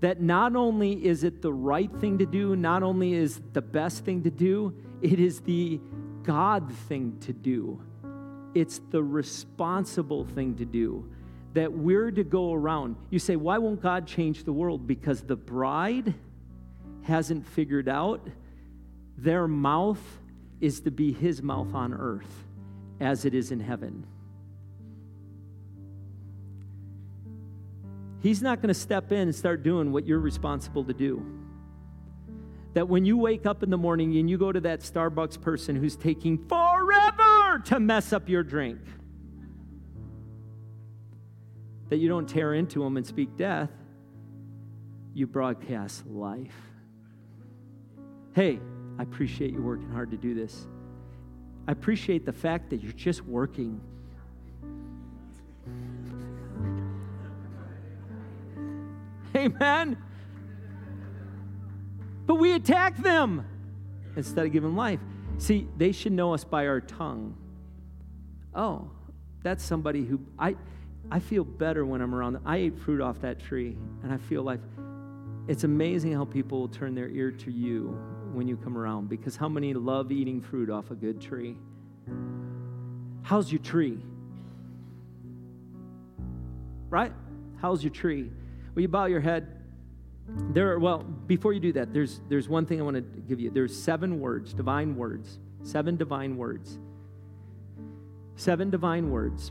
That 0.00 0.22
not 0.22 0.56
only 0.56 1.04
is 1.04 1.24
it 1.24 1.42
the 1.42 1.52
right 1.52 1.90
thing 2.00 2.18
to 2.18 2.26
do, 2.26 2.56
not 2.56 2.82
only 2.82 3.12
is 3.12 3.40
the 3.52 3.60
best 3.60 4.04
thing 4.04 4.22
to 4.22 4.30
do, 4.30 4.72
it 5.02 5.20
is 5.20 5.40
the 5.40 5.80
God 6.22 6.72
thing 6.88 7.18
to 7.20 7.32
do. 7.32 7.82
It's 8.54 8.80
the 8.90 9.02
responsible 9.02 10.24
thing 10.24 10.56
to 10.56 10.64
do 10.64 11.10
that 11.58 11.72
we're 11.72 12.12
to 12.12 12.22
go 12.22 12.52
around. 12.52 12.94
You 13.10 13.18
say, 13.18 13.34
why 13.34 13.58
won't 13.58 13.82
God 13.82 14.06
change 14.06 14.44
the 14.44 14.52
world? 14.52 14.86
Because 14.86 15.22
the 15.22 15.34
bride 15.34 16.14
hasn't 17.02 17.48
figured 17.48 17.88
out 17.88 18.24
their 19.16 19.48
mouth 19.48 20.00
is 20.60 20.82
to 20.82 20.92
be 20.92 21.12
his 21.12 21.42
mouth 21.42 21.74
on 21.74 21.92
earth 21.92 22.44
as 23.00 23.24
it 23.24 23.34
is 23.34 23.50
in 23.50 23.58
heaven. 23.58 24.06
He's 28.20 28.40
not 28.40 28.62
going 28.62 28.68
to 28.68 28.80
step 28.80 29.10
in 29.10 29.22
and 29.22 29.34
start 29.34 29.64
doing 29.64 29.90
what 29.90 30.06
you're 30.06 30.20
responsible 30.20 30.84
to 30.84 30.92
do. 30.92 31.26
That 32.74 32.88
when 32.88 33.04
you 33.04 33.16
wake 33.16 33.46
up 33.46 33.64
in 33.64 33.70
the 33.70 33.76
morning 33.76 34.16
and 34.16 34.30
you 34.30 34.38
go 34.38 34.52
to 34.52 34.60
that 34.60 34.82
Starbucks 34.82 35.40
person 35.40 35.74
who's 35.74 35.96
taking 35.96 36.38
forever 36.46 37.58
to 37.64 37.80
mess 37.80 38.12
up 38.12 38.28
your 38.28 38.44
drink, 38.44 38.78
that 41.88 41.96
you 41.96 42.08
don't 42.08 42.28
tear 42.28 42.54
into 42.54 42.82
them 42.82 42.96
and 42.96 43.06
speak 43.06 43.36
death, 43.36 43.70
you 45.14 45.26
broadcast 45.26 46.06
life. 46.06 46.54
Hey, 48.34 48.60
I 48.98 49.02
appreciate 49.02 49.52
you 49.52 49.62
working 49.62 49.90
hard 49.90 50.10
to 50.10 50.16
do 50.16 50.34
this. 50.34 50.66
I 51.66 51.72
appreciate 51.72 52.24
the 52.24 52.32
fact 52.32 52.70
that 52.70 52.82
you're 52.82 52.92
just 52.92 53.24
working. 53.24 53.80
Amen. 59.36 59.96
But 62.26 62.36
we 62.36 62.52
attack 62.52 62.96
them 62.98 63.44
instead 64.16 64.46
of 64.46 64.52
giving 64.52 64.76
life. 64.76 65.00
See, 65.38 65.68
they 65.76 65.92
should 65.92 66.12
know 66.12 66.34
us 66.34 66.44
by 66.44 66.66
our 66.66 66.80
tongue. 66.80 67.36
Oh, 68.54 68.90
that's 69.42 69.62
somebody 69.62 70.04
who 70.04 70.20
I 70.38 70.56
I 71.10 71.20
feel 71.20 71.44
better 71.44 71.86
when 71.86 72.00
I'm 72.00 72.14
around. 72.14 72.38
I 72.44 72.58
ate 72.58 72.78
fruit 72.78 73.00
off 73.00 73.20
that 73.22 73.40
tree, 73.40 73.76
and 74.02 74.12
I 74.12 74.18
feel 74.18 74.42
like 74.42 74.60
it's 75.46 75.64
amazing 75.64 76.12
how 76.12 76.26
people 76.26 76.60
will 76.60 76.68
turn 76.68 76.94
their 76.94 77.08
ear 77.08 77.30
to 77.30 77.50
you 77.50 77.98
when 78.32 78.46
you 78.46 78.56
come 78.56 78.76
around 78.76 79.08
because 79.08 79.34
how 79.34 79.48
many 79.48 79.72
love 79.72 80.12
eating 80.12 80.42
fruit 80.42 80.68
off 80.68 80.90
a 80.90 80.94
good 80.94 81.20
tree? 81.20 81.56
How's 83.22 83.50
your 83.50 83.60
tree? 83.60 83.98
Right? 86.90 87.12
How's 87.60 87.82
your 87.82 87.92
tree? 87.92 88.30
Will 88.74 88.82
you 88.82 88.88
bow 88.88 89.06
your 89.06 89.20
head? 89.20 89.54
There 90.50 90.72
are, 90.72 90.78
well, 90.78 90.98
before 90.98 91.54
you 91.54 91.60
do 91.60 91.72
that, 91.72 91.94
there's, 91.94 92.20
there's 92.28 92.50
one 92.50 92.66
thing 92.66 92.80
I 92.80 92.84
want 92.84 92.96
to 92.96 93.20
give 93.20 93.40
you. 93.40 93.50
There's 93.50 93.74
seven 93.74 94.20
words, 94.20 94.52
divine 94.52 94.94
words, 94.94 95.38
seven 95.62 95.96
divine 95.96 96.36
words. 96.36 96.78
Seven 98.36 98.70
divine 98.70 99.10
words 99.10 99.50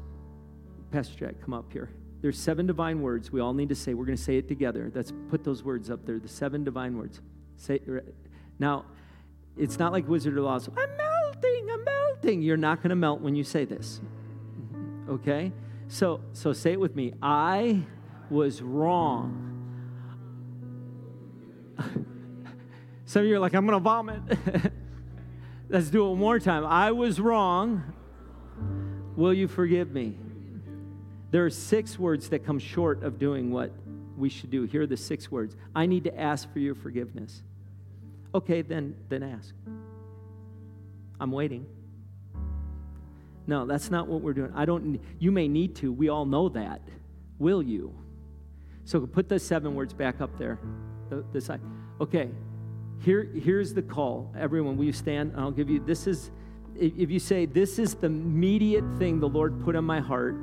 Pastor 0.92 1.18
Jack, 1.18 1.42
come 1.42 1.54
up 1.54 1.72
here. 1.72 1.90
There's 2.22 2.38
seven 2.40 2.66
divine 2.66 3.02
words 3.02 3.32
we 3.32 3.40
all 3.40 3.54
need 3.54 3.70
to 3.70 3.76
say. 3.76 3.94
We're 3.94 4.06
going 4.06 4.18
to 4.18 4.24
say 4.24 4.38
it 4.38 4.48
together. 4.48 4.92
Let's 4.94 5.14
put 5.30 5.44
those 5.44 5.64
words 5.64 5.90
up 5.90 6.06
there. 6.06 6.20
The 6.20 6.28
seven 6.28 6.64
divine 6.64 6.98
words. 6.98 7.22
Say 7.58 7.80
now. 8.60 8.86
It's 9.56 9.80
not 9.80 9.92
like 9.92 10.08
Wizard 10.08 10.38
of 10.38 10.46
Oz. 10.46 10.70
I'm 10.78 10.98
melting. 10.98 11.68
I'm 11.72 11.84
melting. 11.84 12.42
You're 12.44 12.58
not 12.58 12.78
going 12.78 12.92
to 12.92 12.96
melt 12.96 13.22
when 13.22 13.36
you 13.36 13.44
say 13.44 13.66
this. 13.66 14.00
Okay. 15.10 15.52
So 15.88 16.22
so 16.34 16.54
say 16.54 16.74
it 16.74 16.80
with 16.80 16.96
me. 16.96 17.14
I 17.22 17.82
was 18.30 18.62
wrong. 18.62 19.44
Some 23.06 23.22
of 23.22 23.28
you 23.28 23.36
are 23.36 23.40
like, 23.40 23.56
I'm 23.56 23.66
going 23.66 23.78
to 23.78 23.84
vomit. 23.84 24.22
Let's 25.70 25.90
do 25.90 26.06
it 26.06 26.10
one 26.10 26.20
more 26.20 26.40
time. 26.40 26.66
I 26.66 26.92
was 26.92 27.20
wrong. 27.20 27.94
Will 29.16 29.34
you 29.34 29.48
forgive 29.48 29.92
me? 29.92 30.18
There 31.32 31.46
are 31.46 31.50
six 31.50 32.00
words 32.00 32.30
that 32.30 32.46
come 32.46 32.60
short 32.60 33.04
of 33.04 33.20
doing 33.20 33.52
what 33.52 33.72
we 34.18 34.30
should 34.30 34.50
do. 34.50 34.64
Here 34.64 34.84
are 34.84 34.88
the 34.88 34.98
six 34.98 35.32
words. 35.32 35.56
I 35.76 35.86
need 35.86 36.06
to 36.06 36.20
ask 36.20 36.52
for 36.52 36.60
your 36.60 36.76
forgiveness. 36.76 37.44
Okay, 38.34 38.62
then 38.62 38.96
then 39.10 39.24
ask. 39.24 39.54
I'm 41.20 41.32
waiting. 41.32 41.66
No, 43.46 43.66
that's 43.66 43.90
not 43.90 44.08
what 44.08 44.22
we're 44.22 44.34
doing. 44.34 44.52
I 44.56 44.66
don't 44.66 45.00
you 45.20 45.32
may 45.32 45.48
need 45.48 45.76
to. 45.78 45.92
We 45.92 46.10
all 46.10 46.26
know 46.26 46.50
that. 46.50 46.82
Will 47.40 47.62
you? 47.62 47.94
So 48.86 49.06
put 49.06 49.30
the 49.30 49.40
seven 49.40 49.76
words 49.76 49.94
back 49.94 50.22
up 50.22 50.38
there. 50.38 50.60
The, 51.10 51.24
the 51.34 51.42
side. 51.42 51.62
Okay. 52.02 52.30
Here 53.00 53.30
here's 53.36 53.74
the 53.74 53.82
call. 53.82 54.34
Everyone, 54.38 54.78
will 54.78 54.86
you 54.86 54.94
stand? 54.94 55.34
I'll 55.38 55.52
give 55.52 55.70
you 55.70 55.80
this 55.80 56.08
is 56.08 56.32
if 56.76 57.10
you 57.10 57.20
say 57.20 57.46
this 57.46 57.80
is 57.80 57.96
the 57.96 58.08
immediate 58.08 58.86
thing 58.98 59.20
the 59.20 59.30
Lord 59.30 59.64
put 59.64 59.76
on 59.76 59.86
my 59.86 60.00
heart 60.00 60.36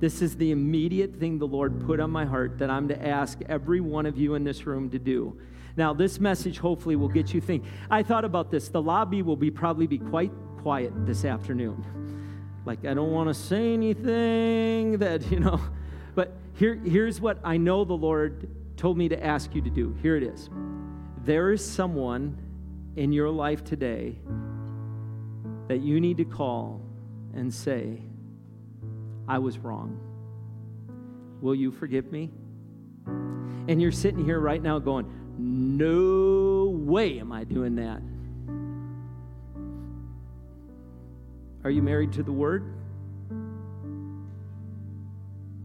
this 0.00 0.22
is 0.22 0.36
the 0.36 0.50
immediate 0.50 1.16
thing 1.16 1.38
the 1.38 1.46
Lord 1.46 1.84
put 1.86 2.00
on 2.00 2.10
my 2.10 2.24
heart 2.24 2.58
that 2.58 2.70
I'm 2.70 2.88
to 2.88 3.06
ask 3.06 3.40
every 3.48 3.80
one 3.80 4.06
of 4.06 4.16
you 4.16 4.34
in 4.34 4.44
this 4.44 4.66
room 4.66 4.90
to 4.90 4.98
do. 4.98 5.38
Now, 5.76 5.92
this 5.92 6.18
message 6.18 6.58
hopefully 6.58 6.96
will 6.96 7.08
get 7.08 7.32
you 7.32 7.40
think. 7.40 7.64
I 7.90 8.02
thought 8.02 8.24
about 8.24 8.50
this. 8.50 8.68
The 8.68 8.82
lobby 8.82 9.22
will 9.22 9.36
be 9.36 9.50
probably 9.50 9.86
be 9.86 9.98
quite 9.98 10.32
quiet 10.62 10.92
this 11.06 11.24
afternoon. 11.24 11.84
Like 12.64 12.84
I 12.84 12.94
don't 12.94 13.12
want 13.12 13.28
to 13.28 13.34
say 13.34 13.72
anything 13.72 14.98
that, 14.98 15.30
you 15.30 15.40
know, 15.40 15.60
but 16.14 16.36
here 16.54 16.74
here's 16.74 17.20
what 17.20 17.38
I 17.42 17.56
know 17.56 17.84
the 17.84 17.94
Lord 17.94 18.48
told 18.76 18.98
me 18.98 19.08
to 19.08 19.24
ask 19.24 19.54
you 19.54 19.62
to 19.62 19.70
do. 19.70 19.96
Here 20.02 20.16
it 20.16 20.22
is. 20.22 20.50
There 21.24 21.52
is 21.52 21.64
someone 21.64 22.36
in 22.96 23.12
your 23.12 23.30
life 23.30 23.64
today 23.64 24.18
that 25.68 25.80
you 25.80 26.00
need 26.00 26.16
to 26.18 26.24
call 26.24 26.82
and 27.34 27.52
say, 27.52 28.02
I 29.28 29.38
was 29.38 29.58
wrong. 29.58 30.00
Will 31.40 31.54
you 31.54 31.70
forgive 31.70 32.10
me? 32.10 32.30
And 33.06 33.80
you're 33.80 33.92
sitting 33.92 34.24
here 34.24 34.40
right 34.40 34.62
now 34.62 34.78
going, 34.78 35.06
No 35.38 36.70
way 36.70 37.20
am 37.20 37.30
I 37.30 37.44
doing 37.44 37.76
that. 37.76 38.00
Are 41.64 41.70
you 41.70 41.82
married 41.82 42.12
to 42.14 42.22
the 42.22 42.32
Word? 42.32 42.72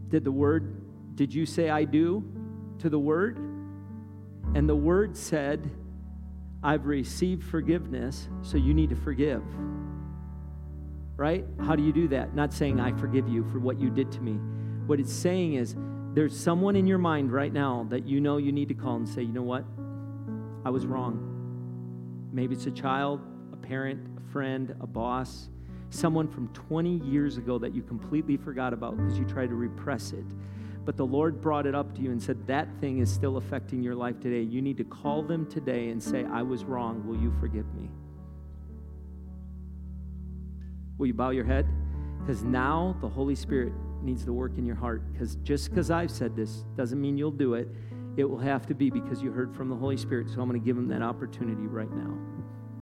Did 0.09 0.25
the 0.25 0.31
Word, 0.31 1.15
did 1.15 1.33
you 1.33 1.45
say 1.45 1.69
I 1.69 1.85
do 1.85 2.23
to 2.79 2.89
the 2.89 2.99
Word? 2.99 3.37
And 4.53 4.67
the 4.67 4.75
Word 4.75 5.15
said, 5.15 5.71
I've 6.61 6.85
received 6.85 7.43
forgiveness, 7.43 8.27
so 8.41 8.57
you 8.57 8.73
need 8.73 8.89
to 8.89 8.95
forgive. 8.95 9.43
Right? 11.15 11.45
How 11.59 11.75
do 11.75 11.83
you 11.83 11.93
do 11.93 12.07
that? 12.09 12.35
Not 12.35 12.53
saying, 12.53 12.79
I 12.79 12.91
forgive 12.93 13.27
you 13.27 13.43
for 13.51 13.59
what 13.59 13.79
you 13.79 13.89
did 13.89 14.11
to 14.13 14.21
me. 14.21 14.33
What 14.87 14.99
it's 14.99 15.13
saying 15.13 15.53
is, 15.53 15.75
there's 16.13 16.37
someone 16.37 16.75
in 16.75 16.85
your 16.85 16.97
mind 16.97 17.31
right 17.31 17.51
now 17.51 17.87
that 17.89 18.05
you 18.05 18.19
know 18.19 18.37
you 18.37 18.51
need 18.51 18.67
to 18.67 18.73
call 18.73 18.97
and 18.97 19.07
say, 19.09 19.21
you 19.23 19.33
know 19.33 19.43
what? 19.43 19.65
I 20.65 20.69
was 20.69 20.85
wrong. 20.85 22.29
Maybe 22.31 22.55
it's 22.55 22.67
a 22.67 22.71
child, 22.71 23.21
a 23.51 23.57
parent, 23.57 24.07
a 24.17 24.31
friend, 24.31 24.75
a 24.79 24.87
boss, 24.87 25.49
someone 25.89 26.27
from 26.27 26.47
20 26.49 26.97
years 26.99 27.37
ago 27.37 27.57
that 27.59 27.73
you 27.73 27.83
completely 27.83 28.37
forgot 28.37 28.73
about 28.73 28.97
because 28.97 29.17
you 29.17 29.25
tried 29.25 29.49
to 29.49 29.55
repress 29.55 30.11
it. 30.11 30.25
But 30.85 30.97
the 30.97 31.05
Lord 31.05 31.41
brought 31.41 31.65
it 31.65 31.75
up 31.75 31.95
to 31.95 32.01
you 32.01 32.11
and 32.11 32.21
said, 32.21 32.45
That 32.47 32.67
thing 32.81 32.99
is 32.99 33.11
still 33.11 33.37
affecting 33.37 33.81
your 33.81 33.95
life 33.95 34.19
today. 34.19 34.41
You 34.41 34.61
need 34.61 34.77
to 34.77 34.83
call 34.83 35.23
them 35.23 35.45
today 35.49 35.89
and 35.89 36.01
say, 36.01 36.25
I 36.25 36.41
was 36.41 36.63
wrong. 36.63 37.07
Will 37.07 37.17
you 37.17 37.33
forgive 37.39 37.73
me? 37.73 37.89
Will 41.03 41.07
you 41.07 41.13
bow 41.13 41.31
your 41.31 41.43
head? 41.43 41.67
Because 42.21 42.43
now 42.43 42.95
the 43.01 43.09
Holy 43.09 43.35
Spirit 43.35 43.73
needs 44.01 44.23
to 44.23 44.31
work 44.31 44.57
in 44.57 44.65
your 44.65 44.77
heart. 44.77 45.11
Because 45.11 45.35
just 45.43 45.69
because 45.69 45.91
I've 45.91 46.09
said 46.09 46.33
this 46.33 46.63
doesn't 46.77 47.01
mean 47.01 47.17
you'll 47.17 47.29
do 47.29 47.55
it. 47.55 47.67
It 48.15 48.23
will 48.23 48.39
have 48.39 48.65
to 48.67 48.73
be 48.73 48.89
because 48.89 49.21
you 49.21 49.29
heard 49.29 49.53
from 49.53 49.67
the 49.67 49.75
Holy 49.75 49.97
Spirit. 49.97 50.29
So 50.29 50.39
I'm 50.39 50.47
going 50.47 50.57
to 50.57 50.65
give 50.65 50.77
him 50.77 50.87
that 50.87 51.01
opportunity 51.01 51.67
right 51.67 51.91
now. 51.91 52.17